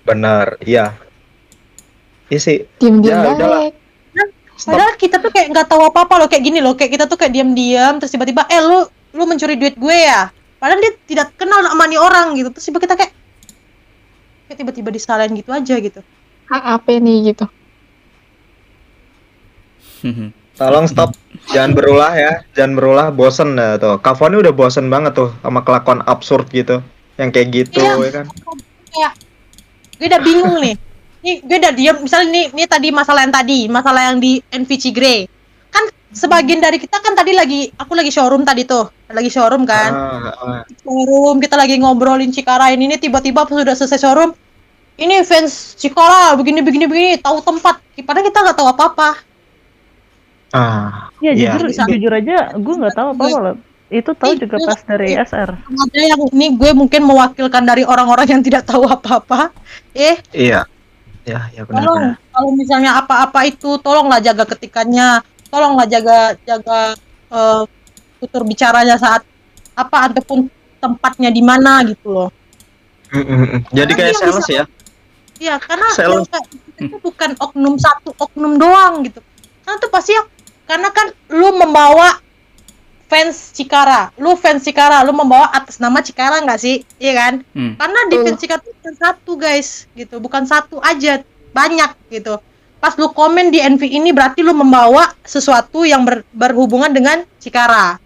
[0.00, 0.96] benar iya
[2.30, 3.60] iya sih Diem-diem Ya, udahlah.
[3.66, 3.74] baik.
[4.60, 6.76] Padahal kita tuh kayak nggak tahu apa-apa loh kayak gini loh.
[6.76, 10.28] Kayak kita tuh kayak diam-diam terus tiba-tiba eh lu lu mencuri duit gue ya.
[10.56, 12.52] Padahal dia tidak kenal sama nih orang gitu.
[12.52, 13.12] Terus tiba kita kayak
[14.46, 16.04] kayak tiba-tiba disalahin gitu aja gitu.
[16.46, 17.48] Ah, apa nih gitu?
[20.60, 21.16] tolong stop
[21.48, 26.04] jangan berulah ya jangan berulah bosen ya tuh Cavani udah bosen banget tuh sama kelakuan
[26.04, 26.84] absurd gitu
[27.16, 27.96] yang kayak gitu Iya.
[27.96, 28.24] ya kan
[28.90, 29.12] kayak
[29.96, 30.74] gue udah bingung nih.
[31.20, 31.96] Nih gue udah diam.
[32.00, 35.28] Misalnya nih, nih tadi masalah yang tadi, masalah yang di NVC Grey.
[35.68, 39.90] Kan sebagian dari kita kan tadi lagi, aku lagi showroom tadi tuh, lagi showroom kan.
[39.92, 40.60] Ah, ah.
[40.80, 44.32] Showroom kita lagi ngobrolin Cikara ini, nih tiba-tiba pas sudah selesai showroom,
[44.96, 47.78] ini fans Cikara begini begini begini, tahu tempat.
[48.00, 49.10] Padahal kita nggak tahu apa-apa.
[50.50, 51.54] ah Ya Iya.
[51.54, 51.84] jujur Bisa.
[51.86, 53.56] jujur aja gue nggak tahu apa loh.
[53.92, 55.50] Itu tahu juga pas dari SR.
[55.52, 59.52] Ada yang ini gue mungkin mewakilkan dari orang-orang yang tidak tahu apa-apa.
[59.92, 60.64] Eh, iya
[61.24, 62.32] ya ya benar tolong benar.
[62.32, 65.20] kalau misalnya apa-apa itu tolonglah jaga ketikannya.
[65.50, 66.94] Tolonglah jaga jaga
[67.30, 67.62] eh,
[68.22, 69.22] tutur bicaranya saat
[69.74, 70.46] apa ataupun
[70.80, 72.30] tempatnya di mana gitu loh.
[73.10, 73.60] Mm, mm, mm.
[73.74, 74.64] jadi kayak sales bisa- ya?
[75.40, 79.20] Iya karena kayak gitu itu bukan oknum satu oknum doang gitu.
[79.64, 80.28] Karena tuh pasti ya-
[80.68, 82.20] karena kan lu membawa
[83.10, 84.14] fans Cikara.
[84.14, 86.86] Lu fans Cikara, lu membawa atas nama Cikara nggak sih?
[87.02, 87.34] Iya kan?
[87.50, 87.74] Hmm.
[87.74, 89.68] Karena di fans Cikara itu bukan satu guys,
[89.98, 90.16] gitu.
[90.22, 91.20] Bukan satu aja,
[91.50, 92.38] banyak gitu.
[92.78, 97.98] Pas lu komen di NV ini berarti lu membawa sesuatu yang ber- berhubungan dengan Cikara.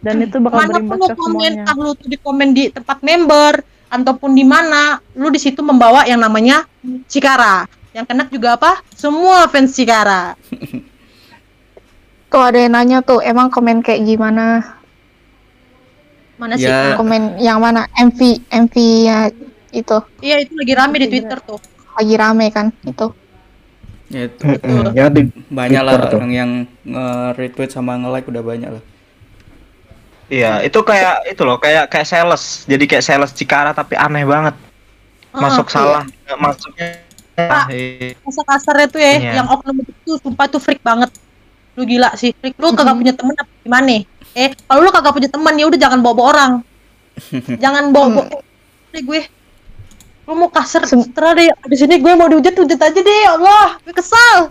[0.00, 1.80] Dan itu bakal Mana pun berimbas lu ke komen, semuanya.
[1.80, 3.52] lu tuh di komen di tempat member
[3.88, 6.64] ataupun di mana, lu di situ membawa yang namanya
[7.06, 7.68] Cikara.
[7.94, 8.82] Yang kena juga apa?
[8.96, 10.34] Semua fans Cikara.
[12.34, 14.74] Tuh ada yang nanya tuh, emang komen kayak gimana?
[16.34, 16.66] Mana sih?
[16.66, 16.98] Ya.
[16.98, 17.86] Komen yang mana?
[17.94, 18.74] MV, MV
[19.06, 19.30] ya
[19.70, 21.62] itu Iya, itu lagi rame di Twitter tuh.
[21.94, 23.06] lagi rame kan itu.
[24.10, 24.42] Ya, itu.
[24.98, 26.18] Ya di banyak lah tuh.
[26.18, 26.50] orang yang
[26.82, 28.82] nge-retweet sama nge-like udah banyak lah.
[30.26, 32.66] Iya, itu kayak itu loh, kayak kayak sales.
[32.66, 34.58] Jadi kayak sales Cikara tapi aneh banget.
[35.30, 35.74] Masuk Heeh.
[35.78, 36.86] salah, nggak masuknya.
[37.34, 37.66] Pak.
[37.70, 39.32] eh, masa kasarnya tuh ya Iya.
[39.42, 41.10] yang oknum itu sumpah tuh freak banget
[41.74, 42.30] lu gila sih.
[42.56, 44.02] Lu kagak punya temen apa gimana
[44.34, 46.52] eh kalau lu kagak punya teman ya udah jangan bawa bawa orang.
[47.62, 48.42] Jangan bawa bawa
[48.90, 49.20] eh, gue.
[50.26, 51.46] Lu mau kasar terus deh.
[51.70, 53.78] Di sini gue mau dihujat hujat aja deh ya Allah.
[53.86, 54.50] Gue kesal.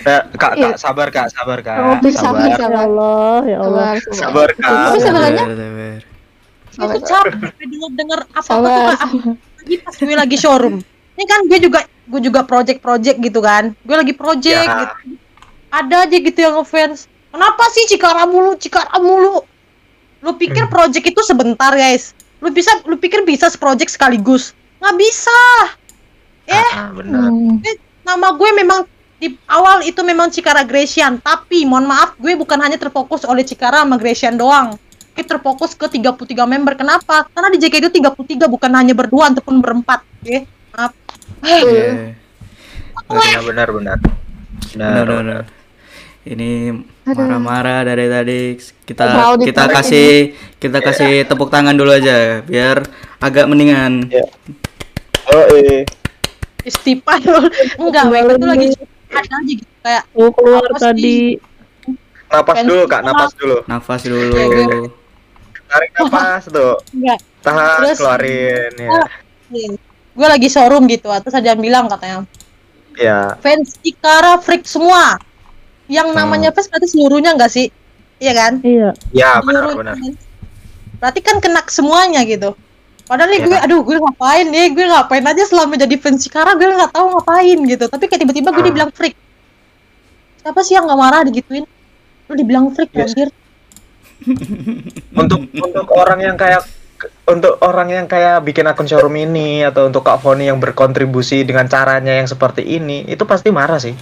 [0.00, 0.72] Eh, kak, Iya.
[0.72, 2.64] kak, sabar kak, sabar kak, Oh, bisa, sabar, bisa.
[2.66, 3.88] Ya Allah, ya Allah.
[4.10, 4.72] Sabar, sabar kak.
[4.72, 5.44] Tapi sebenarnya
[6.70, 6.96] Sabar, sabar.
[6.96, 8.94] gue tuh capek denger denger apa apa tuh Sabar.
[8.96, 9.10] kak
[9.60, 10.74] lagi pas gue lagi showroom.
[11.20, 13.76] Ini kan gue juga gue juga project project gitu kan.
[13.84, 14.74] Gue lagi project Ya.
[14.88, 14.94] gitu
[15.70, 17.06] ada aja gitu yang ngefans.
[17.30, 19.46] Kenapa sih Cikara mulu Cikara mulu
[20.20, 20.72] lu pikir Hmm.
[20.72, 22.12] project itu sebentar guys?
[22.42, 24.52] Lu bisa lu pikir bisa seproject sekaligus?
[24.82, 25.40] Nggak bisa.
[26.50, 27.30] Ah, benar.
[27.30, 27.62] Hmm.
[27.62, 28.82] Eh, nama gue memang
[29.22, 33.86] di awal itu memang Cikara Grecian tapi mohon maaf gue bukan hanya terfokus oleh Cikara
[33.86, 34.74] sama Grecian doang.
[35.14, 36.74] Gue terfokus ke 33 member.
[36.74, 37.28] Kenapa?
[37.30, 40.02] Karena di JK itu 33 bukan hanya berdua ataupun berempat.
[40.20, 40.44] Oke
[40.74, 40.92] maaf.
[41.40, 42.14] Iya.
[43.06, 43.98] Benar, benar, benar.
[44.74, 45.42] Benar, benar, benar.
[46.20, 46.76] Ini
[47.08, 48.40] marah-marah dari tadi
[48.84, 52.84] kita kita kasih kita kasih tepuk tangan dulu aja biar
[53.16, 54.04] agak mendingan.
[54.12, 54.24] Ya.
[55.32, 55.88] Oh, eh.
[56.60, 57.24] istighfar
[57.80, 58.66] enggak mereka tuh lagi
[59.08, 61.40] ada aja gitu kayak Oh, keluar tadi.
[62.30, 63.56] Napas dulu kak, napas dulu.
[63.64, 64.28] Nafas dulu.
[65.72, 66.76] Tarik napas tuh.
[66.92, 68.88] enggak Tahan, Terus- keluarin ya.
[68.92, 69.08] Ah.
[70.10, 72.22] gue lagi showroom gitu terus ada yang bilang katanya
[72.94, 75.16] Ya, fans Cikara freak semua
[75.90, 77.66] yang namanya fans berarti seluruhnya enggak sih
[78.16, 78.94] iya kan Iya.
[79.10, 79.94] ya benar, benar.
[79.98, 80.14] kan.
[80.96, 82.54] berarti kan kena ke semuanya gitu
[83.04, 83.46] padahal nih Ya.
[83.50, 87.06] gue aduh gue ngapain nih gue ngapain aja selama jadi fans Cikara gue nggak tahu
[87.10, 88.68] ngapain gitu tapi kayak tiba-tiba gue Ah.
[88.70, 89.18] dibilang freak
[90.40, 91.66] siapa sih yang nggak marah digituin
[92.24, 93.10] lu dibilang freak Yes.
[93.10, 93.28] anjir
[95.16, 96.60] Untuk untuk orang yang kayak
[97.24, 101.64] untuk orang yang kayak bikin akun showroom ini atau untuk Kak Foni yang berkontribusi dengan
[101.64, 103.96] caranya yang seperti ini, itu pasti marah sih.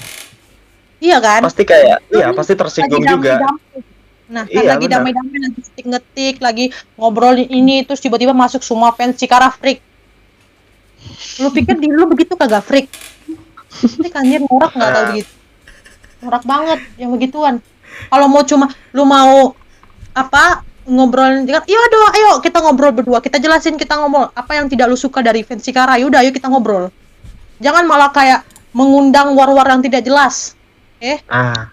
[0.98, 3.32] Iya kan Pasti kayak Lu iya, pasti tersinggung lagi juga.
[3.38, 3.80] damai-damai.
[4.28, 6.64] Nah, kan Iya, lagi damai-damai lagi ngetik-ngetik, lagi
[6.94, 9.80] ngobrolin ini, terus tiba-tiba masuk semua fans Cikara freak.
[11.38, 12.86] Lu pikir diri lu begitu kagak freak?
[13.70, 15.08] Freak anjir norak nggak tahu Ah.
[15.08, 15.32] begitu.
[16.18, 17.54] Norak banget yang begituan.
[18.10, 19.54] Kalau mau cuma lu mau
[20.12, 24.66] apa ngobrolin kan, iya doa, ayo kita ngobrol berdua, kita jelasin kita ngobrol apa yang
[24.66, 26.90] tidak lu suka dari fans Cikara, yaudah ayo kita ngobrol.
[27.60, 28.42] Jangan malah kayak
[28.72, 30.57] mengundang war-war yang tidak jelas.
[30.98, 31.70] Eh, Ah,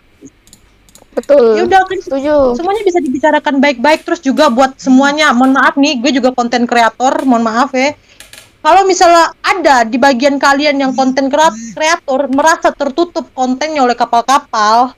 [1.16, 1.56] Betul.
[1.58, 2.36] ya udah kan Setuju.
[2.60, 4.04] semuanya bisa dibicarakan baik-baik.
[4.04, 7.96] Terus juga buat semuanya mohon maaf nih gue juga konten kreator mohon maaf ya.
[8.60, 14.92] Kalau misalnya ada di bagian kalian yang konten krea- kreator merasa tertutup kontennya oleh kapal-kapal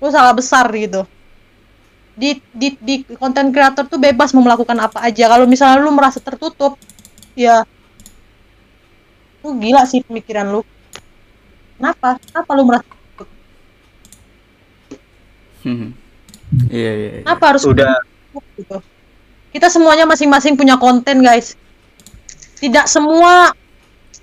[0.00, 1.04] lu salah besar gitu.
[2.16, 5.30] Di di di konten kreator tuh bebas mau melakukan apa aja.
[5.30, 6.74] Kalau misalnya lu merasa tertutup
[7.38, 7.62] ya
[9.44, 10.60] lu gila sih pemikiran lu.
[11.78, 12.18] Kenapa?
[12.20, 12.90] Kenapa lu merasa
[15.62, 15.92] Hmm.
[16.66, 17.10] Iya, iya.
[17.14, 17.22] iya.
[17.22, 17.94] kenapa harus udah
[18.58, 18.78] gitu.
[19.50, 21.58] Kita semuanya masing-masing punya konten, guys.
[22.62, 23.50] Tidak semua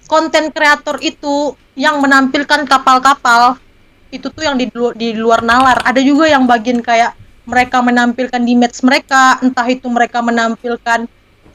[0.08, 3.60] konten kreator itu yang menampilkan kapal-kapal
[4.08, 5.84] itu tuh yang di, lu- di luar nalar.
[5.84, 7.12] Ada juga yang bagian kayak
[7.48, 11.08] mereka menampilkan di match mereka, entah itu mereka menampilkan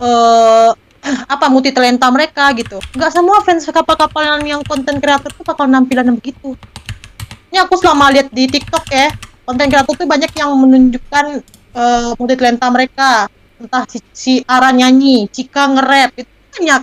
[0.02, 0.70] eh
[1.34, 2.78] apa multi talenta mereka gitu.
[2.94, 6.54] Nggak semua fans kapal-kapal yang, yang konten kreator tuh bakal nampilan begitu.
[7.50, 9.12] Ini aku selama lihat di TikTok ya,
[9.46, 11.24] konten kreator tuh banyak yang menunjukkan
[11.72, 13.10] eh multi talenta mereka.
[13.62, 16.82] Entah si, si Ara nyanyi, Cika nge-rap itu banyak.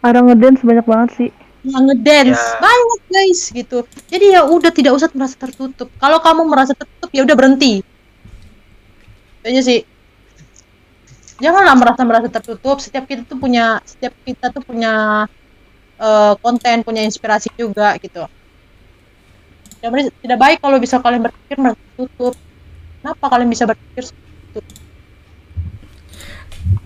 [0.00, 1.30] Ada ngedance banyak banget sih.
[1.64, 2.36] yang ngedance.
[2.36, 2.60] Ya.
[2.60, 3.78] banyak guys gitu.
[4.12, 5.88] Jadi ya udah tidak usah merasa tertutup.
[5.96, 7.80] Kalau kamu merasa tertutup ya udah berhenti.
[9.40, 9.80] Itu aja sih.
[11.40, 12.76] Janganlah merasa merasa tertutup.
[12.84, 15.24] Setiap kita tuh punya setiap kita tuh punya
[16.00, 18.28] eh, konten punya inspirasi juga gitu
[19.86, 22.34] tidak, tidak baik kalau bisa kalian berpikir merasa tertutup
[23.00, 24.60] Kenapa kalian bisa berpikir itu?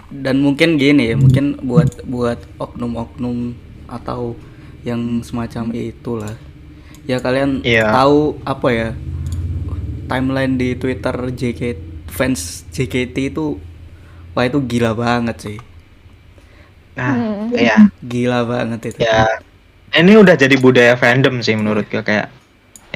[0.08, 3.52] dan mungkin gini ya mungkin buat buat oknum-oknum
[3.86, 4.34] atau
[4.82, 6.34] yang semacam itulah
[7.04, 7.92] ya kalian Iya.
[7.92, 8.88] tahu apa ya
[10.08, 13.60] timeline di Twitter JKT fans JKT itu
[14.32, 15.58] wah itu gila banget sih
[16.98, 17.54] Nah, Hmm.
[17.54, 17.86] iya.
[18.02, 19.38] gila banget itu Ya,
[19.94, 22.26] ini udah jadi budaya fandom sih menurut gue kayak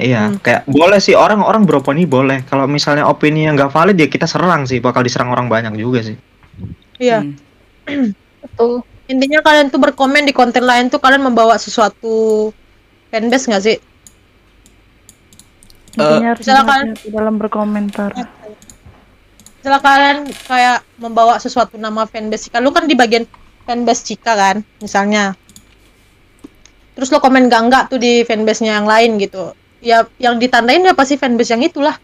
[0.03, 0.43] Iya, Hmm.
[0.43, 2.43] kayak boleh sih orang-orang beropini boleh.
[2.43, 6.03] Kalau misalnya opini yang nggak valid ya kita serang sih, bakal diserang orang banyak juga
[6.03, 6.19] sih.
[6.99, 7.23] Iya.
[7.23, 8.11] Hmm.
[8.43, 8.83] Betul.
[9.07, 12.51] Intinya kalian tuh berkomen di konten lain tuh kalian membawa sesuatu
[13.07, 13.77] fanbase nggak sih?
[15.95, 18.11] Intinya harus misalnya kalian- dalam berkomentar.
[19.63, 23.23] Misalnya kalian kayak membawa sesuatu nama fanbase Cika, lu kan di bagian
[23.63, 25.31] fanbase Cika kan, misalnya.
[26.93, 29.55] Terus lo komen gak enggak tuh di fanbase-nya yang lain gitu.
[29.83, 31.99] Ya yang ditandain ya pasti fanbase yang itulah.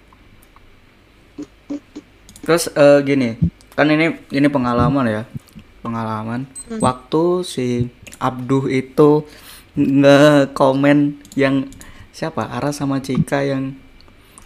[2.43, 3.39] Terus eh, gini,
[3.71, 5.23] kan ini ini pengalaman ya,
[5.79, 6.43] pengalaman.
[6.67, 6.79] Hmm.
[6.83, 7.87] Waktu si
[8.19, 9.23] Abduh itu
[9.79, 11.71] nge-komen yang
[12.11, 12.51] siapa?
[12.51, 13.79] Ara sama Cika yang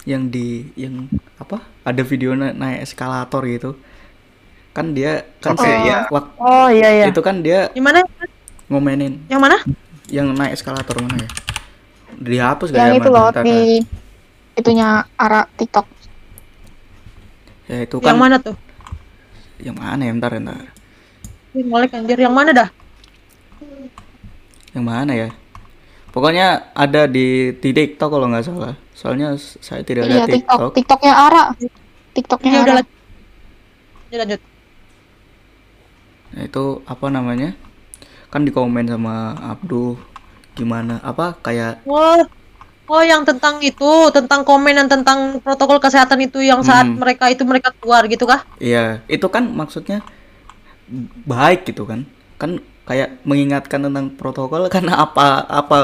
[0.06, 1.64] yang di yang apa?
[1.82, 3.74] Ada video na- naik eskalator gitu.
[4.74, 6.06] Kan dia kan si- iya.
[6.10, 7.06] wak- Oh iya iya.
[7.10, 8.02] itu kan dia Gimana?
[8.66, 9.58] ngomenin Yang mana?
[10.10, 11.30] yang naik eskalator mana ya?
[12.20, 13.82] Dihapus gak Yang ya itu loh di
[14.60, 14.88] itunya
[15.18, 15.86] arah TikTok.
[17.68, 18.56] Ya itu Yang kan mana tuh?
[19.62, 20.14] yang mana ya?
[20.18, 20.64] Ntar, ntar.
[21.58, 22.70] Ih, Molek anjir, yang mana dah?
[24.74, 25.30] Yang mana ya?
[26.14, 28.76] Pokoknya ada di, di TikTok kalau nggak salah.
[28.94, 30.62] Soalnya saya tidak Iya ada TikTok.
[30.62, 30.74] TikTok.
[30.76, 31.44] TikToknya Ara.
[32.16, 32.78] TikToknya Ya udah Ara.
[32.80, 32.92] lanjut.
[34.12, 34.42] Ya, lanjut.
[36.34, 37.50] Nah, itu apa namanya?
[38.34, 39.98] Kan di komen sama Abduh
[40.58, 41.02] gimana?
[41.04, 42.20] Apa kayak Oh,
[42.90, 47.00] oh yang tentang itu, tentang komen dan tentang protokol kesehatan itu yang saat Hmm.
[47.00, 48.42] mereka itu mereka keluar gitu kah?
[48.60, 50.04] Iya, itu kan maksudnya
[51.26, 52.06] baik gitu kan.
[52.42, 55.80] Kan kayak mengingatkan tentang protokol karena apa apa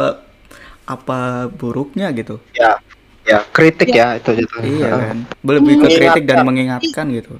[0.89, 1.19] apa
[1.53, 2.41] buruknya gitu.
[2.57, 2.75] Ya,
[3.23, 4.67] ya kritik ya itu jatuhnya.
[4.67, 5.17] Iya kan.
[5.45, 7.37] Lebih ke kritik dan mengingatkan gitu.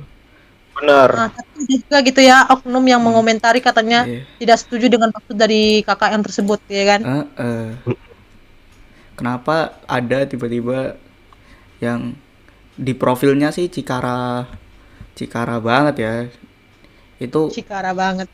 [0.80, 1.10] Bener.
[1.11, 4.23] Nah, tapi ada juga gitu ya oknum yang mengomentari katanya Iya.
[4.39, 7.01] tidak setuju dengan maksud dari kakak yang tersebut ya kan?
[7.03, 7.68] Eh, eh.
[9.14, 10.95] Kenapa ada tiba-tiba
[11.80, 12.15] yang
[12.80, 14.47] di profilnya sih Cikara
[15.14, 16.14] Cikara banget ya.
[17.19, 18.31] Itu Cikara banget.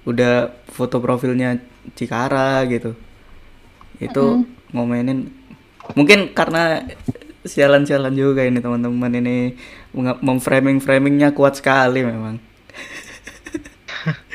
[0.00, 1.60] udah foto profilnya
[1.92, 2.96] Cikara gitu
[4.00, 4.24] itu
[4.72, 5.28] ngomenin
[5.92, 6.88] mungkin karena
[7.44, 9.36] sialan-sialan juga ini teman-teman ini
[9.94, 12.38] memframing framingnya kuat sekali memang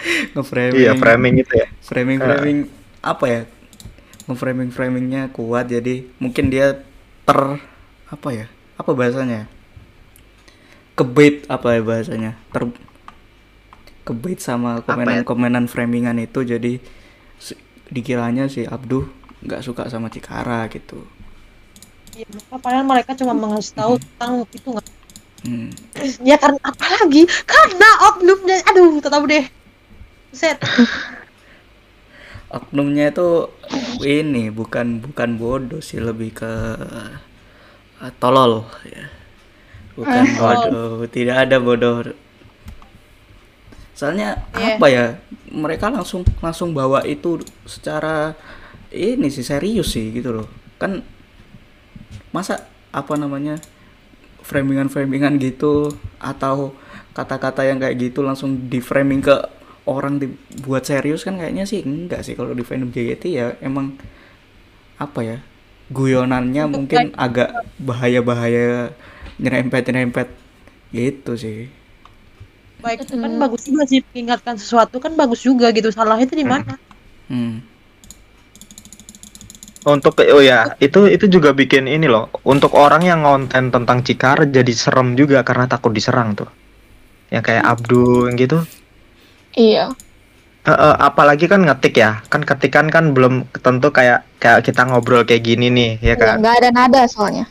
[0.36, 1.68] ngeframing Iya, framing itu ya.
[1.86, 2.57] framing framing
[3.06, 3.41] apa ya
[4.27, 6.82] ngeframing framingnya kuat jadi mungkin dia
[7.27, 7.41] ter
[8.10, 8.48] apa ya
[8.80, 9.48] apa bahasanya
[10.95, 12.64] kebait apa ya bahasanya ter
[14.06, 15.23] kebait sama Apa ya?
[15.26, 16.77] komenan-komenan framingan itu jadi
[17.41, 17.60] si-
[17.90, 19.06] dikiranya si Abduh
[19.45, 20.99] nggak suka sama Cikara gitu
[22.18, 24.85] Iya, maka padahal mereka cuma mengasih tahu tentang itu nggak?
[25.45, 25.69] Hmm.
[26.26, 27.23] Ya karena apa lagi?
[27.45, 29.45] Karena oknumnya, aduh, tahu deh.
[30.35, 30.59] Set.
[32.55, 33.51] oknumnya itu
[34.05, 36.53] ini bukan bukan bodoh sih lebih ke
[37.99, 39.11] eh, tolol ya
[39.99, 42.15] bukan bodoh tidak ada bodoh
[43.95, 44.76] soalnya Iya.
[44.76, 45.05] apa ya
[45.51, 48.35] mereka langsung langsung bawa itu secara
[48.91, 50.47] ini sih serius sih gitu loh
[50.80, 50.99] kan
[52.35, 53.59] masa apa namanya
[54.45, 55.89] framingan framingan gitu
[56.22, 56.77] atau
[57.17, 59.35] kata-kata yang kayak gitu langsung di framing ke
[59.89, 63.97] orang dibuat serius kan kayaknya sih enggak sih kalau di fandom JKT ya emang
[65.01, 65.38] apa ya
[65.89, 68.93] guyonannya mungkin agak bahaya-bahaya
[69.41, 70.30] nyerempet-nyerempet
[70.93, 71.69] gitu sih
[72.85, 75.89] Baik, kan bagus juga sih mengingatkan sesuatu kan bagus juga gitu.
[75.89, 76.77] Salahnya itu di mana?
[77.34, 77.74] hmm.
[79.86, 82.34] Untuk oh ya, itu itu juga bikin ini loh.
[82.41, 86.49] Untuk orang yang ngonten tentang Cikar jadi serem juga karena takut diserang tuh.
[87.30, 88.66] Yang kayak Abdul gitu.
[89.53, 89.94] Iya.
[90.66, 92.26] Eh, eh, apalagi kan ngetik ya.
[92.34, 96.41] Kan ketikan kan belum tentu kayak kayak kita ngobrol kayak gini nih, ya kan?
[96.41, 97.45] Nggak ada nada soalnya.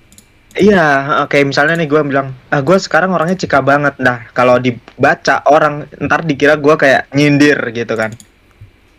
[0.59, 0.87] Iya,
[1.23, 3.95] eh, kayak misalnya nih gue bilang, ah gue sekarang orangnya cika banget.
[4.03, 8.11] Nah, kalau dibaca orang ntar dikira gue kayak nyindir gitu kan.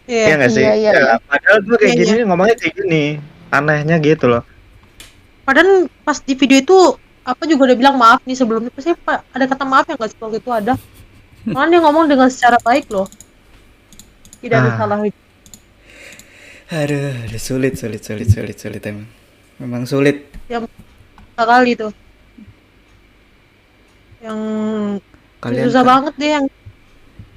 [0.06, 0.34] Iya Iya.
[0.38, 0.62] nggak sih?
[0.62, 1.16] iya, iya, Ya, iya.
[1.20, 3.04] Padahal gue kayak Iya, gini ngomongnya kayak gini.
[3.50, 4.44] Anehnya gitu loh.
[5.42, 5.70] Padahal
[6.02, 6.78] pas di video itu
[7.26, 8.70] apa juga udah bilang maaf nih sebelumnya.
[8.70, 10.74] Pasti Pak ada kata maaf yang nggak sih waktu itu ada.
[11.46, 13.06] Malah dia ngomong dengan secara baik loh.
[14.40, 14.78] Tidak ada Ah.
[14.78, 14.98] salah.
[16.66, 19.06] aduh, aduh sulit sulit sulit sulit sulit emang
[19.62, 20.26] memang sulit
[21.38, 21.94] Kali itu.
[25.38, 26.46] kalian susah kan- banget deh yang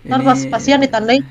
[0.06, 1.24] ntar pas pasian ditandai.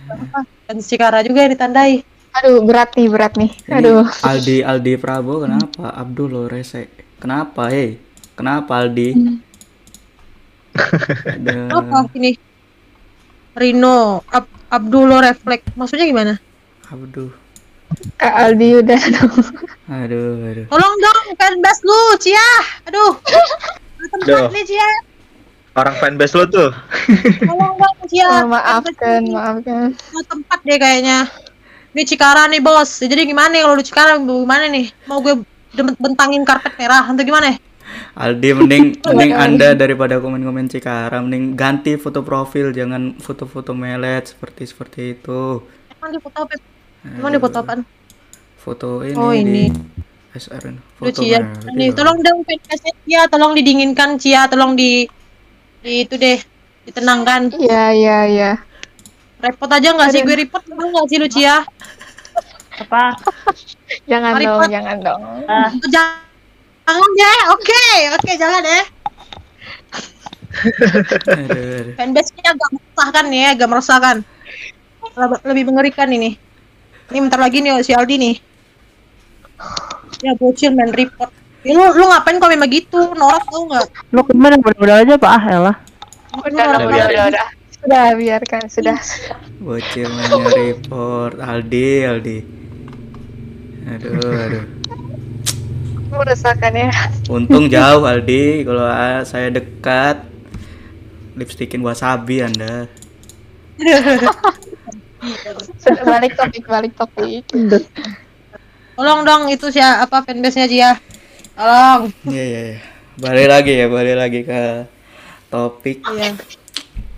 [0.68, 2.04] Dan Cikara juga yang ditandai.
[2.38, 3.52] Aduh, berat nih, berat nih.
[3.66, 4.06] ini Aduh.
[4.22, 5.96] Aldi Aldi Prabowo kenapa?
[5.96, 6.92] Abdul lo rese.
[7.18, 7.98] Kenapa hei?
[8.38, 9.18] Kenapa Aldi?
[11.26, 11.74] Ada.
[11.74, 12.38] Apa ini?
[13.58, 15.74] Rino Ab Abdullah refleks.
[15.74, 16.34] Maksudnya gimana?
[16.94, 17.34] Abdul.
[18.22, 19.02] Kak Aldi udah.
[19.02, 19.34] aduh.
[19.90, 22.50] Aduh tolong dong fanbase lu Cia.
[22.86, 23.18] Aduh.
[24.14, 24.90] Tempat nih Cia
[25.78, 26.70] Orang fanbase lo tuh.
[27.40, 27.96] tolong dong
[28.26, 29.94] Oh, maafkan, maafkan.
[30.10, 31.30] mau tempat deh kayaknya.
[31.94, 32.98] Ini Cikara nih bos.
[32.98, 34.90] Jadi gimana nih kalau lu Cikara gimana nih?
[35.06, 35.38] Mau gue
[35.76, 37.62] bentangin karpet merah atau gimana?
[38.14, 44.66] Aldi mending mending anda daripada komen-komen Cikara mending ganti foto profil jangan foto-foto melet seperti
[44.66, 45.62] seperti itu.
[45.94, 46.54] Emang di foto apa?
[47.06, 47.80] Emang di foto apaan?
[48.58, 49.70] Foto ini, Oh, ini.
[49.70, 49.78] di
[50.34, 50.80] SR ini.
[50.98, 51.94] Lu foto Cia melet, nih iya.
[51.94, 54.42] tolong dong fanbase Cia tolong didinginkan Cia.
[54.48, 55.06] Tolong di
[55.88, 56.40] itu deh
[56.84, 58.52] ditenangkan Iya, iya, iya.
[59.38, 61.64] repot aja nggak sih gue repot nggak sih lu Cia
[62.78, 63.04] Apa?
[64.12, 64.70] Jangan Mari, dong, Pot.
[64.70, 65.22] jangan dong.
[65.50, 68.84] Ah, Jangan deh, oke, oke jangan deh.
[71.28, 71.48] Aduh,
[71.82, 71.94] aduh.
[71.98, 74.18] Fanbase-nya agak meresahkan nih, ya, agak meresahkan.
[75.18, 76.38] Leb- Lebih mengerikan ini.
[77.10, 78.36] Ini bentar lagi nih si Aldi nih.
[80.22, 81.32] Ya bocil main report.
[81.68, 82.96] Ya, lu lu ngapain komen begitu?
[83.12, 84.16] Norak tau nggak?
[84.16, 85.76] lu kemarin udah aja Pak ah elah.
[86.40, 87.48] Udah, udah, udah, udah.
[87.76, 88.96] Sudah, biarkan, sudah.
[89.60, 92.38] Bocil mainnya report Aldi Aldi
[93.90, 94.66] Aduh aduh
[96.14, 96.92] Meresahkan ya.
[97.28, 100.24] Untung jauh Aldi Kalau ah, saya dekat
[101.36, 102.88] Lipstikin wasabi anda
[105.82, 107.46] Sudah balik topik, balik topik.
[108.98, 110.92] Tolong dong itu sih apa fanbase-nya Cia.
[111.58, 112.02] Tolong.
[112.30, 112.80] Iya iya iya
[113.18, 114.62] Balik lagi ya balik lagi ke
[115.50, 116.38] topik Iya.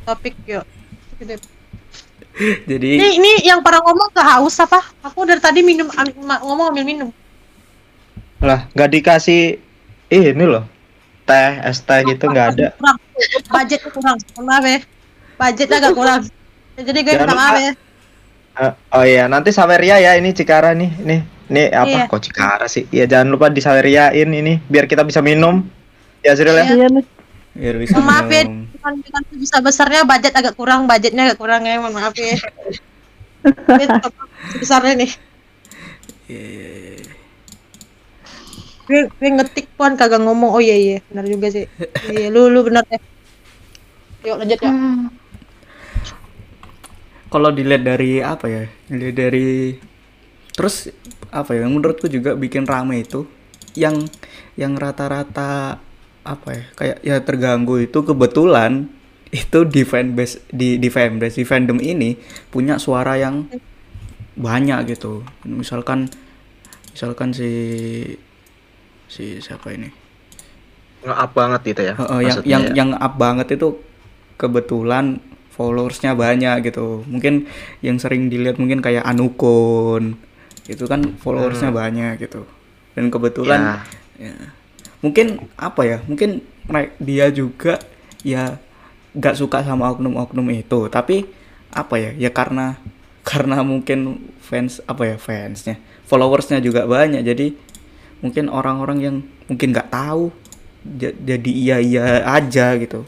[0.07, 0.63] Topik yuk.
[2.39, 4.79] Jadi Ini ini yang para ngomong ke haus apa?
[5.03, 5.91] Aku dari tadi minum
[6.23, 7.09] ngomong ambil minum.
[8.39, 9.59] Lah, nggak dikasih
[10.07, 10.63] ini loh.
[11.27, 12.67] Teh, es teh gitu nggak ada.
[12.79, 12.97] kurang
[13.51, 14.17] budgetnya kurang
[14.47, 14.79] maaf ya
[15.35, 16.21] budgetnya agak kurang
[16.79, 17.73] Ya, jadi gue Jangan minta maaf ya
[18.59, 20.91] Eh, oh iya, nanti Saweria ya ini Cikara nih.
[20.99, 21.81] Nih, nih Iya.
[21.81, 22.85] apa kok Cikara sih?
[22.89, 25.65] Ya jangan lupa disaweriain ini biar kita bisa minum.
[26.21, 26.63] Ya Zril ya.
[26.63, 26.75] Iya.
[26.75, 27.05] Iya nih.
[27.49, 28.93] biar bisa mohon maaf ya dengan
[29.35, 32.37] bisa besarnya budget agak kurang budgetnya agak kurang ya mohon maaf ya
[33.43, 33.85] Ini
[34.55, 35.11] besarnya nih
[36.29, 36.97] Iya, iya, iya.
[38.85, 41.65] gue, gue ngetik puan kagak ngomong oh iya iya benar juga sih
[42.07, 43.01] iya lu lu benar ya
[44.23, 45.09] yuk lanjut ya Hmm.
[47.29, 49.77] Kalau dilihat dari apa ya Dilihat dari
[50.51, 50.89] Terus
[51.29, 53.25] apa ya menurutku juga bikin rame itu
[53.77, 54.09] Yang
[54.57, 55.77] yang rata-rata
[56.25, 58.91] apa ya kayak ya terganggu itu kebetulan
[59.29, 62.17] itu di fanbase di di fanbase di fandom ini
[62.49, 63.45] punya suara yang
[64.33, 66.09] banyak gitu misalkan
[66.93, 67.51] misalkan si
[69.09, 69.89] si siapa ini
[70.99, 71.93] Nge-up banget gitu ya.
[71.95, 72.73] Heeh, yang yang ya.
[72.75, 73.79] yang up banget itu
[74.35, 75.23] kebetulan
[75.55, 77.47] followersnya banyak gitu mungkin
[77.79, 80.19] yang sering dilihat mungkin kayak Anukun
[80.69, 82.45] itu kan followersnya banyak gitu.
[82.93, 83.61] Dan kebetulan
[84.21, 84.33] ya,
[85.01, 85.27] mungkin
[85.57, 86.45] apa ya mungkin
[87.01, 87.81] dia juga
[88.21, 88.61] ya
[89.11, 90.85] nggak suka sama oknum-oknum itu.
[90.87, 91.25] Tapi
[91.73, 92.77] apa ya ya karena
[93.29, 97.25] karena mungkin fans apa ya fansnya followersnya juga banyak.
[97.25, 97.57] Jadi
[98.21, 99.15] mungkin orang-orang yang
[99.49, 100.29] mungkin nggak tahu
[100.97, 103.01] ja- jadi iya iya aja gitu.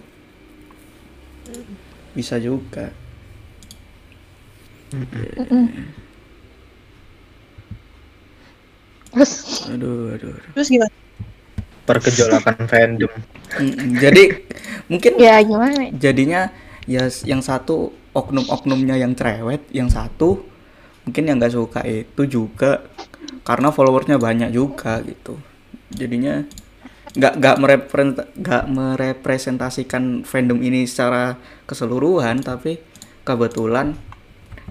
[2.11, 2.91] Bisa juga
[9.11, 9.31] Terus,
[9.67, 10.51] aduh aduh, aduh.
[10.55, 10.93] terus gimana
[11.83, 13.11] pergejolakan fandom.
[14.03, 14.23] Jadi
[14.87, 15.91] mungkin ya gimana?
[15.91, 16.51] jadinya
[16.87, 20.43] ya yang satu oknum-oknumnya yang cerewet yang satu
[21.07, 22.85] mungkin yang nggak suka itu juga
[23.43, 25.39] karena followersnya banyak juga gitu
[25.91, 26.45] jadinya
[27.11, 31.35] nggak nggak merepre- nggak merepresentasikan fandom ini secara
[31.67, 32.79] keseluruhan tapi
[33.27, 33.95] kebetulan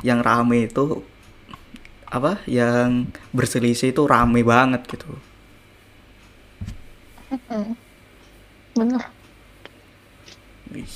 [0.01, 1.05] yang rame itu
[2.11, 3.07] apa yang
[3.37, 5.11] berselisih itu rame banget gitu
[7.31, 7.74] Hmm.
[8.74, 9.03] Bener.
[10.74, 10.95] Wih.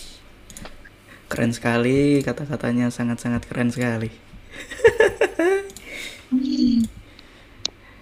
[1.30, 4.10] Keren sekali kata-katanya sangat-sangat keren sekali.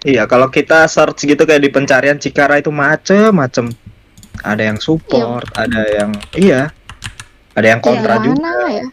[0.02, 3.70] Iya, kalau kita search gitu kayak di pencarian Cikara itu macem-macem.
[4.42, 6.74] Ada yang support, ada yang iya.
[7.54, 8.36] Ada yang kontra Yang juga.
[8.42, 8.86] mana ya?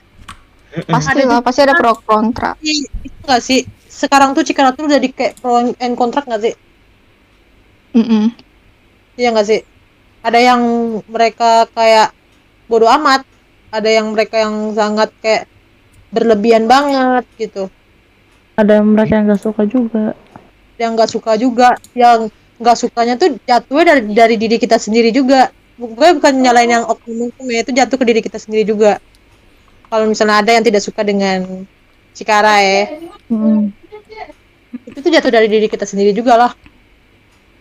[0.85, 2.53] Pasti Ada lah, pasti ada pro kontra.
[2.61, 3.65] Itu nggak sih
[3.99, 6.55] sekarang tuh Cikara tuh udah di kayak pro and kontrak nggak sih?
[7.89, 8.31] Mm-mm.
[9.19, 9.59] iya nggak sih?
[10.23, 10.61] Ada yang
[11.11, 12.15] mereka kayak
[12.71, 13.27] bodoh amat
[13.69, 15.45] ada yang mereka yang sangat kayak
[16.09, 17.69] berlebihan banget gitu.
[18.57, 20.17] Ada yang mereka yang gak suka juga.
[20.79, 25.51] Yang nggak suka juga yang nggak sukanya tuh jatuhnya dari dari diri kita sendiri juga.
[25.79, 28.99] Gue bukan nyalain yang oknum oknum ya itu jatuh ke diri kita sendiri juga.
[29.87, 31.63] Kalau misalnya ada yang tidak suka dengan
[32.11, 32.83] Cikara ya.
[33.31, 33.78] Mm.
[34.89, 36.51] Itu tuh jatuh dari diri kita sendiri juga lah.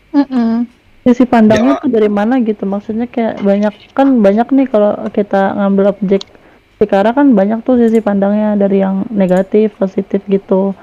[0.08, 0.64] Mm-mm.
[1.04, 2.68] sisi pandangnya tuh dari mana gitu?
[2.68, 6.24] Maksudnya kayak banyak kan banyak nih kalau kita ngambil objek
[6.78, 10.76] Cikara kan banyak tuh sisi pandangnya dari yang negatif positif gitu.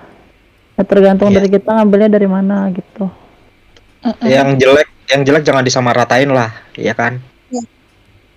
[0.75, 1.39] Ya tergantung Iya.
[1.39, 3.07] dari kita ngambilnya dari mana gitu.
[4.25, 7.21] Yang jelek yang jelek jangan disamaratain lah ya kan?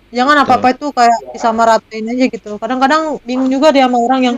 [0.09, 2.51] Jangan apa apa itu kayak disamaratain aja gitu.
[2.57, 4.35] Kadang-kadang bingung juga dia sama orang yang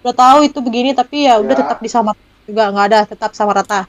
[0.00, 3.80] udah tahu itu begini tapi ya udah tetap disamaratain juga nggak ada tetap sama rata.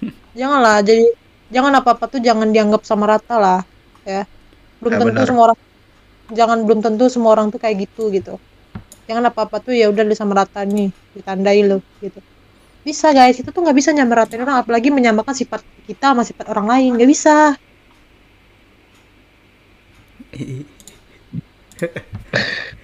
[0.38, 1.04] Janganlah jadi
[1.52, 3.60] jangan apa apa tuh jangan dianggap sama rata lah
[4.08, 4.24] ya.
[4.80, 5.26] Belum Ya, tentu benar.
[5.28, 5.58] semua orang
[6.32, 8.34] jangan belum tentu semua orang tuh kayak gitu gitu.
[9.08, 12.20] Jangan apa apa tuh ya udah disamaratain nih ditandai lo gitu.
[12.86, 16.66] Bisa guys itu tuh nggak bisa nyamaratain orang apalagi menyamakan sifat kita sama sifat orang
[16.70, 17.56] lain nggak bisa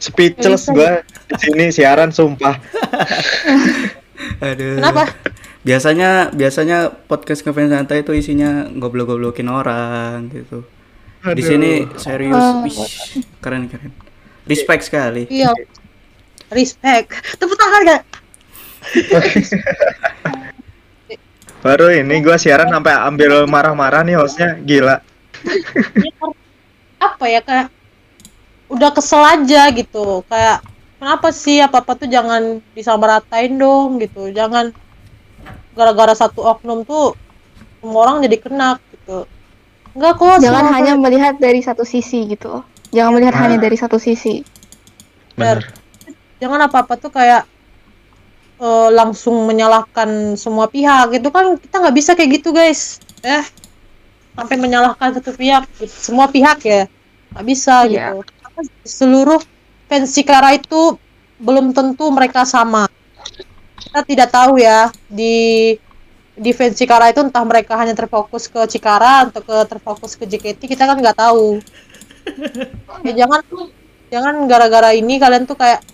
[0.00, 2.56] speechless Bisa, gua di sini siaran sumpah.
[4.44, 4.80] Aduh.
[4.80, 5.12] kenapa?
[5.60, 10.64] Biasanya biasanya podcast ngefans santai itu isinya goblok-goblokin orang gitu.
[11.20, 12.76] Di sini serius, Wih,
[13.44, 13.92] keren keren.
[14.48, 15.28] Respect sekali.
[15.28, 15.52] iya.
[16.50, 17.12] Respect.
[17.36, 18.02] Tepuk tangan gak
[21.60, 24.56] baru ini gua siaran sampai ambil marah-marah nih hostnya.
[24.64, 25.04] Gila.
[26.96, 27.68] Apa ya kayak
[28.70, 30.22] udah kesel aja gitu.
[30.30, 30.62] Kayak
[30.96, 34.30] kenapa sih apa apa tuh jangan disamaratain dong gitu.
[34.30, 34.70] Jangan
[35.74, 37.14] gara-gara satu oknum tuh
[37.80, 39.26] semua orang jadi kena gitu.
[39.90, 42.62] Enggak kok Jangan semua hanya melihat dari satu sisi gitu.
[42.94, 43.40] Jangan melihat Ah.
[43.46, 44.42] hanya dari satu sisi.
[45.30, 45.72] bener
[46.36, 47.48] jangan apa apa tuh kayak
[48.60, 53.00] eh, langsung menyalahkan semua pihak itu kan kita nggak bisa kayak gitu guys.
[53.24, 53.40] Eh
[54.36, 55.64] sampai menyalahkan satu pihak.
[55.88, 56.84] Semua pihak ya
[57.32, 58.20] nggak bisa Iya.
[58.20, 58.39] gitu
[58.84, 59.40] seluruh
[59.90, 60.96] fans Cikara itu
[61.40, 62.86] belum tentu mereka sama.
[63.80, 65.74] Kita tidak tahu ya di
[66.36, 70.70] di fans Cikara itu entah mereka hanya terfokus ke Cikara atau ke terfokus ke JKT
[70.70, 71.60] kita kan nggak tahu.
[73.04, 73.40] Ya jangan
[74.12, 75.84] jangan gara-gara ini kalian tuh kayak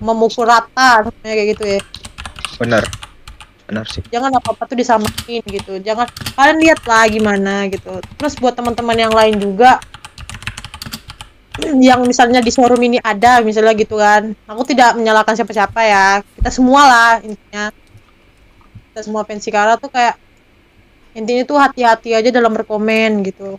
[0.00, 1.80] memukul rata kayak gitu ya.
[2.60, 2.84] Bener
[3.70, 4.02] bener sih.
[4.10, 5.78] Jangan apa apa tuh disamain gitu.
[5.78, 8.02] Jangan kalian lihat lah gimana gitu.
[8.18, 9.78] Terus buat teman-teman yang lain juga
[11.58, 14.32] yang misalnya di showroom ini ada misalnya gitu kan.
[14.46, 16.06] Aku tidak menyalahkan siapa-siapa ya.
[16.38, 17.74] Kita semua lah intinya.
[18.90, 20.14] Kita semua fans Cikara tuh kayak
[21.12, 23.58] intinya tuh hati-hati aja dalam berkomen gitu.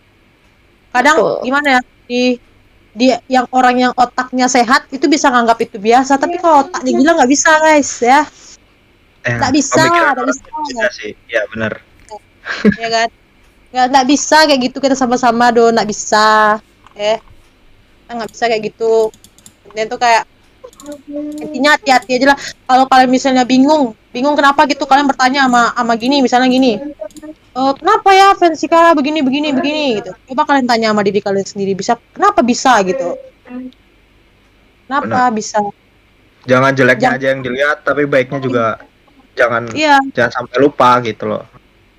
[0.91, 1.43] Kadang Betul.
[1.47, 2.23] gimana ya di
[2.91, 6.15] di yang orang yang otaknya sehat itu bisa nganggap itu biasa.
[6.15, 8.23] Tapi kalau otaknya gila nggak bisa guys ya.
[9.21, 10.43] Eh, Nggak bisa, pemikiran nggak bisa.
[10.49, 11.73] beda sih ya bener
[12.73, 13.07] ya kan?
[13.71, 16.57] Nggak nggak bisa kayak gitu kita sama-sama do nggak bisa
[16.97, 17.21] eh
[18.11, 19.07] Kita nggak bisa kayak gitu.
[19.71, 20.27] Dan tuh kayak
[21.39, 22.37] intinya hati-hati aja lah.
[22.67, 26.75] Kalau kalian misalnya bingung bingung kenapa gitu kalian bertanya sama sama gini misalnya gini.
[27.55, 30.03] "Eh, kenapa ya fans Cikara begini begini begini?
[30.03, 30.11] Gitu.
[30.27, 33.15] Coba kalian tanya sama diri kalian sendiri bisa kenapa bisa gitu?
[34.91, 35.63] Kenapa bisa?
[36.43, 38.65] Jangan jeleknya Jangan- aja yang dilihat tapi baiknya juga
[39.39, 40.03] jangan iya.
[40.11, 41.47] jangan sampai lupa gitu loh.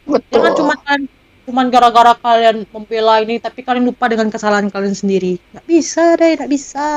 [0.04, 0.44] Betul.
[0.44, 1.08] Jangan cuma kalian
[1.42, 5.42] cuman gara-gara kalian membela ini tapi kalian lupa dengan kesalahan kalian sendiri.
[5.52, 6.88] Nggak bisa deh, nggak bisa.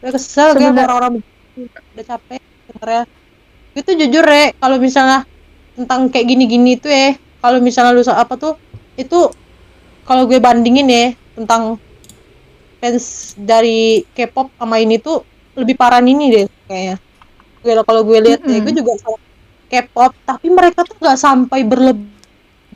[0.00, 1.14] Udah kesel Sebenar- orang-orang
[1.56, 3.02] udah capek sebenarnya.
[3.72, 5.24] Itu jujur ya, kalau misalnya
[5.76, 8.54] tentang kayak gini-gini tuh ya, kalau misalnya lu apa tuh
[8.96, 9.32] itu
[10.04, 11.80] kalau gue bandingin ya tentang
[12.82, 15.24] fans dari K-pop sama ini tuh
[15.56, 16.96] lebih parah ini deh kayaknya.
[17.62, 18.64] Gue kalau gue lihat ya, Mm-mm.
[18.66, 19.16] gue juga sama
[19.70, 21.60] K-pop, tapi mereka tuh nggak sampai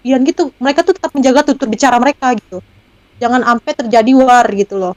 [0.06, 0.54] berlebihan gitu.
[0.62, 2.62] Mereka tuh tetap menjaga tutur bicara mereka gitu.
[3.18, 4.94] Jangan sampai terjadi war gitu loh.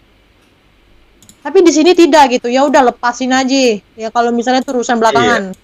[1.41, 2.45] Tapi di sini tidak gitu.
[2.53, 3.81] Ya udah lepasin aja.
[3.97, 5.57] Ya kalau misalnya itu urusan belakangan.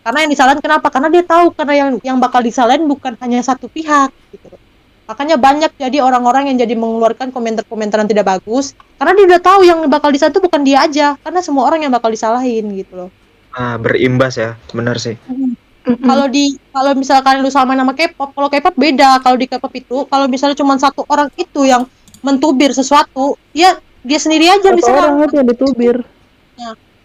[0.00, 0.88] Karena yang disalahin kenapa?
[0.88, 4.48] Karena dia tahu karena yang yang bakal disalahin bukan hanya satu pihak gitu.
[5.04, 9.60] Makanya banyak jadi orang-orang yang jadi mengeluarkan komentar-komentar yang tidak bagus karena dia udah tahu
[9.64, 13.10] yang bakal disalahin itu bukan dia aja, karena semua orang yang bakal disalahin gitu loh.
[13.56, 15.16] ah berimbas ya bener sih
[15.96, 19.22] Kalau di kalau misalkan lu sama nama K-pop kalau K-pop beda.
[19.24, 21.88] Kalau di K-pop itu kalau misalnya cuma satu orang itu yang
[22.20, 25.96] mentubir sesuatu ya dia sendiri aja Satu orang itu yang ditubir.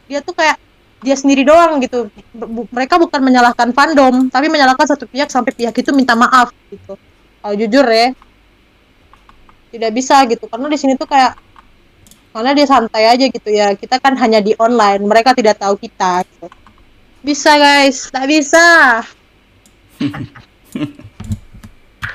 [0.10, 0.58] Dia tuh kayak
[1.04, 2.08] dia sendiri doang gitu.
[2.34, 6.98] Bu- mereka bukan menyalahkan fandom tapi menyalahkan satu pihak sampai pihak itu minta maaf gitu.
[7.40, 8.12] Kalau jujur ya
[9.72, 10.46] tidak bisa gitu.
[10.48, 11.34] Karena di sini tuh kayak
[12.34, 13.78] karena dia santai aja gitu ya.
[13.78, 16.48] Kita kan hanya di online mereka tidak tahu kita gitu.
[17.24, 18.08] Bisa guys.
[18.10, 18.66] Tak bisa.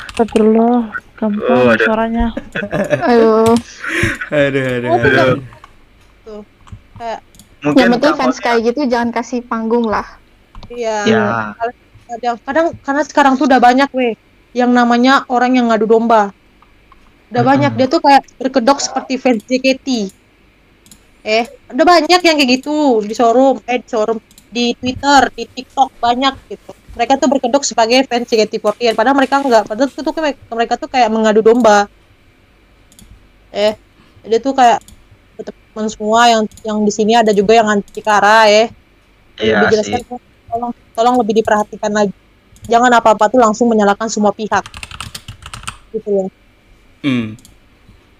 [0.08, 0.78] Astagfirullah,
[1.14, 1.84] gampang Oh, ada.
[1.84, 2.26] suaranya.
[3.00, 3.54] Aduh,
[4.28, 5.36] aduh aduh, Oh, aduh.
[6.24, 6.42] tuh.
[6.98, 7.20] Kayak
[7.58, 10.06] Mungkin yang penting fans kayak gitu jangan kasih panggung lah.
[10.68, 11.02] iya.
[11.06, 11.24] Ya.
[12.06, 14.14] kadang kadang karena sekarang tuh udah banyak weh.
[14.52, 16.34] Yang namanya orang yang ngadu domba.
[17.30, 17.50] Udah Hmm.
[17.50, 17.72] banyak.
[17.74, 20.12] Dia tuh kayak berkedok seperti fans JKT
[21.20, 23.60] eh udah banyak yang kayak gitu di showroom.
[23.64, 24.18] Eh di showroom
[24.48, 26.72] di Twitter di TikTok banyak gitu.
[26.96, 30.88] Mereka tuh berkedok sebagai fans JKT48 padahal mereka enggak padahal itu tuh kayak mereka tuh
[30.88, 31.86] kayak mengadu domba.
[33.52, 33.76] Eh
[34.24, 34.80] dia tuh kayak
[35.38, 38.72] teman semua yang yang di sini ada juga yang anti Kara eh.
[39.38, 39.94] Iya lebih sih.
[39.94, 40.18] jelaskan
[40.50, 42.16] tolong tolong lebih diperhatikan lagi.
[42.66, 44.64] Jangan apa apa tuh langsung menyalahkan semua pihak.
[45.94, 46.26] Gitu ya.
[46.98, 47.38] Hmm.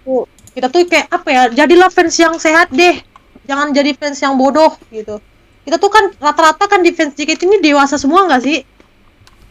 [0.07, 3.01] tuh kita tuh kayak apa ya jadilah fans yang sehat deh.
[3.49, 5.19] Jangan jadi fans yang bodoh gitu
[5.69, 8.65] kita tuh kan rata-rata kan di fans JKT ini dewasa semua nggak sih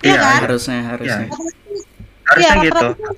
[0.02, 1.26] iya Iya, kan Harusnya harusnya.
[1.30, 1.62] Harusnya
[2.36, 2.74] Iya, gitu.
[2.74, 3.10] rata-rata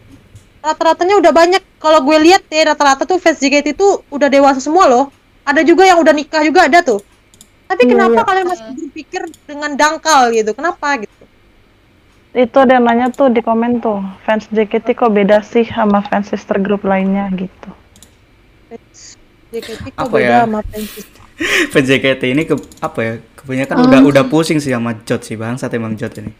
[0.59, 4.85] rata-ratanya udah banyak kalau gue lihat deh rata-rata tuh fans JKT itu udah dewasa semua
[4.85, 5.05] loh
[5.41, 6.99] ada juga yang udah nikah juga ada tuh
[7.65, 8.27] tapi Iya, kenapa iya.
[8.27, 11.15] kalian masih berpikir dengan dangkal gitu kenapa gitu
[12.29, 16.29] Itu ada yang nanya tuh di komen tuh, fans JKT kok beda sih sama fans
[16.29, 17.69] sister group lainnya gitu.
[18.69, 19.17] Fans
[19.49, 20.37] JKT kok Apa beda ya?
[20.45, 20.89] sama fans
[21.71, 23.13] Fans JKT ini ke apa ya?
[23.35, 23.85] Kebanyakan Oh.
[23.87, 26.31] udah udah pusing sih sama Jot sih bangsat emang Jot ini.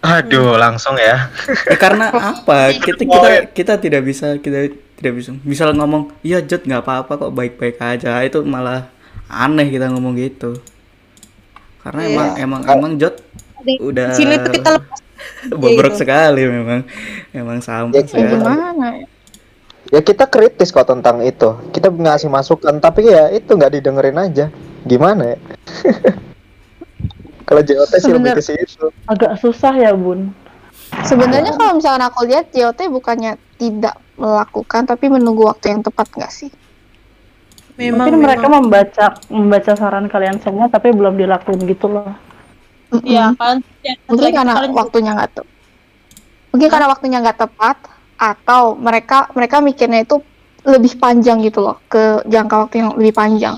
[0.00, 1.28] Aduh, langsung ya.
[1.68, 2.72] Ya, karena apa?
[2.72, 7.32] Kita kita kita tidak bisa kita tidak bisa misal ngomong iya Jot nggak apa-apa kok
[7.32, 8.88] baik-baik aja itu malah
[9.26, 10.56] aneh kita ngomong gitu.
[11.80, 12.10] Karena Iya.
[12.10, 13.20] emang emang emang Jot
[13.60, 15.00] Di udah sini tuh kita lepas
[15.52, 16.00] bobrok gitu.
[16.00, 16.80] sekali memang
[17.30, 18.88] emang sampah Ya, Ya gimana
[19.90, 20.00] ya?
[20.00, 21.54] Kita kritis kok tentang itu.
[21.70, 24.46] Kita ngasih masukan, tapi ya itu nggak didengerin aja.
[24.86, 25.38] Gimana ya?
[27.50, 28.94] Kalau JOT sih lebih ke situ.
[29.10, 30.30] Agak susah ya bun.
[31.02, 36.30] Sebenarnya kalau misalkan aku lihat JOT bukannya tidak melakukan tapi menunggu waktu yang tepat nggak
[36.30, 36.50] sih?
[37.80, 38.62] memang Mungkin mereka memang.
[38.68, 42.12] membaca membaca saran kalian semua tapi belum dilakuin gitu loh.
[43.06, 43.32] Iya,
[43.86, 45.48] ya, satu mungkin karena waktunya nggak tepat.
[46.50, 47.76] Mungkin karena waktunya nggak tepat
[48.20, 50.20] atau mereka mereka mikirnya itu
[50.68, 53.56] lebih panjang gitu loh ke jangka waktu yang lebih panjang.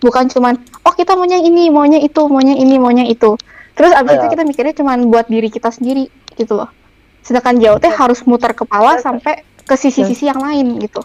[0.00, 0.56] Bukan cuman
[0.88, 3.36] oh kita maunya ini, maunya itu, maunya ini, maunya itu.
[3.76, 4.32] Terus abis itu Iya.
[4.32, 6.08] kita mikirnya cuman buat diri kita sendiri
[6.40, 6.72] gitu loh.
[7.20, 11.04] Sedangkan JOT harus muter kepala sampai ke sisi-sisi yang lain gitu.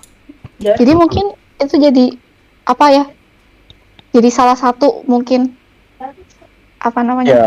[0.63, 0.79] Ya.
[0.79, 2.15] Jadi mungkin itu jadi
[2.63, 3.03] apa ya?
[4.15, 5.51] Jadi salah satu mungkin
[6.79, 7.35] apa namanya?
[7.35, 7.45] Ya,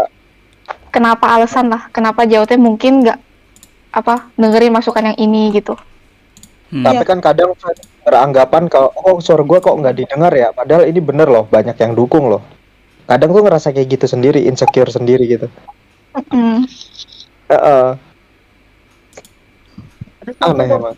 [0.92, 3.18] kenapa alasan lah kenapa JOT mungkin nggak
[3.92, 5.76] apa dengerin masukan yang ini gitu
[6.68, 6.84] Hmm.
[6.84, 7.56] tapi kan kadang
[8.04, 10.52] beranggapan kalau oh suara gue kok nggak didengar ya.
[10.52, 12.44] Padahal ini bener loh, banyak yang dukung loh.
[13.08, 15.48] Kadang gue ngerasa kayak gitu sendiri, insecure sendiri gitu.
[16.28, 16.68] Mm.
[17.48, 17.88] Heeh.
[20.44, 20.96] Aneh emang.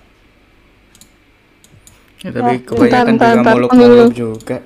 [2.20, 4.58] Ya, tapi Ya, kebanyakan ntar, juga muluk-muluk juga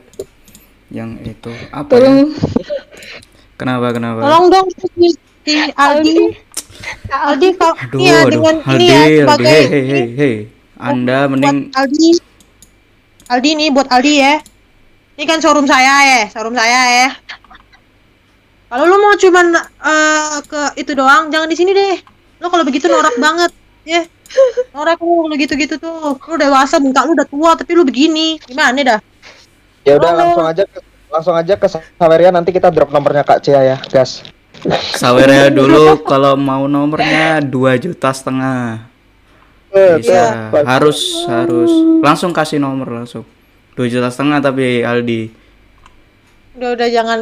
[0.89, 2.13] yang itu apa ya?
[3.61, 4.25] Kenapa kenapa?
[4.25, 5.13] Tolong dong si,
[6.75, 7.25] si Aldi.
[7.31, 10.35] Aldi kalau Aduh, iya aduh, dengan Aldi, ini ya Aldi, sebagai hei, hei, hei, hei.
[10.77, 12.11] Anda buat mending Aldi.
[13.31, 14.35] Aldi nih buat Aldi ya.
[15.15, 17.09] Ini kan showroom saya ya, showroom saya ya.
[18.67, 22.03] Kalau lu mau cuman eh, ke itu doang, jangan di sini deh.
[22.43, 23.55] Lu kalau begitu norak banget,
[23.87, 24.03] ya.
[24.75, 26.19] Norak lu kalau gitu-gitu tuh.
[26.19, 28.43] Lu dewasa, muka lu udah tua tapi lu begini.
[28.43, 29.01] Gimana dah?
[29.87, 33.63] Ya udah langsung aja ke, langsung aja ke Saweria nanti kita drop nomornya Kak Cia
[33.63, 34.27] ya, gas.
[34.97, 38.87] Sawernya dulu kalau mau nomornya dua juta setengah.
[39.75, 40.51] Bisa.
[40.55, 40.65] Iya.
[40.65, 41.71] Harus harus
[42.01, 43.27] langsung kasih nomor langsung.
[43.75, 45.35] Dua juta setengah tapi Aldi.
[46.55, 47.21] Udah udah jangan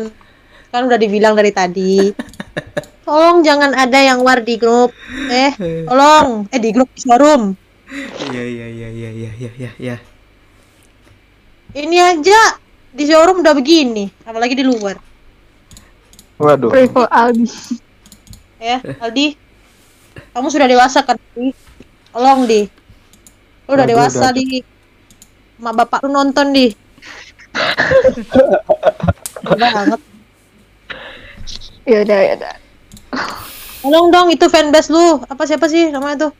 [0.68, 2.12] kan udah dibilang dari tadi.
[3.08, 4.94] Tolong jangan ada yang war di grup.
[5.26, 5.50] Eh,
[5.90, 6.46] tolong.
[6.54, 7.58] Eh di grup showroom.
[8.30, 9.70] Iya iya iya iya iya iya iya.
[9.82, 9.96] Ya.
[11.72, 12.62] Ini aja
[12.94, 15.11] di showroom udah begini, apalagi di luar.
[16.38, 16.70] Waduh.
[16.70, 17.46] pray for Aldi
[18.56, 19.34] Ya, Aldi.
[20.32, 21.18] Kamu sudah dewasa kan?
[21.34, 21.50] Di?
[22.14, 22.62] Tolong di.
[23.66, 24.32] Lu udah Waduh, dewasa udah.
[24.32, 24.62] di.
[25.58, 26.70] Mak bapak lu nonton di.
[29.50, 30.00] banget.
[31.82, 32.54] ya udah ya udah
[33.82, 35.18] Tolong dong itu fanbase lu.
[35.26, 36.32] Apa siapa sih namanya tuh?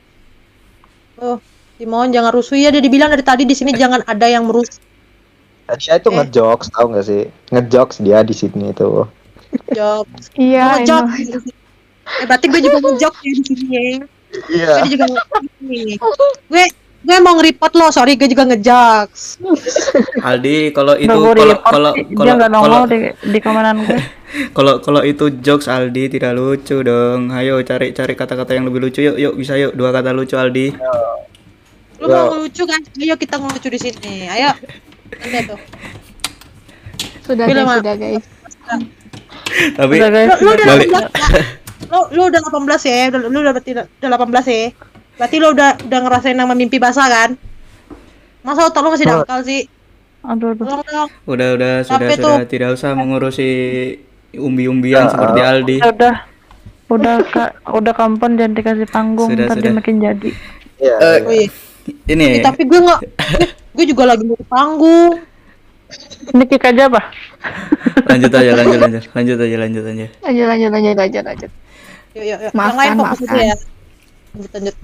[1.19, 1.37] Oh,
[1.75, 4.79] Simon jangan rusuh ya dia dibilang dari tadi di sini jangan ada yang merusuh.
[5.75, 6.15] Cia itu Eh.
[6.15, 7.23] ngejokes, tahu nggak sih?
[7.51, 9.03] Ngejokes dia di sini itu.
[9.73, 10.07] Jok.
[10.37, 11.03] iya ngejok.
[11.03, 12.19] know.
[12.21, 13.81] Eh berarti gue juga ngejok ya di sini ya.
[14.49, 14.73] Iya.
[14.83, 15.05] Gue juga.
[16.49, 16.63] Gue
[17.03, 19.43] gue mau nge-report lo sorry gue juga ngejaks
[20.23, 23.99] Aldi kalau itu kalau kalau kalau kalau nongol di, di komenan gue.
[24.55, 27.35] kalau kalau itu jokes Aldi tidak lucu dong.
[27.35, 30.71] Ayo cari cari kata-kata yang lebih lucu yuk yuk bisa yuk dua kata lucu Aldi.
[32.03, 34.51] lo mau ngelucu kan ayo kita ngelucu di sini ayo
[35.51, 35.59] tuh
[37.23, 38.23] Sudah Bila, guys, sudah guys.
[39.77, 40.89] Tapi Udah guys, lo, lo udah Balik.
[40.89, 41.41] 18 ya?
[41.91, 44.63] lo, lo udah 18 ya udah, lo udah berarti udah 18 ya
[45.13, 47.29] berarti lo udah udah ngerasain nama mimpi basah kan
[48.41, 49.69] masa otak lo masih dangkal sih
[50.23, 50.65] aduh aduh.
[50.65, 52.49] dong udah udah sudah Capek sudah tuh.
[52.49, 53.49] tidak usah mengurusi
[54.33, 55.77] umbi-umbian seperti Aldi.
[55.85, 56.25] Udah,
[56.89, 59.77] udah kak, udah kampung jangan dikasih panggung, Sudah, ntar dia sudah.
[59.77, 60.29] makin jadi.
[60.83, 61.47] Oh, iya.
[62.09, 62.99] ini tapi gue nggak
[63.75, 65.21] gue, juga lagi mau panggung
[66.33, 67.01] Ini kick aja apa?
[68.07, 70.07] lanjut aja lanjut lanjut lanjut aja lanjut aja.
[70.23, 71.51] Lanjut, lanjut, lanjut, lanjut, lanjut.
[72.13, 72.39] yuk yuk, yuk.
[72.45, 73.55] yang Maafkan, lain fokus aja ya
[74.33, 74.75] lanjut lanjut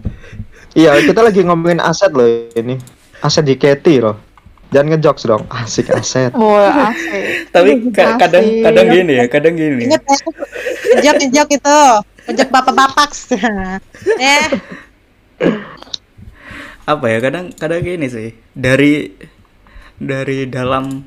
[0.77, 2.77] Iya, kita lagi ngomongin aset loh ini.
[3.25, 4.21] Aset JKT loh.
[4.69, 5.43] Jangan ngejokes dong.
[5.49, 6.29] Asik aset.
[6.37, 7.49] Oh, asik.
[7.49, 9.89] Tapi ka- kadang kadang gini ya, kadang gini.
[9.89, 11.77] ingat ya kejak itu
[12.29, 13.09] kejak bapak bapak
[14.21, 14.45] eh
[16.85, 17.17] Apa ya?
[17.17, 18.29] Kadang kadang gini sih.
[18.53, 19.09] Dari
[19.99, 21.03] dari dalam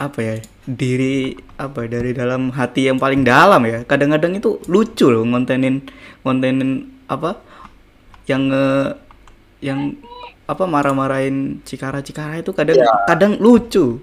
[0.00, 0.36] apa ya?
[0.70, 3.82] Diri apa ya, dari dalam hati yang paling dalam ya.
[3.84, 5.82] Kadang-kadang itu lucu loh ngontenin
[6.24, 7.40] ngontenin apa?
[8.30, 8.94] Yang nge-
[9.60, 9.80] yang
[10.50, 12.78] apa marah-marahin Cikara-Cikara itu kadang
[13.08, 14.00] kadang lucu.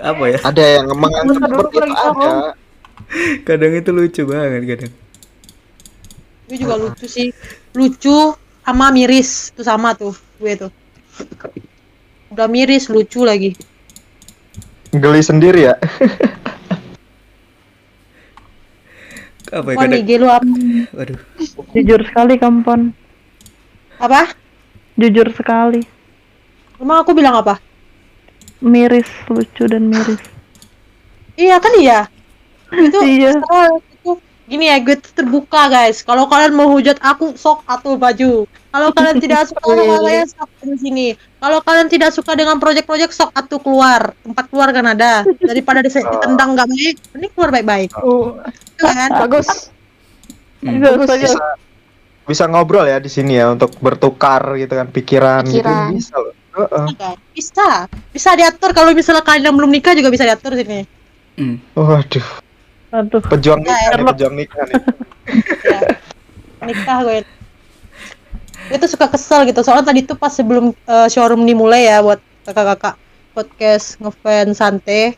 [0.00, 0.38] Apa ya?
[0.42, 2.30] Ada yang menganggap seperti itu ada.
[3.46, 4.92] Kadang itu lucu banget kadang.
[6.46, 7.28] gue juga lucu sih
[7.74, 8.16] lucu
[8.62, 10.70] sama miris tuh sama tuh gue tuh
[12.30, 13.54] udah miris lucu lagi
[14.96, 15.74] Geli sendiri ya.
[19.52, 19.92] Apa ya kadang?
[19.92, 20.46] nih lu apa
[20.96, 21.18] Waduh.
[21.76, 22.90] Jujur sekali kampon,
[24.00, 24.32] apa
[24.96, 25.84] jujur sekali,
[26.80, 27.60] emang aku bilang apa
[28.58, 30.18] miris, lucu dan miris.
[31.36, 32.08] iya kan iya
[32.72, 33.36] itu Iya.
[33.36, 34.12] itu
[34.48, 38.92] gini ya gue tuh terbuka guys kalau kalian mau hujat aku sok atau baju kalau
[38.92, 43.32] kalian tidak suka sama saya sok di sini kalau kalian tidak suka dengan project-project sok
[43.32, 48.36] atau keluar tempat keluar kan ada daripada di- ditendang nggak baik ini keluar baik-baik Oh,
[48.76, 49.72] kan bagus.
[50.58, 50.82] Hmm.
[50.82, 51.40] Usah Bisa
[52.26, 55.94] bisa ngobrol ya di sini ya untuk bertukar gitu kan pikiran, Pikiran.
[55.94, 56.34] gitu bisa loh.
[56.56, 56.86] Heeh.
[56.92, 57.68] Guys, bisa
[58.10, 60.84] bisa diatur kalau misalnya kalian belum nikah juga bisa diatur sini
[61.36, 61.60] Hmm.
[61.72, 62.26] Waduh,
[62.90, 64.08] Aduh, pejuang nikah nih, Sherlock.
[64.10, 64.74] pejuang nikah nih.
[65.68, 65.80] ya.
[66.62, 67.18] nikah gue
[68.74, 72.98] tuh suka kesel gitu soalnya tadi tuh pas sebelum eh, showroom dimulai ya buat kakak-kakak
[73.30, 75.14] podcast ngefans santai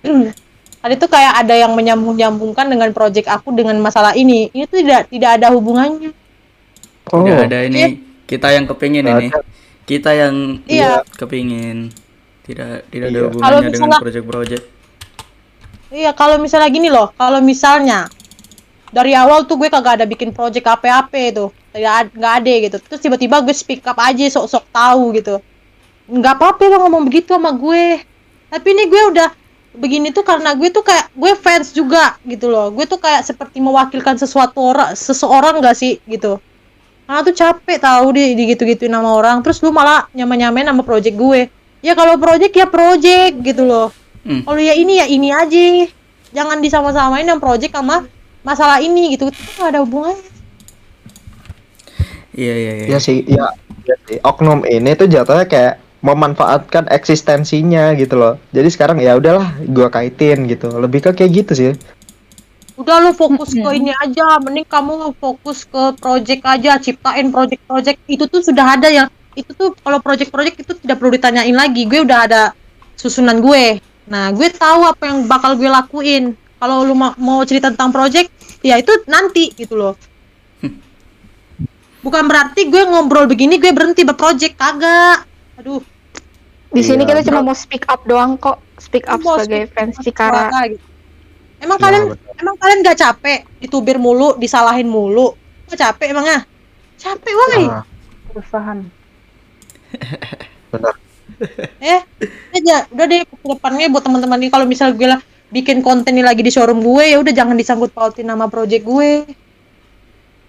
[0.82, 5.06] tadi tuh kayak ada yang menyambung-nyambungkan dengan project aku dengan masalah ini ini tuh tidak
[5.08, 6.10] tidak ada hubungannya
[7.10, 9.34] Oh, Tidak ada ini kita yang kepingin ini.
[9.82, 11.02] Kita yang Iya.
[11.10, 11.90] kepingin.
[12.46, 13.26] Tidak tidak ada Iya.
[13.26, 14.64] hubungannya Kalau dengan misalnya- project-project.
[15.90, 18.06] iya kalau misalnya gini loh kalau misalnya
[18.94, 22.76] dari awal tuh gue kagak ada bikin project apa-apa tuh nggak ada gitu.
[22.82, 25.38] Terus tiba-tiba gue speak up aja sok-sok tahu gitu.
[26.10, 28.02] Nggak apa-apa lo ngomong begitu sama gue.
[28.50, 29.28] Tapi ini gue udah
[29.70, 32.74] begini tuh karena gue tuh kayak gue fans juga gitu loh.
[32.74, 36.42] Gue tuh kayak seperti mewakilkan sesuatu orang seseorang gak sih gitu.
[37.06, 39.42] Karena tuh capek tahu di digitu-gituin nama orang.
[39.46, 41.46] Terus lu malah nyamain-nyamain nama project gue.
[41.80, 43.94] Ya kalau project ya project gitu loh.
[44.20, 44.44] Hmm.
[44.44, 45.88] kalau ya ini ya ini aja.
[46.30, 48.06] Jangan disama-samain yang project sama
[48.42, 49.30] masalah ini gitu.
[49.30, 50.29] Itu nggak ada hubungannya
[52.32, 52.86] Iya iya iya.
[52.94, 53.46] ya sih, ya,
[53.82, 54.18] ya sih.
[54.22, 58.34] Oknum ini tuh jatuhnya kayak memanfaatkan eksistensinya gitu loh.
[58.54, 60.70] Jadi sekarang ya udahlah, gua kaitin gitu.
[60.72, 61.72] Lebih ke kayak gitu sih.
[62.76, 68.24] udah lu fokus ke ini aja mending kamu fokus ke project aja ciptain project-project itu
[68.24, 72.24] tuh sudah ada yang itu tuh kalau project-project itu tidak perlu ditanyain lagi gue udah
[72.24, 72.42] ada
[72.96, 77.68] susunan gue nah gue tahu apa yang bakal gue lakuin kalau lu ma- mau cerita
[77.68, 78.32] tentang project
[78.64, 79.92] ya itu nanti gitu loh
[82.00, 85.24] bukan berarti gue ngobrol begini gue berhenti berproject kagak
[85.54, 85.80] aduh
[86.70, 88.62] Di sini Iya, kita cuma mau speak up doang kok.
[88.78, 90.46] Speak up Mau sebagai speak fans Cikara.
[90.64, 90.78] gitu.
[91.58, 92.38] emang Iya, kalian betul.
[92.38, 95.34] emang kalian gak capek ditubir mulu disalahin mulu
[95.66, 96.46] Gak capek emangnya
[96.96, 97.82] capek woi Ah,
[98.30, 98.78] keresahan.
[101.82, 102.00] eh
[102.52, 105.18] aja udah deh ke depannya buat teman-teman ini kalau misal gue lah
[105.48, 109.26] bikin konten ini lagi di showroom gue ya udah jangan disangkut pautin nama project gue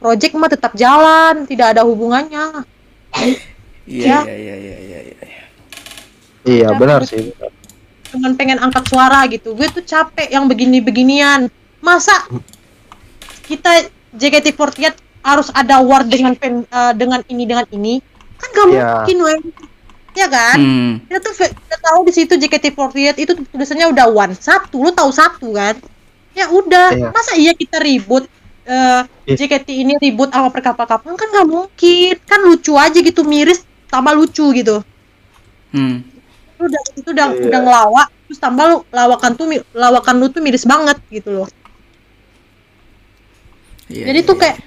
[0.02, 2.66] project mah tetap jalan tidak ada hubungannya
[3.84, 4.20] Iya Ya.
[4.26, 5.00] iya iya iya iya.
[5.22, 5.44] iya.
[6.44, 7.30] iya benar sih.
[8.08, 11.48] cuman pengen angkat suara gitu gue tuh capek yang begini-beginian
[11.80, 12.12] masa
[13.42, 14.84] kita JKT48
[15.22, 18.02] harus ada war dengan pen- eh, dengan ini dengan ini
[18.36, 18.88] kan gak Iya.
[18.98, 19.38] mungkin weh
[20.14, 20.92] ya kan Hmm.
[21.06, 25.54] kita tuh kita tahu di situ JKT48 itu tulisannya udah one satu lu tahu satu
[25.54, 25.78] kan
[26.34, 27.08] ya udah Iya.
[27.12, 28.28] masa iya kita ribut
[28.72, 29.36] eh, Ih.
[29.36, 34.48] JKT ini ribut sama perkapal-kapal kan nggak mungkin kan lucu aja gitu miris tambah lucu
[34.56, 34.80] gitu
[35.72, 36.04] Hmm.
[36.60, 37.48] lu udah itu udah Iya.
[37.48, 41.48] udah ngelawak terus tambah lu lawakan tuh lawakan lu tuh miris banget gitu loh
[43.88, 44.42] Iya, jadi iya, tuh iya.
[44.44, 44.58] kayak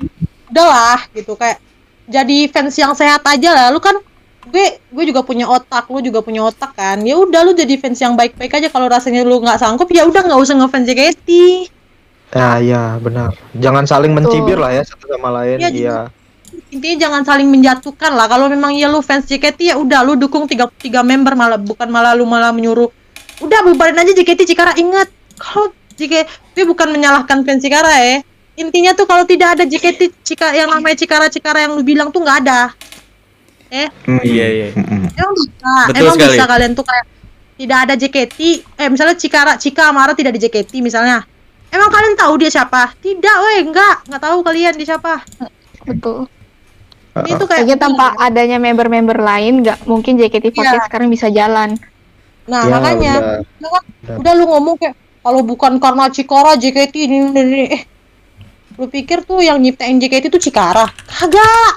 [0.48, 1.59] udahlah gitu kayak
[2.05, 3.97] jadi fans yang sehat aja lah lu kan
[4.44, 7.97] gue gue juga punya otak lu juga punya otak kan ya udah lu jadi fans
[7.97, 11.28] yang baik-baik aja kalau rasanya lu nggak sanggup ya udah nggak usah ngefans JKT
[12.30, 13.34] Ya, ya, benar.
[13.52, 15.59] Jangan saling mencibir lah ya satu sama lain.
[15.59, 15.98] Iya, Iya.
[16.70, 20.46] intinya jangan saling menjatuhkan lah kalau memang ya lu fans JKT ya udah lu dukung
[20.46, 22.90] tiga tiga member malah bukan malah lu malah menyuruh
[23.40, 28.22] udah bubarin aja JKT Cikara ingat kalau JKT gue bukan menyalahkan fans Cikara ya
[28.55, 32.22] intinya tuh kalau tidak ada JKT Cika yang namanya Cikara Cikara yang lu bilang tuh
[32.22, 32.70] nggak ada
[33.68, 34.68] eh Mm, Iya, iya.
[34.70, 35.06] mm, mm.
[35.12, 36.30] emang bisa Betul emang sekali.
[36.30, 37.05] bisa kalian tuh kayak
[37.56, 38.38] tidak ada JKT
[38.78, 41.26] eh misalnya Cikara Cika Amara tidak di JKT misalnya
[41.74, 45.26] emang kalian tahu dia siapa tidak weh enggak nggak tahu kalian dia siapa
[45.82, 46.30] Betul.
[47.20, 50.82] ini tuh kayak Kayaknya tanpa adanya member-member lain nggak mungkin JKT48 Iya.
[50.82, 51.76] sekarang bisa jalan.
[52.44, 53.40] nah Ya, makanya benar.
[53.56, 54.16] Udah kan, Benar.
[54.20, 57.62] udah lu ngomong kayak kalau bukan karena Cikara JKT ini, ini, ini.
[57.70, 57.82] eh
[58.74, 61.72] lu pikir tuh yang nyiptain JKT itu Cikara kagak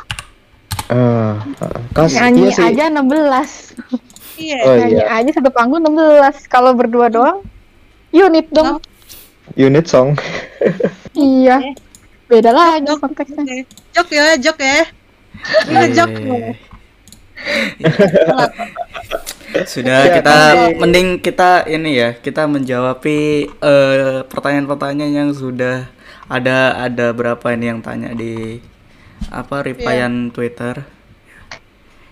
[1.93, 3.77] kas, Nyanyi iya aja 16.
[4.37, 6.47] iya Oh Nyanyi iya, aja satu panggung 16.
[6.47, 7.43] Kalau berdua doang
[8.09, 8.79] unit dong.
[9.53, 10.17] Unit song.
[11.17, 11.73] Iya.
[12.27, 13.01] Beda lagi Dok.
[13.01, 13.65] konteksnya.
[13.89, 14.85] jok ya jok ya
[15.65, 16.51] ini Iya, jok iya, iya.
[19.65, 23.17] Sudah Ya, kita nanti- mending kita ini ya, kita menjawabi
[23.49, 25.89] eh, pertanyaan-pertanyaan yang sudah
[26.27, 28.59] ada ada berapa ini yang tanya di
[29.31, 30.85] apa replyan Twitter.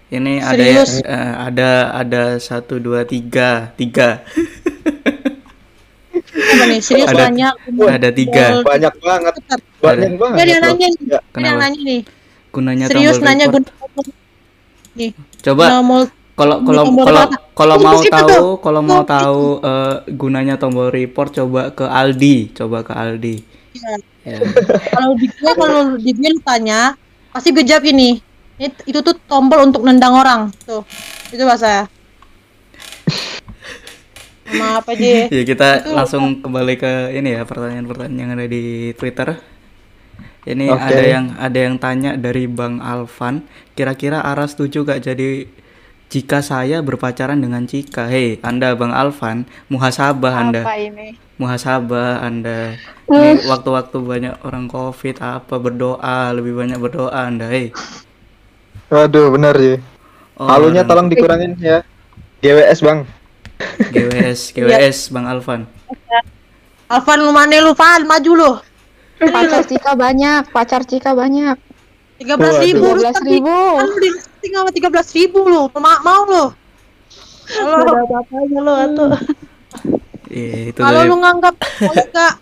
[0.07, 0.91] Ini ada ya, Serius?
[1.03, 4.23] eh, ada ada satu dua tiga tiga
[6.35, 7.49] Apa nih serius Ada- nanya
[7.87, 8.59] ada tiga.
[8.59, 9.33] Banyak banget.
[9.79, 10.43] Banyak Ya banget.
[10.43, 10.63] dia loh.
[10.67, 11.59] nanya nih, yang Kenapa?
[11.63, 12.01] nanya nih.
[12.51, 13.63] gunanya Serius nanya gun
[14.95, 15.11] nih.
[15.43, 15.63] Coba
[16.35, 17.25] kalau kalau kalau
[17.55, 22.91] kalau mau tahu kalau mau tahu eh, gunanya tombol report coba ke Aldi, coba ke
[22.91, 23.35] Aldi.
[23.75, 23.95] ya.
[24.25, 24.39] Ya.
[24.91, 26.95] kalau di gue kalau di gue tanya
[27.31, 28.19] pasti gue jawab ini.
[28.55, 30.83] Ini itu tuh tombol untuk nendang orang tuh.
[31.31, 31.91] Itu bahasa.
[34.45, 35.27] Sama apa aja?
[35.35, 38.63] Ya kita Itu langsung kembali ke ini ya pertanyaan-pertanyaan yang ada di
[38.99, 39.30] Twitter.
[40.45, 40.93] Ini Oke.
[40.93, 43.35] ada yang ada yang tanya dari Bang Alvan,
[43.73, 45.49] kira-kira Ara setuju gak jadi
[46.13, 48.05] jika saya berpacaran dengan Cika?
[48.13, 51.17] Hei, Anda Bang Alvan, muhasabah Anda, Apa ini?
[51.41, 52.77] muhasabah Anda.
[53.09, 57.49] Ini waktu-waktu banyak orang Covid apa berdoa, lebih banyak berdoa Anda.
[57.49, 57.73] Hei.
[58.93, 59.77] Waduh, benar sih.
[60.38, 61.81] Oh, Halunya tolong dikurangin ya.
[62.43, 63.09] GWS, Bang.
[63.91, 65.61] GWS, GWS Bang Alvan.
[66.89, 68.51] Alvan lu mana lu Van maju lu.
[69.15, 71.55] Pacar Cika banyak, pacar Cika banyak.
[72.15, 73.11] Tiga belas ribu, lu 13.000.
[73.11, 73.87] tapi kan
[74.39, 76.45] tinggal tiga belas ribu lu, mau mau lu.
[77.45, 79.11] Kalau apa aja lu atuh.
[80.31, 81.55] Iya, itu Kalau lu nganggap
[82.11, 82.33] gak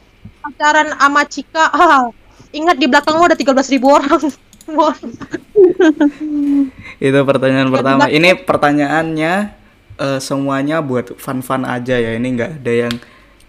[0.44, 2.06] pacaran sama Cika, ah,
[2.54, 4.22] ingat di belakang lu ada 13.000 ribu orang.
[7.04, 8.04] Itu pertanyaan Ya, pertama.
[8.08, 9.34] Ini pertanyaannya
[10.00, 12.16] eh, semuanya buat fun-fun aja ya.
[12.16, 12.94] Ini nggak ada yang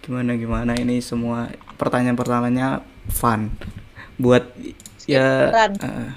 [0.05, 0.77] gimana-gimana.
[0.77, 1.49] Ini semua
[1.79, 3.53] pertanyaan pertamanya fun.
[4.17, 4.53] Buat
[5.09, 5.51] ya.
[5.81, 6.09] Eh,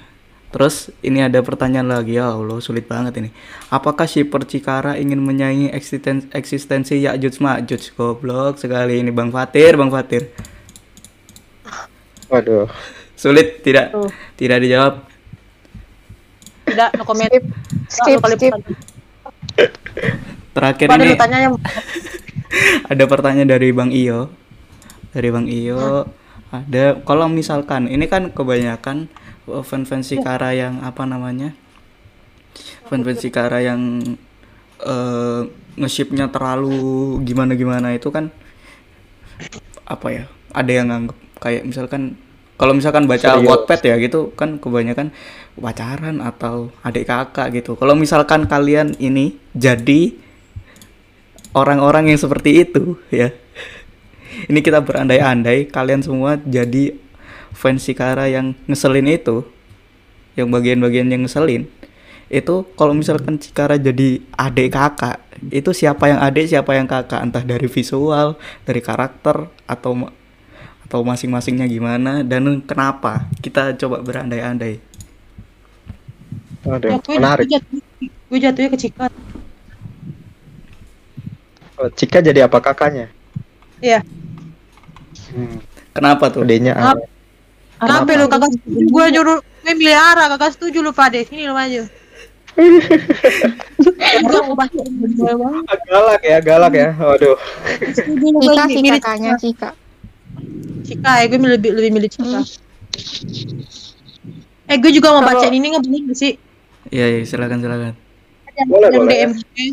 [0.49, 3.29] terus ini ada pertanyaan lagi ya Allah sulit banget ini.
[3.69, 7.93] Apakah si Percikara ingin menyaingi eksisten eksistensi Ya'juj Ma'juj?
[7.93, 10.33] Goblok sekali ini Bang Fatir, Bang Fatir.
[12.29, 12.69] Waduh.
[13.17, 14.07] Sulit tidak Tuh.
[14.39, 14.93] tidak dijawab.
[16.69, 17.33] Tidak, no comment.
[17.89, 18.98] Skip, skip, skip.
[20.55, 21.53] Terakhir ini lu tanya yang
[22.91, 24.33] ada pertanyaan dari Bang Iyo.
[25.13, 26.09] Dari Bang Iyo
[26.49, 29.05] ada kalau misalkan ini kan kebanyakan
[29.45, 31.53] uh, fans-fans Sikara yang apa namanya?
[32.89, 34.01] Fans-fans Sikara yang
[34.79, 35.41] eh
[35.79, 38.33] nge-shipnya terlalu gimana-gimana itu kan
[39.85, 40.25] apa ya?
[40.49, 42.17] Ada yang nganggep kayak misalkan
[42.59, 43.47] kalau misalkan baca Serius.
[43.47, 45.15] Wattpad ya gitu kan kebanyakan
[45.61, 47.75] pacaran atau adik kakak gitu.
[47.75, 50.15] Kalau misalkan kalian ini jadi
[51.53, 53.31] orang-orang yang seperti itu ya.
[54.45, 56.95] Ini kita berandai-andai kalian semua jadi
[57.51, 59.43] fans Sikara yang ngeselin itu.
[60.37, 61.67] Yang bagian-bagian yang ngeselin.
[62.29, 65.17] Itu kalau misalkan Cikara jadi adik kakak,
[65.49, 70.07] itu siapa yang adik, siapa yang kakak, entah dari visual, dari karakter atau
[70.85, 73.29] atau masing-masingnya gimana dan kenapa?
[73.41, 74.88] Kita coba berandai-andai.
[76.59, 77.45] Waduh, Ya, gue, menarik.
[77.45, 77.79] gue jatuh,
[78.29, 79.05] gue jatuhnya ke Cika.
[81.75, 83.07] Oh, Cika jadi apa kakaknya?
[83.79, 84.03] Iya.
[85.31, 85.63] Hmm,
[85.95, 86.43] Kenapa tuh?
[86.43, 87.05] adenya Kenapa?
[87.79, 88.83] Kenapa lu kakak setuju?
[88.85, 91.23] Gue nyuruh gue milih arah kakak setuju lu Pade.
[91.23, 91.87] Sini lu maju.
[94.59, 96.89] Baca galak ya, galak ya.
[96.93, 97.37] Waduh.
[97.95, 99.69] Cika sih milih kakaknya Cika.
[100.83, 102.39] Cika ya, gue lebih lebih milih Cika.
[104.67, 106.33] Eh gue juga mau Kalau- bacain ini nggak boleh nggak sih?
[106.87, 107.93] Iya, iya, silakan silakan.
[108.55, 109.11] yang, Boleh, yang boleh.
[109.11, 109.67] DM gue.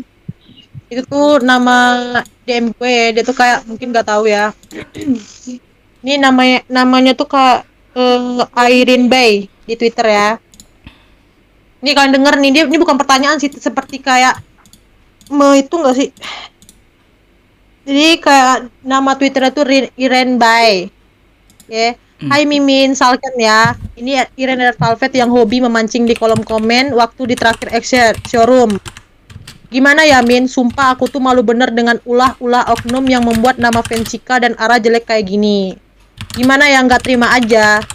[0.91, 1.75] Itu tuh nama
[2.47, 2.97] DM gue.
[3.15, 4.51] Dia tuh kayak mungkin nggak tahu ya.
[6.03, 9.31] Ini namanya namanya tuh kayak eh, Irene Bay
[9.67, 10.29] di Twitter ya.
[11.83, 14.41] Ini kalian denger nih dia ini bukan pertanyaan sih seperti kayak
[15.29, 16.09] me itu enggak sih?
[17.87, 19.63] Jadi kayak nama Twitternya tuh
[19.95, 20.91] Irene Bay.
[21.67, 22.33] Ya Hmm.
[22.33, 23.77] Hai Mimin, Salken ya.
[23.93, 28.73] Ini Irene Velvet yang hobi memancing di kolom komen waktu di terakhir Action showroom.
[29.69, 30.49] Gimana ya Min?
[30.49, 34.81] Sumpah aku tuh malu bener dengan ulah-ulah oknum yang membuat nama fans Cika dan Ara
[34.81, 35.77] jelek kayak gini.
[36.33, 37.85] Gimana ya nggak terima aja?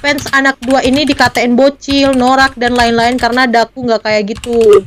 [0.00, 4.80] Fans anak dua ini dikatain bocil, norak dan lain-lain karena daku nggak kayak gitu.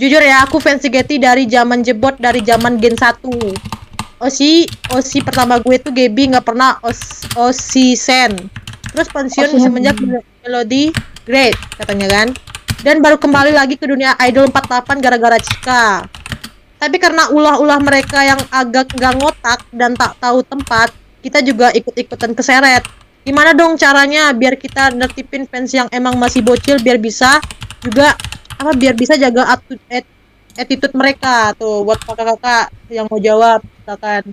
[0.00, 3.81] Jujur ya, aku fans Getty dari zaman jebot dari zaman Gen 1.
[4.22, 8.30] Osi, Osi pertama gue tuh Gaby nggak pernah Os, Osi Sen.
[8.94, 10.94] Terus pensiun Osi semenjak Mel- Melody
[11.26, 12.28] Great katanya kan.
[12.82, 15.86] Dan baru kembali lagi ke dunia Idol 48 gara-gara Cika.
[16.78, 20.90] Tapi karena ulah-ulah mereka yang agak nggak ngotak dan tak tahu tempat,
[21.22, 22.82] kita juga ikut-ikutan keseret.
[23.22, 27.38] Gimana dong caranya biar kita nertipin fans yang emang masih bocil biar bisa
[27.78, 28.18] juga
[28.58, 30.10] apa biar bisa jaga atu- at-
[30.54, 34.24] attitude mereka tuh buat kakak-kakak yang mau jawab silakan.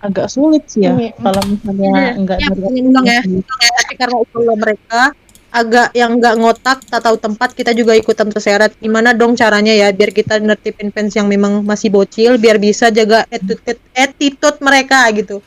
[0.00, 1.12] agak sulit sih ya Iya.
[1.12, 3.20] kalau misalnya Iya, enggak dari pengen ulang ya.
[3.20, 5.02] Tapi karena ulah mereka
[5.50, 8.72] agak yang nggak ngotak, tak tahu tempat, kita juga ikutan terseret.
[8.78, 13.26] Gimana dong caranya ya biar kita nertipin fans yang memang masih bocil, biar bisa jaga
[13.28, 15.42] attitude, attitude mereka gitu.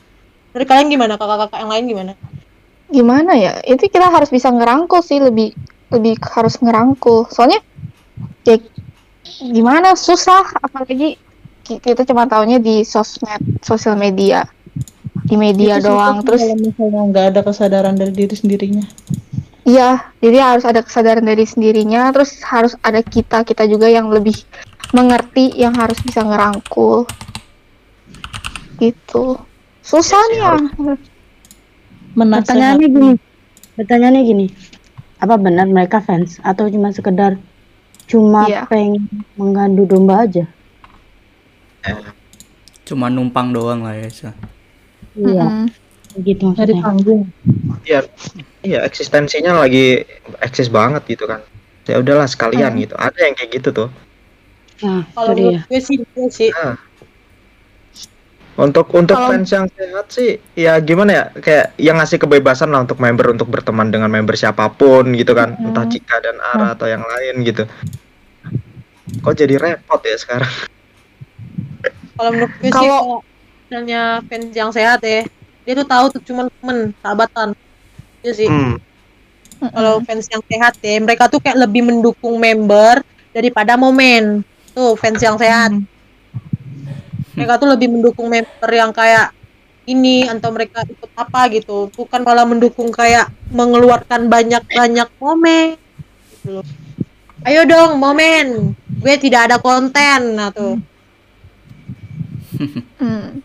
[0.54, 1.12] Menurut kalian gimana?
[1.18, 2.12] Kakak-kakak yang lain gimana?
[2.92, 3.58] Gimana ya?
[3.64, 5.50] Itu kita harus bisa ngerangkul sih lebih
[5.90, 7.26] lebih harus ngerangkul.
[7.32, 7.58] Soalnya
[8.44, 8.56] ya
[9.40, 11.16] gimana susah apalagi
[11.64, 14.44] ki- kita cuma taunya di sosmed, sosial media.
[15.24, 16.20] Di media Itu doang.
[16.20, 18.84] Terus kalau misalnya nggak ada kesadaran dari diri sendirinya
[19.64, 24.36] Iya, jadi harus ada kesadaran dari sendirinya, terus harus ada kita kita juga yang lebih
[24.92, 27.08] mengerti, yang harus bisa ngerangkul,
[28.76, 29.40] gitu.
[29.80, 30.56] Susah Iya nih ya.
[32.12, 33.10] Pertanyaannya gini,
[33.80, 34.46] pertanyaannya gini,
[35.16, 37.40] apa benar mereka fans atau cuma sekedar
[38.04, 38.68] cuma Iya.
[38.68, 40.44] pengen mengadu domba aja?
[42.84, 44.08] Cuma numpang doang lah ya.
[45.14, 45.68] Iya,
[46.20, 46.82] gitu dari maksudnya.
[46.82, 47.22] panggung
[47.84, 48.00] Iya,
[48.60, 50.02] iya eksistensinya lagi
[50.40, 51.40] eksis banget gitu kan.
[51.84, 52.82] Ya udahlah sekalian Hmm.
[52.82, 52.94] gitu.
[52.96, 53.88] Ada yang kayak gitu tuh.
[54.82, 56.50] Nah, Kalau menurut gue sih, gue sih
[58.54, 61.24] Untuk untuk Kalau- fans yang sehat sih, ya gimana ya?
[61.34, 65.58] Kayak yang ngasih kebebasan lah untuk member untuk berteman dengan member siapa pun gitu kan,
[65.58, 65.74] Hmm.
[65.74, 67.66] entah Cika dan Ara atau yang lain gitu.
[69.20, 70.52] Kok jadi repot ya sekarang?
[72.14, 73.26] kalau menurut gue sih Kalau-
[73.66, 75.26] misalnya fans yang sehat ya,
[75.66, 77.58] dia tuh tahu tuh cuma temen, sahabatan.
[78.22, 78.46] Iya sih.
[78.46, 78.78] Hmm.
[79.64, 83.00] kalau fans yang sehat ya mereka tuh kayak lebih mendukung member
[83.32, 85.72] daripada momen tuh fans yang sehat
[87.34, 89.30] mereka tuh lebih mendukung member yang kayak
[89.84, 95.76] ini atau mereka ikut apa gitu bukan malah mendukung kayak mengeluarkan banyak-banyak momen
[96.32, 96.66] gitu loh.
[97.44, 100.80] ayo dong momen gue tidak ada konten nah tuh
[102.96, 103.42] Hmm.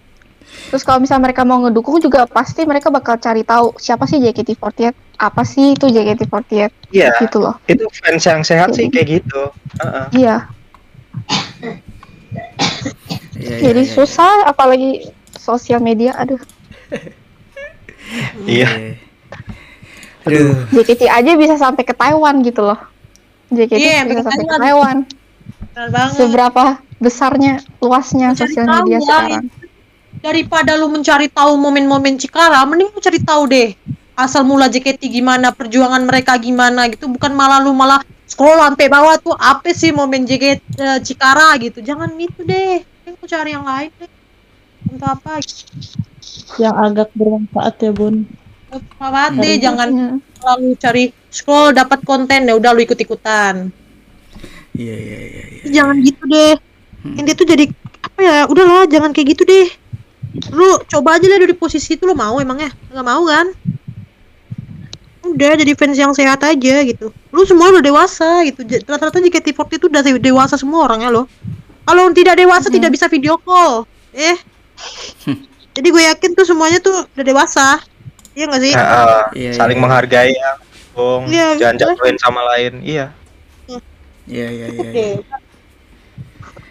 [0.70, 4.94] Terus kalau misalnya mereka mau ngedukung juga pasti mereka bakal cari tahu siapa sih JKT48,
[5.18, 7.58] apa sih itu JKT48 Iya, gitu loh.
[7.66, 9.50] itu fans yang sehat sih kayak gitu.
[9.82, 10.06] Heeh.
[10.14, 10.36] Iya,
[11.58, 11.74] Iya,
[13.40, 15.08] iya, jadi iya, susah apalagi
[15.40, 16.14] sosial media.
[16.20, 16.40] Aduh,
[18.50, 18.98] Iya.
[20.26, 20.66] Aduh.
[20.74, 22.80] JKT aja bisa sampai ke Taiwan gitu loh.
[23.54, 24.98] JKT Iya, bisa sampai ke Taiwan.
[26.14, 29.46] Seberapa besarnya, luasnya Mencari sosial tahu media lah, sekarang.
[30.20, 33.72] daripada lu mencari tahu momen-momen Cikara, mending lu cari tahu deh
[34.20, 39.16] asal mula JKT gimana, perjuangan mereka gimana gitu, bukan malah lu malah scroll sampai bawah
[39.16, 41.80] tuh apa sih momen JKT eh, Cikara gitu.
[41.80, 42.84] Jangan itu deh.
[43.20, 44.12] Lu cari yang lain deh.
[44.90, 45.44] Untuk apa?
[46.60, 48.28] yang agak bermanfaat ya bun
[48.70, 50.18] Apa deh, jangan Hmm.
[50.46, 53.74] lalu cari scroll dapat konten ya udah lu ikut-ikutan.
[54.78, 55.62] Iya, iya, iya, iya.
[55.74, 56.54] Jangan gitu deh.
[57.02, 57.16] Hmm.
[57.18, 57.66] Ini tuh jadi
[58.06, 58.38] apa ya?
[58.46, 59.68] Udahlah, jangan kayak gitu deh.
[60.54, 62.70] Lu coba aja lah di posisi itu lu mau emangnya?
[62.94, 63.50] Nggak mau kan?
[65.30, 69.86] udah jadi fans yang sehat aja gitu lu semua udah dewasa gitu rata-rata JKT48 itu
[69.88, 71.26] udah dewasa semua orangnya loh
[71.86, 73.86] kalau tidak dewasa tidak bisa video call
[74.16, 74.38] eh
[75.76, 77.68] jadi gue yakin tuh semuanya tuh udah dewasa
[78.34, 79.84] iya nggak sih Ya, eh, Iya, saling iya.
[79.84, 80.52] menghargai ya
[80.90, 81.30] Bung.
[81.30, 81.86] Iya, jangan gitu.
[81.96, 83.14] jatuhin sama lain iya
[84.30, 84.82] Iya iya iya.
[84.86, 85.06] Oke.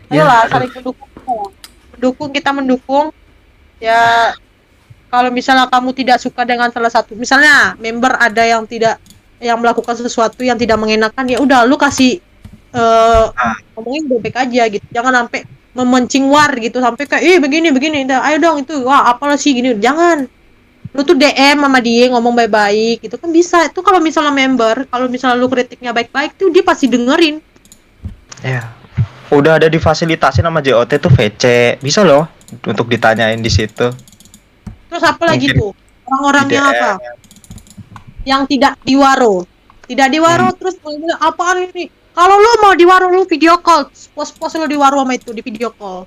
[0.09, 0.23] iya.
[0.23, 1.51] Ayolah saling mendukung.
[1.93, 3.07] Mendukung kita mendukung.
[3.83, 4.33] Ya
[5.11, 9.03] kalau misalnya kamu tidak suka dengan salah satu, misalnya member ada yang tidak
[9.43, 12.23] yang melakukan sesuatu yang tidak mengenakan, ya udah lu kasih
[12.75, 13.25] eh
[13.77, 14.87] ngomongin baik aja gitu.
[14.93, 15.41] Jangan sampai
[15.73, 16.83] memancing war gitu.
[16.83, 18.05] Sampai kayak eh begini begini.
[18.05, 19.55] Dah, ayo dong itu wah apalah sih?
[19.57, 19.77] Gini.
[19.79, 20.29] Jangan.
[20.97, 23.17] Lu tuh DM sama dia ngomong baik-baik gitu.
[23.21, 23.69] Kan bisa.
[23.69, 27.41] Itu kalau misalnya member kalau misalnya lu kritiknya baik-baik tuh dia pasti dengerin.
[28.43, 28.73] Ya.
[29.29, 32.25] Udah ada difasilitasi nama JOT tuh VC bisa loh
[32.65, 33.93] untuk ditanyain di situ.
[34.89, 35.73] Terus apa lagi Mungkin tuh?
[36.09, 36.91] Orang-orangnya apa?
[38.25, 39.45] Yang tidak diwaro.
[39.85, 40.57] Tidak diwaro Hmm.
[40.57, 40.77] terus
[41.21, 41.93] apaan ini?
[42.19, 46.03] Kalau lu mau diwaro lu video call, pos-pos lu diwaro sama itu di video call.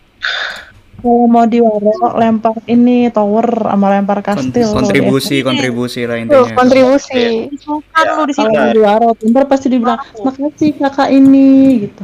[1.00, 4.76] Kalau mau diwaro lempar ini tower sama lempar kastil.
[4.76, 6.52] kontribusi kontribusi lah Tuh, intinya.
[6.60, 7.48] kontribusi.
[7.64, 8.52] Sultan lu di situ.
[8.52, 12.04] mau diwaro, ntar pasti dibilang makasih kakak ini gitu.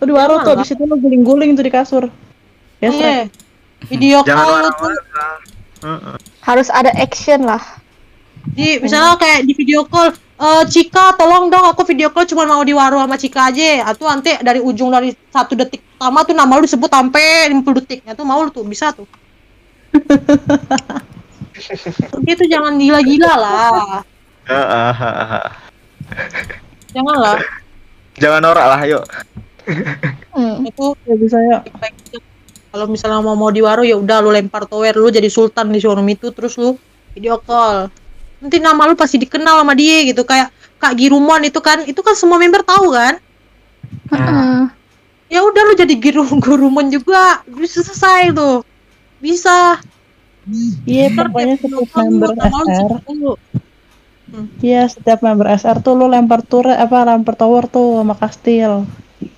[0.00, 2.04] Lu diwaro Jangan tuh, di situ lu guling-guling tuh di kasur.
[2.80, 3.28] Ya, Iya.
[3.92, 4.92] Video jangan call lu tuh.
[6.48, 7.60] Harus ada action lah.
[8.56, 12.62] di misalnya kayak di video call eh Cika tolong dong aku video call cuma mau
[12.62, 13.90] diwaro sama Cika aja.
[13.90, 18.06] Atau nanti dari ujung dari satu detik pertama tuh nama lu disebut sampai 50 detik
[18.06, 19.06] itu mau lu tuh bisa tuh.
[22.22, 24.06] Itu jangan gila-gila lah.
[26.94, 27.38] Jangan lah.
[28.16, 29.04] Jangan norak lah yuk.
[30.32, 30.64] Hmm.
[30.68, 31.58] itu ya bisa ya.
[32.68, 36.08] kalau misalnya mau mau diwaro ya udah lu lempar tower lu jadi sultan di showroom
[36.08, 36.76] itu terus lu
[37.12, 37.92] video call
[38.42, 40.48] nanti nama lu pasti dikenal sama dia gitu kayak
[40.78, 43.18] Kak Girumon itu kan itu kan semua member tahu kan
[44.12, 44.60] Heeh.
[45.28, 48.62] ya udah lu jadi Giru Gurumon juga bisa selesai tuh
[49.20, 49.78] bisa
[50.88, 52.92] Iya, Ntar pokoknya tiap setiap video call member lu lu SR,
[54.64, 58.72] iya setiap member SR tuh lu lempar turret apa lempar tower tuh sama kastil.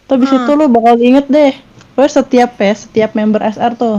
[0.07, 0.33] Tuh di Hmm.
[0.47, 1.53] situ lu bakal inget deh.
[1.95, 3.97] Pokoknya setiap ya, setiap member SR tuh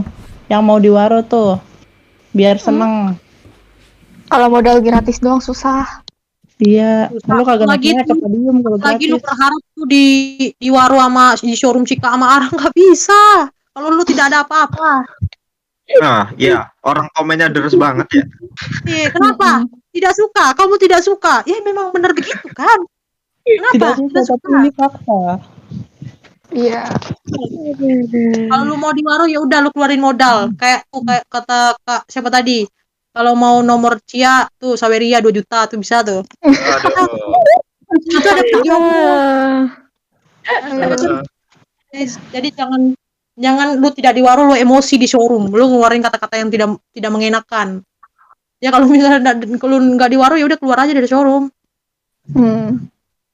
[0.47, 1.59] yang mau diwaro tuh
[2.31, 3.15] biar seneng.
[4.31, 6.01] Kalau modal gratis doang susah.
[6.61, 10.05] Iya, lu kagak Lagi tuh- kalau lagi lu berharap tuh di
[10.55, 13.49] di waro sama di showroom Cika sama Arang nggak bisa.
[13.75, 15.03] Kalau lu tidak ada apa-apa.
[15.99, 18.23] Nah iya orang komennya deres banget ya.
[18.87, 19.65] Iya, kenapa?
[19.91, 21.43] Tidak suka kamu tidak suka.
[21.49, 22.79] Ya memang benar begitu kan?
[23.43, 25.21] Tidak kenapa suka, tidak tapi suka ini fakta.
[26.51, 26.83] Iya.
[28.51, 30.53] kalau lu mau di waro ya udah lu keluarin modal.
[30.55, 32.69] Kayak tuh kayak kata kak siapa tadi
[33.11, 37.09] kalau mau nomor Cia tuh Saweria 2 juta tuh bisa tuh aduh
[38.09, 38.75] itu ada video
[40.41, 41.21] Heeh.
[41.91, 42.95] Guys, jadi jangan
[43.35, 47.11] jangan lu tidak di waro lu emosi di showroom lu ngeluarin kata-kata yang tidak tidak
[47.11, 47.67] mengenakan
[48.57, 51.51] ya kalau misalnya nggak- kalau nggak di waro ya udah keluar aja dari showroom
[52.21, 52.85] Hmm.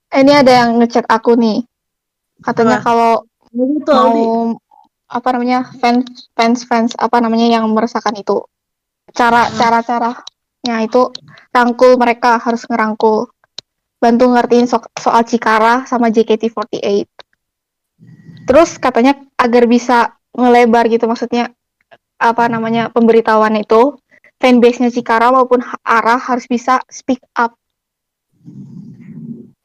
[0.07, 1.59] Eh, Ini ada yang ngechat aku nih.
[2.39, 2.87] Katanya Apa?
[2.87, 3.11] kalau
[3.51, 4.23] mau Aldi.
[5.11, 8.47] apa namanya fans fans fans apa namanya yang meresahkan itu
[9.13, 11.11] cara cara caranya itu
[11.53, 13.31] rangkul mereka harus ngerangkul.
[13.97, 17.09] Bantu ngertiin so- soal Cikara sama JKT48
[18.47, 21.51] terus katanya agar bisa ngelebar gitu maksudnya
[22.15, 23.97] apa namanya pemberitahuan itu
[24.37, 27.57] fanbase-nya Cikara maupun Ara harus bisa speak up.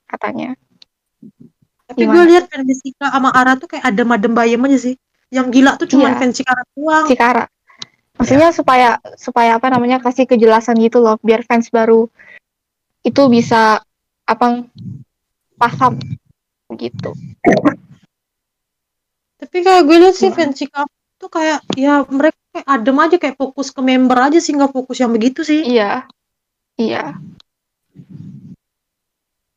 [0.08, 0.56] Katanya.
[1.92, 4.94] Tapi gue lihat fans Jessica sama Ara tuh kayak adem-adem bayem aja sih.
[5.28, 6.18] Yang gila tuh cuma Iya.
[6.20, 7.04] fans Cikara doang.
[7.08, 7.44] Cikara.
[8.22, 12.06] Maksudnya supaya supaya apa namanya kasih kejelasan gitu loh, biar fans baru
[13.02, 13.82] itu bisa
[14.22, 14.62] apa
[15.58, 15.98] paham
[16.78, 17.10] gitu.
[19.42, 20.86] tapi kayak gue lihat sih fans Cikara
[21.18, 25.02] tuh kayak ya mereka kayak adem aja kayak fokus ke member aja sih nggak fokus
[25.02, 26.06] yang begitu sih Iya.
[26.78, 27.18] Iya.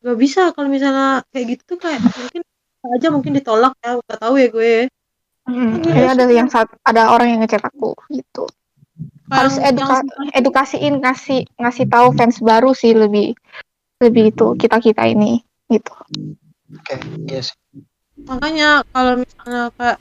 [0.01, 2.41] nggak bisa kalau misalnya kayak gitu tuh kayak mungkin
[2.97, 4.73] aja mungkin ditolak ya nggak tahu ya gue
[5.45, 8.49] Hmm, Iya, ini ada yang saat ada orang yang ngechat aku gitu.
[9.29, 9.95] Harus Yang- eduka
[10.33, 13.37] edukasiin ngasih ngasih tahu fans baru sih lebih
[14.01, 15.41] lebih itu kita-kita ini
[15.71, 15.93] gitu.
[16.75, 16.95] oke
[17.25, 17.55] iya sih
[18.21, 19.97] makanya kalau misalnya kayak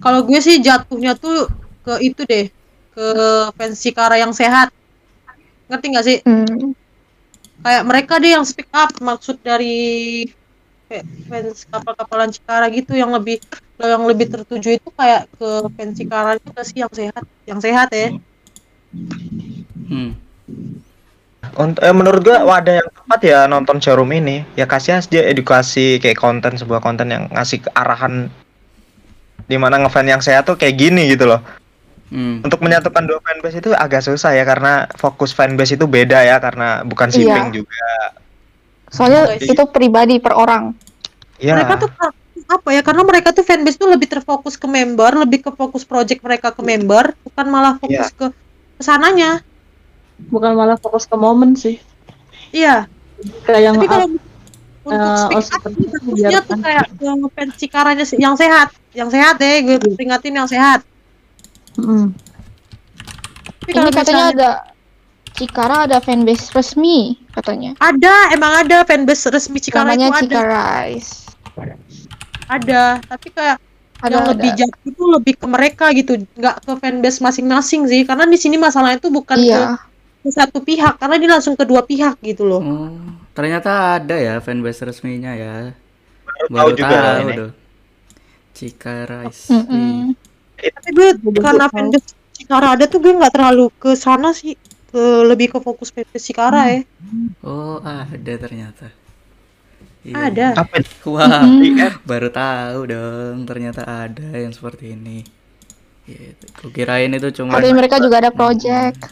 [0.00, 1.46] kalau gue sih jatuhnya tuh
[1.82, 2.46] ke itu deh
[2.90, 3.06] ke
[3.54, 4.70] fans Cikara yang sehat
[5.68, 6.72] ngerti nggak sih Hmm.
[7.60, 10.24] kayak mereka deh yang speak up maksud dari
[10.94, 13.42] kayak fans kapal-kapalan Cikara gitu yang lebih
[13.82, 18.14] yang lebih tertuju itu kayak ke fans Cikara juga sih yang sehat yang sehat ya
[19.84, 20.14] Hmm.
[21.54, 24.46] Untuk eh, menurut gua wadah yang tepat ya nonton showroom ini.
[24.54, 28.32] Ya kasih aja edukasi kayak konten sebuah konten yang ngasih ke arahan
[29.44, 31.42] di mana ngefans yang sehat tuh kayak gini gitu loh.
[32.08, 32.40] Hmm.
[32.46, 36.86] Untuk menyatukan dua fanbase itu agak susah ya karena fokus fanbase itu beda ya karena
[36.86, 37.14] bukan Iya.
[37.18, 37.86] shipping juga.
[38.94, 39.50] Soalnya Guys.
[39.50, 40.70] itu pribadi per orang.
[41.36, 41.58] Ya.
[41.58, 41.90] Mereka tuh
[42.46, 42.80] apa ya?
[42.80, 46.62] Karena mereka tuh fanbase tuh lebih terfokus ke member, lebih ke fokus project mereka ke
[46.62, 48.26] member, bukan malah fokus ke
[48.74, 49.42] ke sananya.
[50.14, 51.82] bukan malah fokus ke momen sih
[52.54, 52.86] Iya.
[53.42, 54.06] kayak yang Tapi kalau
[54.84, 59.74] untuk eh, speak up tuh kayak yang fans Cikaranya yang sehat, yang sehat deh, gue
[59.74, 59.90] Iya.
[59.90, 60.86] peringatin yang sehat.
[61.74, 62.14] Mm.
[63.58, 64.50] Tapi kalau Ini katanya misalnya- ada
[65.34, 67.74] Cikara ada fanbase resmi katanya.
[67.82, 71.08] ada, emang ada fanbase resmi Cikara Namanya itu ada, Cikarais.
[72.46, 72.82] ada.
[73.02, 73.58] Tapi kayak
[74.04, 74.58] Ada yang lebih ada.
[74.62, 78.04] jauh itu lebih ke mereka gitu, nggak ke fanbase masing-masing sih.
[78.04, 79.80] Karena di sini masalahnya itu bukan Iya.
[80.22, 82.60] ke, ke satu pihak, karena dia langsung ke dua pihak gitu loh.
[82.62, 82.94] Oh,
[83.32, 85.72] ternyata ada ya fanbase resminya ya.
[86.52, 87.32] Baru tahu juga ini.
[87.32, 87.50] tuh.
[88.54, 89.50] Cikarais.
[89.50, 90.14] Mm-mm.
[90.60, 91.10] Tapi gue
[91.42, 94.52] karena fanbase Cikara ada tuh gue nggak terlalu ke sana sih,
[94.94, 96.80] ke lebih ke fokus fanbase Cikara ya.
[97.42, 98.94] Oh, ada ternyata.
[100.06, 100.14] Iya.
[100.30, 100.46] Ada.
[100.54, 100.78] Apa
[101.10, 101.98] Wah, IF?
[102.06, 105.26] baru tahu dong ternyata ada yang seperti ini.
[106.06, 106.46] Gitu.
[106.62, 109.02] Kukirain itu cuma Tapi mereka juga ada project.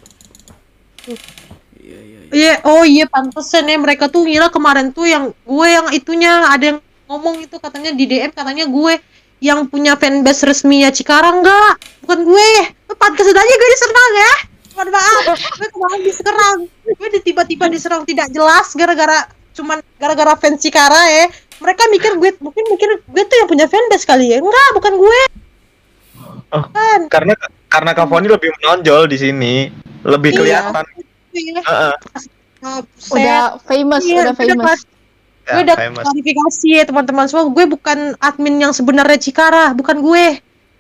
[2.33, 6.65] Iya, oh iya pantesan ya mereka tuh ngira kemarin tuh yang gue yang itunya ada
[6.73, 6.79] yang
[7.11, 9.03] ngomong itu katanya di DM katanya gue
[9.43, 11.75] yang punya fanbase resminya Cikarang enggak,
[12.07, 12.51] bukan gue.
[12.95, 14.52] Pantesan aja gue diserang ya.
[14.73, 16.59] Mohon maaf, gue kemarin diserang.
[16.83, 21.25] Gue di- tiba-tiba diserang tidak jelas gara-gara cuman gara-gara fans Cikara ya.
[21.59, 24.39] Mereka mikir gue mungkin mikir gue tuh yang punya fanbase kali ya.
[24.39, 25.21] Enggak, bukan gue.
[26.49, 27.09] Oh, Kan.
[27.09, 27.33] karena
[27.67, 29.55] karena Cavani lebih menonjol di sini,
[30.03, 30.39] lebih Iya.
[30.39, 30.85] kelihatan.
[31.33, 31.61] Iya.
[31.61, 31.95] Heeh.
[32.63, 33.17] Ah, buset.
[33.17, 34.81] Udah famous, Iya, udah udah famous.
[35.43, 36.05] Ya, gue udah famous.
[36.05, 40.25] klarifikasi ya teman-teman semua gue bukan admin yang sebenarnya Cikara bukan gue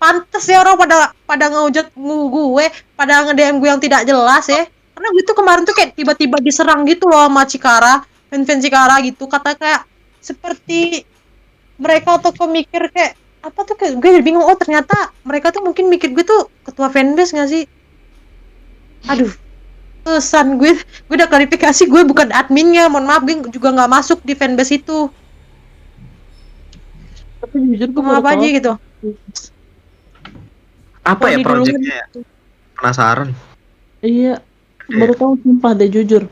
[0.02, 2.66] pantes ya orang pada pada ngehujat ngu- gue
[2.98, 4.66] pada nge-DM gue yang tidak jelas ya.
[4.98, 9.30] Karena gue tuh kemarin tuh kayak tiba-tiba diserang gitu loh sama Cikara fan-fan Cikara gitu.
[9.30, 9.86] Kata kayak
[10.18, 11.06] seperti
[11.78, 13.14] mereka tuh pemikir kayak
[13.46, 14.42] apa tuh kayak gue jadi bingung.
[14.42, 17.64] Oh ternyata mereka tuh mungkin mikir gue tuh ketua fanbase gak sih?
[19.06, 19.30] Aduh
[20.02, 22.90] pesan gue gue udah klarifikasi gue bukan adminnya.
[22.90, 25.06] Mohon maaf gue juga nggak masuk di fanbase itu.
[27.38, 28.72] Tapi jujur gue apa aja gitu
[31.02, 32.06] Apa ya dulu projectnya ya?
[32.78, 33.28] Penasaran.
[34.02, 34.42] iya
[34.90, 36.26] baru tahu sumpah deh jujur.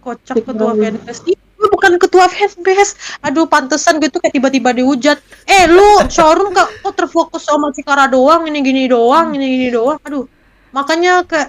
[0.00, 2.92] Kocak ketua fanbase gue bukan ketua fanbase
[3.24, 5.18] aduh pantesan gue tuh kayak tiba-tiba dihujat.
[5.48, 10.00] Eh lu showroom kok kok terfokus sama Cikara doang ini gini doang ini gini doang.
[10.04, 10.28] Aduh
[10.72, 11.48] makanya kayak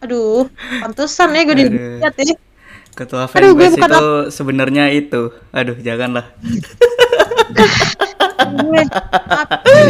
[0.00, 0.48] aduh
[0.80, 2.36] pantesan ya gue dihujat ya.
[2.90, 5.30] Ketua Aduh, gue fanbase bukan itu sebenarnya itu.
[5.54, 6.26] Aduh, janganlah.
[8.54, 8.82] gue.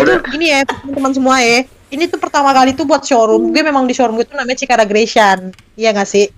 [0.01, 1.65] Jujur, gini ya teman-teman semua ya.
[1.91, 3.51] Ini tuh pertama kali tuh buat showroom.
[3.51, 5.51] Gue memang di showroom gue tuh namanya Cikara Gratian.
[5.75, 6.31] Iya gak sih?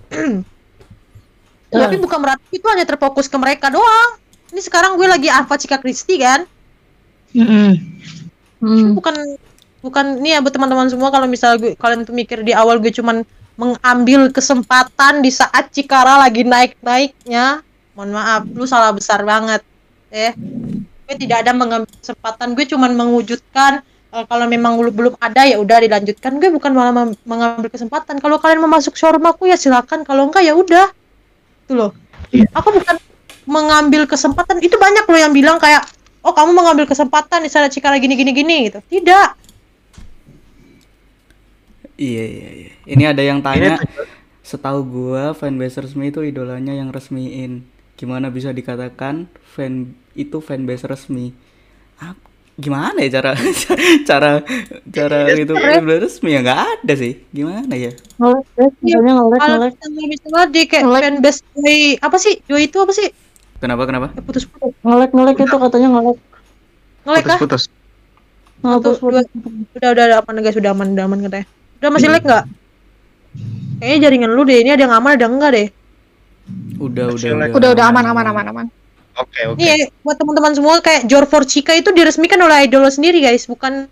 [1.73, 4.17] Tapi bukan berarti itu hanya terfokus ke mereka doang.
[4.53, 6.45] Ini sekarang gue lagi Alpha Cika Kristi kan?
[7.33, 8.93] Hmm.
[8.93, 9.15] bukan
[9.83, 12.93] bukan nih ya buat teman-teman semua kalau misal gue kalian tuh mikir di awal gue
[12.93, 13.25] cuman
[13.59, 17.65] mengambil kesempatan di saat Cikara lagi naik-naiknya
[17.97, 19.61] mohon maaf lu salah besar banget
[20.13, 20.31] ya
[21.07, 22.47] gue tidak ada mengambil kesempatan.
[22.55, 26.39] Gue cuman mewujudkan eh, kalau memang lu belum ada ya udah dilanjutkan.
[26.39, 28.19] Gue bukan malah mengambil kesempatan.
[28.23, 30.07] Kalau kalian mau masuk showroom aku ya silakan.
[30.07, 30.87] Kalau enggak ya udah.
[31.67, 31.91] Itu loh.
[32.55, 32.97] Aku bukan
[33.45, 34.63] mengambil kesempatan.
[34.63, 35.83] Itu banyak loh yang bilang kayak
[36.23, 38.79] oh kamu mengambil kesempatan di sana Cikara gini gini gini gitu.
[38.79, 39.43] Tidak.
[41.93, 42.73] Iya, iya, iya.
[42.89, 43.77] Ini ada yang tanya,
[44.41, 47.69] setahu gua fanbase resmi itu idolanya yang resmiin.
[48.03, 51.31] Gimana bisa dikatakan fan itu fanbase resmi?
[52.03, 52.19] Ap-
[52.59, 53.31] gimana ya cara
[54.09, 54.43] cara
[54.91, 56.35] cara itu fanbase resmi?
[56.35, 57.23] Ya nggak ada sih.
[57.31, 57.95] Gimana ya?
[58.19, 58.43] kalau
[59.31, 62.43] ngelek misalnya misalnya di kayak fanbase Joy apa sih?
[62.43, 63.07] Joy itu apa sih?
[63.63, 64.11] Kenapa kenapa?
[64.11, 64.75] Ya, putus-putus.
[64.83, 66.17] Ngelek ngelek itu katanya ngelek
[67.07, 67.39] ngelek kah?
[67.39, 67.63] Putus-putus.
[68.67, 69.23] ngapus Satu, dua.
[69.79, 70.59] udah udah udah aman guys.
[70.59, 71.47] Udah aman udah aman katanya.
[71.79, 72.43] Udah masih lag nggak?
[73.79, 74.59] Kayaknya jaringan lu deh.
[74.59, 75.67] Ini ada yang aman ada enggak deh
[76.79, 77.47] Udah udah udah.
[77.55, 78.65] Udah udah aman aman aman aman.
[79.13, 79.61] Oke, oke.
[79.61, 83.45] Nih ya, buat teman-teman semua kayak Jor for Chica itu diresmikan oleh idol sendiri guys,
[83.45, 83.85] bukan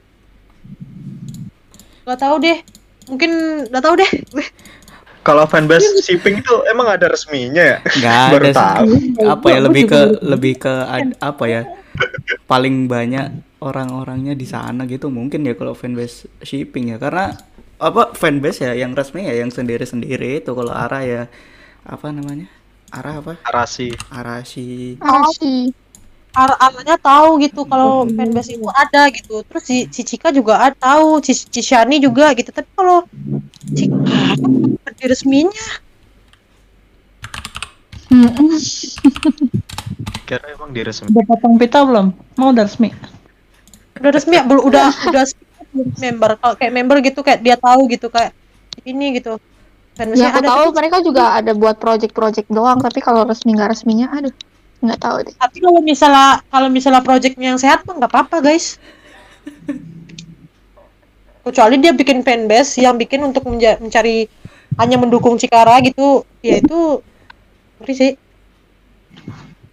[2.02, 2.58] Gak tahu deh.
[3.08, 3.32] Mungkin
[3.70, 4.12] gak tahu deh.
[5.22, 7.78] Kalau fanbase shipping itu emang ada resminya ya?
[7.86, 8.90] Nggak Baru ada tahu.
[9.22, 11.62] Apa ya lebih ke lebih ke ad- apa ya?
[12.50, 13.30] Paling banyak
[13.62, 17.38] orang-orangnya di sana gitu mungkin ya kalau fanbase shipping ya karena
[17.78, 21.22] apa fanbase ya yang resmi ya yang sendiri-sendiri itu kalau arah ya
[21.86, 22.48] apa namanya
[22.92, 23.92] arah apa Arasi.
[24.12, 25.72] arasi Arashi.
[26.32, 30.76] ar arahnya tahu gitu kalau fanbase itu ada gitu terus si, si Cika juga ada
[30.76, 33.04] tahu si, si Shani juga gitu tapi kalau
[33.76, 33.96] Cika
[34.96, 35.68] di resminya
[38.12, 38.60] Mm-mm.
[40.28, 41.08] Kira emang diresmi.
[41.16, 42.12] Udah potong pita belum?
[42.36, 42.92] Mau udah resmi?
[44.02, 45.24] udah resmi ya belum udah udah
[46.02, 48.34] member kalau kayak member gitu kayak dia tahu gitu kayak
[48.82, 49.38] ini gitu
[49.94, 53.52] fanbase Ya aku ada tahu tapi, mereka juga ada buat project-project doang, tapi kalau resmi
[53.52, 54.34] nggak resminya, aduh,
[54.82, 55.36] nggak tahu deh.
[55.36, 58.82] tapi kalau misalnya kalau misalnya projectnya yang sehat mah nggak apa-apa guys.
[61.42, 64.30] Kecuali dia bikin fanbase yang bikin untuk menja- mencari
[64.78, 67.02] hanya mendukung Cikara gitu ya itu
[67.82, 68.12] ngeri sih.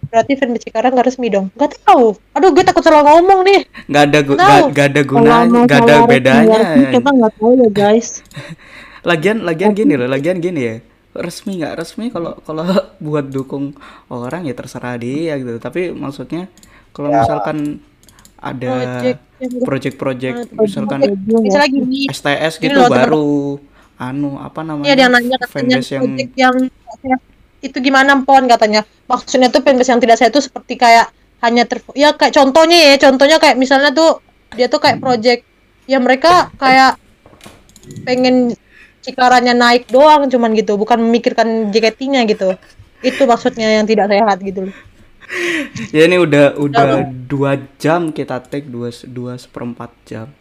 [0.09, 1.53] Berarti fanbase Cikara nggak resmi dong.
[1.53, 2.17] Nggak tahu.
[2.33, 3.61] Aduh gue takut salah ngomong nih.
[3.85, 4.37] Nggak ada gu-
[4.69, 6.59] nggak ada gunanya nggak ada bedanya.
[6.89, 8.07] Kita nggak tahu ya guys.
[9.05, 10.75] lagian lagian gini loh lagian gini ya.
[11.09, 12.63] Resmi nggak resmi kalau kalau
[13.05, 13.73] buat dukung
[14.13, 15.57] orang ya terserah dia gitu.
[15.57, 16.47] Tapi maksudnya
[16.93, 17.81] kalau misalkan
[18.39, 23.31] ada project yang project-project Ah, misalkan misalnya gini STS Gini gitu loh, baru
[23.99, 26.07] anu apa namanya Iya, dia nanya katanya yang
[26.39, 26.55] yang
[27.59, 28.87] itu gimana pon katanya.
[29.11, 31.11] Maksudnya tuh fanbase yang tidak saya itu seperti kayak
[31.43, 34.23] hanya ter ya kayak contohnya ya, contohnya kayak misalnya tuh
[34.55, 35.43] dia tuh kayak project.
[35.89, 36.95] Ya mereka kayak
[38.07, 38.55] pengen
[39.01, 42.55] cikaranya naik doang cuman gitu, bukan memikirkan JKT-nya gitu.
[42.99, 44.75] Itu maksudnya yang tidak sehat gitu loh.
[45.95, 50.33] ya ini udah udah dua jam kita take dua dua seperempat jam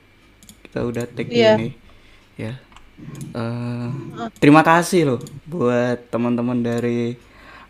[0.65, 1.61] kita udah take Iya.
[1.61, 1.69] ini.
[2.41, 2.57] Ya.
[3.37, 3.89] Eh,
[4.43, 7.15] terima kasih loh buat teman-teman dari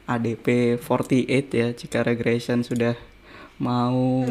[0.09, 1.69] ADP 48 ya.
[1.77, 2.97] Cikara Grayson sudah
[3.61, 4.25] mau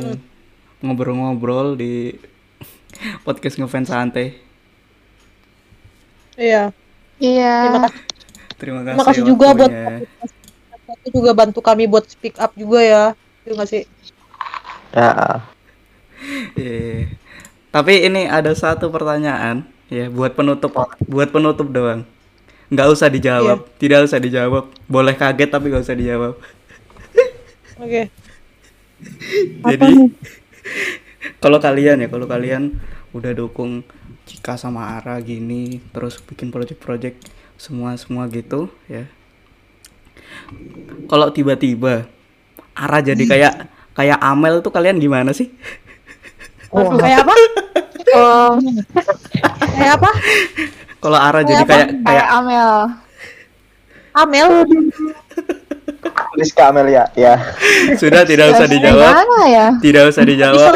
[0.81, 2.15] ngobrol-ngobrol di
[3.27, 4.46] podcast ngefans santai
[6.37, 6.69] Iya.
[7.17, 7.53] Iya.
[7.65, 8.01] Terima kasih.
[8.57, 9.71] terima kasih, Terima kasih juga buat
[10.87, 13.03] itu juga bantu kami buat speak up juga ya.
[13.43, 13.83] Terima kasih.
[14.93, 15.11] Ya.
[16.57, 17.13] Iya.
[17.69, 20.73] Tapi ini ada satu pertanyaan ya buat penutup
[21.05, 22.09] buat penutup doang.
[22.73, 23.77] Nggak usah dijawab, Iya.
[23.77, 24.65] tidak usah dijawab.
[24.89, 26.33] Boleh kaget tapi nggak usah dijawab.
[27.85, 28.09] Oke.
[29.61, 29.91] Jadi
[31.43, 32.81] kalau kalian ya, kalau kalian
[33.13, 33.85] udah dukung
[34.27, 39.07] Cika sama Ara gini, terus bikin project-project semua semua gitu ya.
[41.07, 42.05] Kalau tiba-tiba
[42.75, 43.53] Ara jadi kayak
[43.97, 45.49] kayak Amel tuh kalian gimana sih?
[46.69, 47.33] Waduh, kayak apa?
[48.15, 48.51] Oh,
[49.79, 50.11] Kayak apa?
[50.99, 51.71] Kalau Ara jadi apa?
[51.71, 52.71] kayak kayak Amel.
[54.17, 54.49] Amel.
[56.37, 57.33] Rizka Amelia, ya.
[57.97, 59.67] sudah tidak usah dijawab, ya?
[59.81, 60.73] tidak usah dijawab.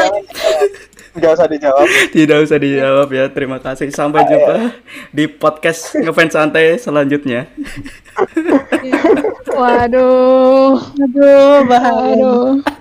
[1.12, 1.86] Gak usah dijawab.
[2.08, 3.28] Tidak usah dijawab ya.
[3.28, 3.92] Terima kasih.
[3.92, 4.72] Sampai jumpa
[5.12, 7.52] di podcast ngefans santai selanjutnya.
[9.52, 10.80] Waduh.
[10.96, 12.16] Aduh, bahaya.
[12.16, 12.71] Waduh.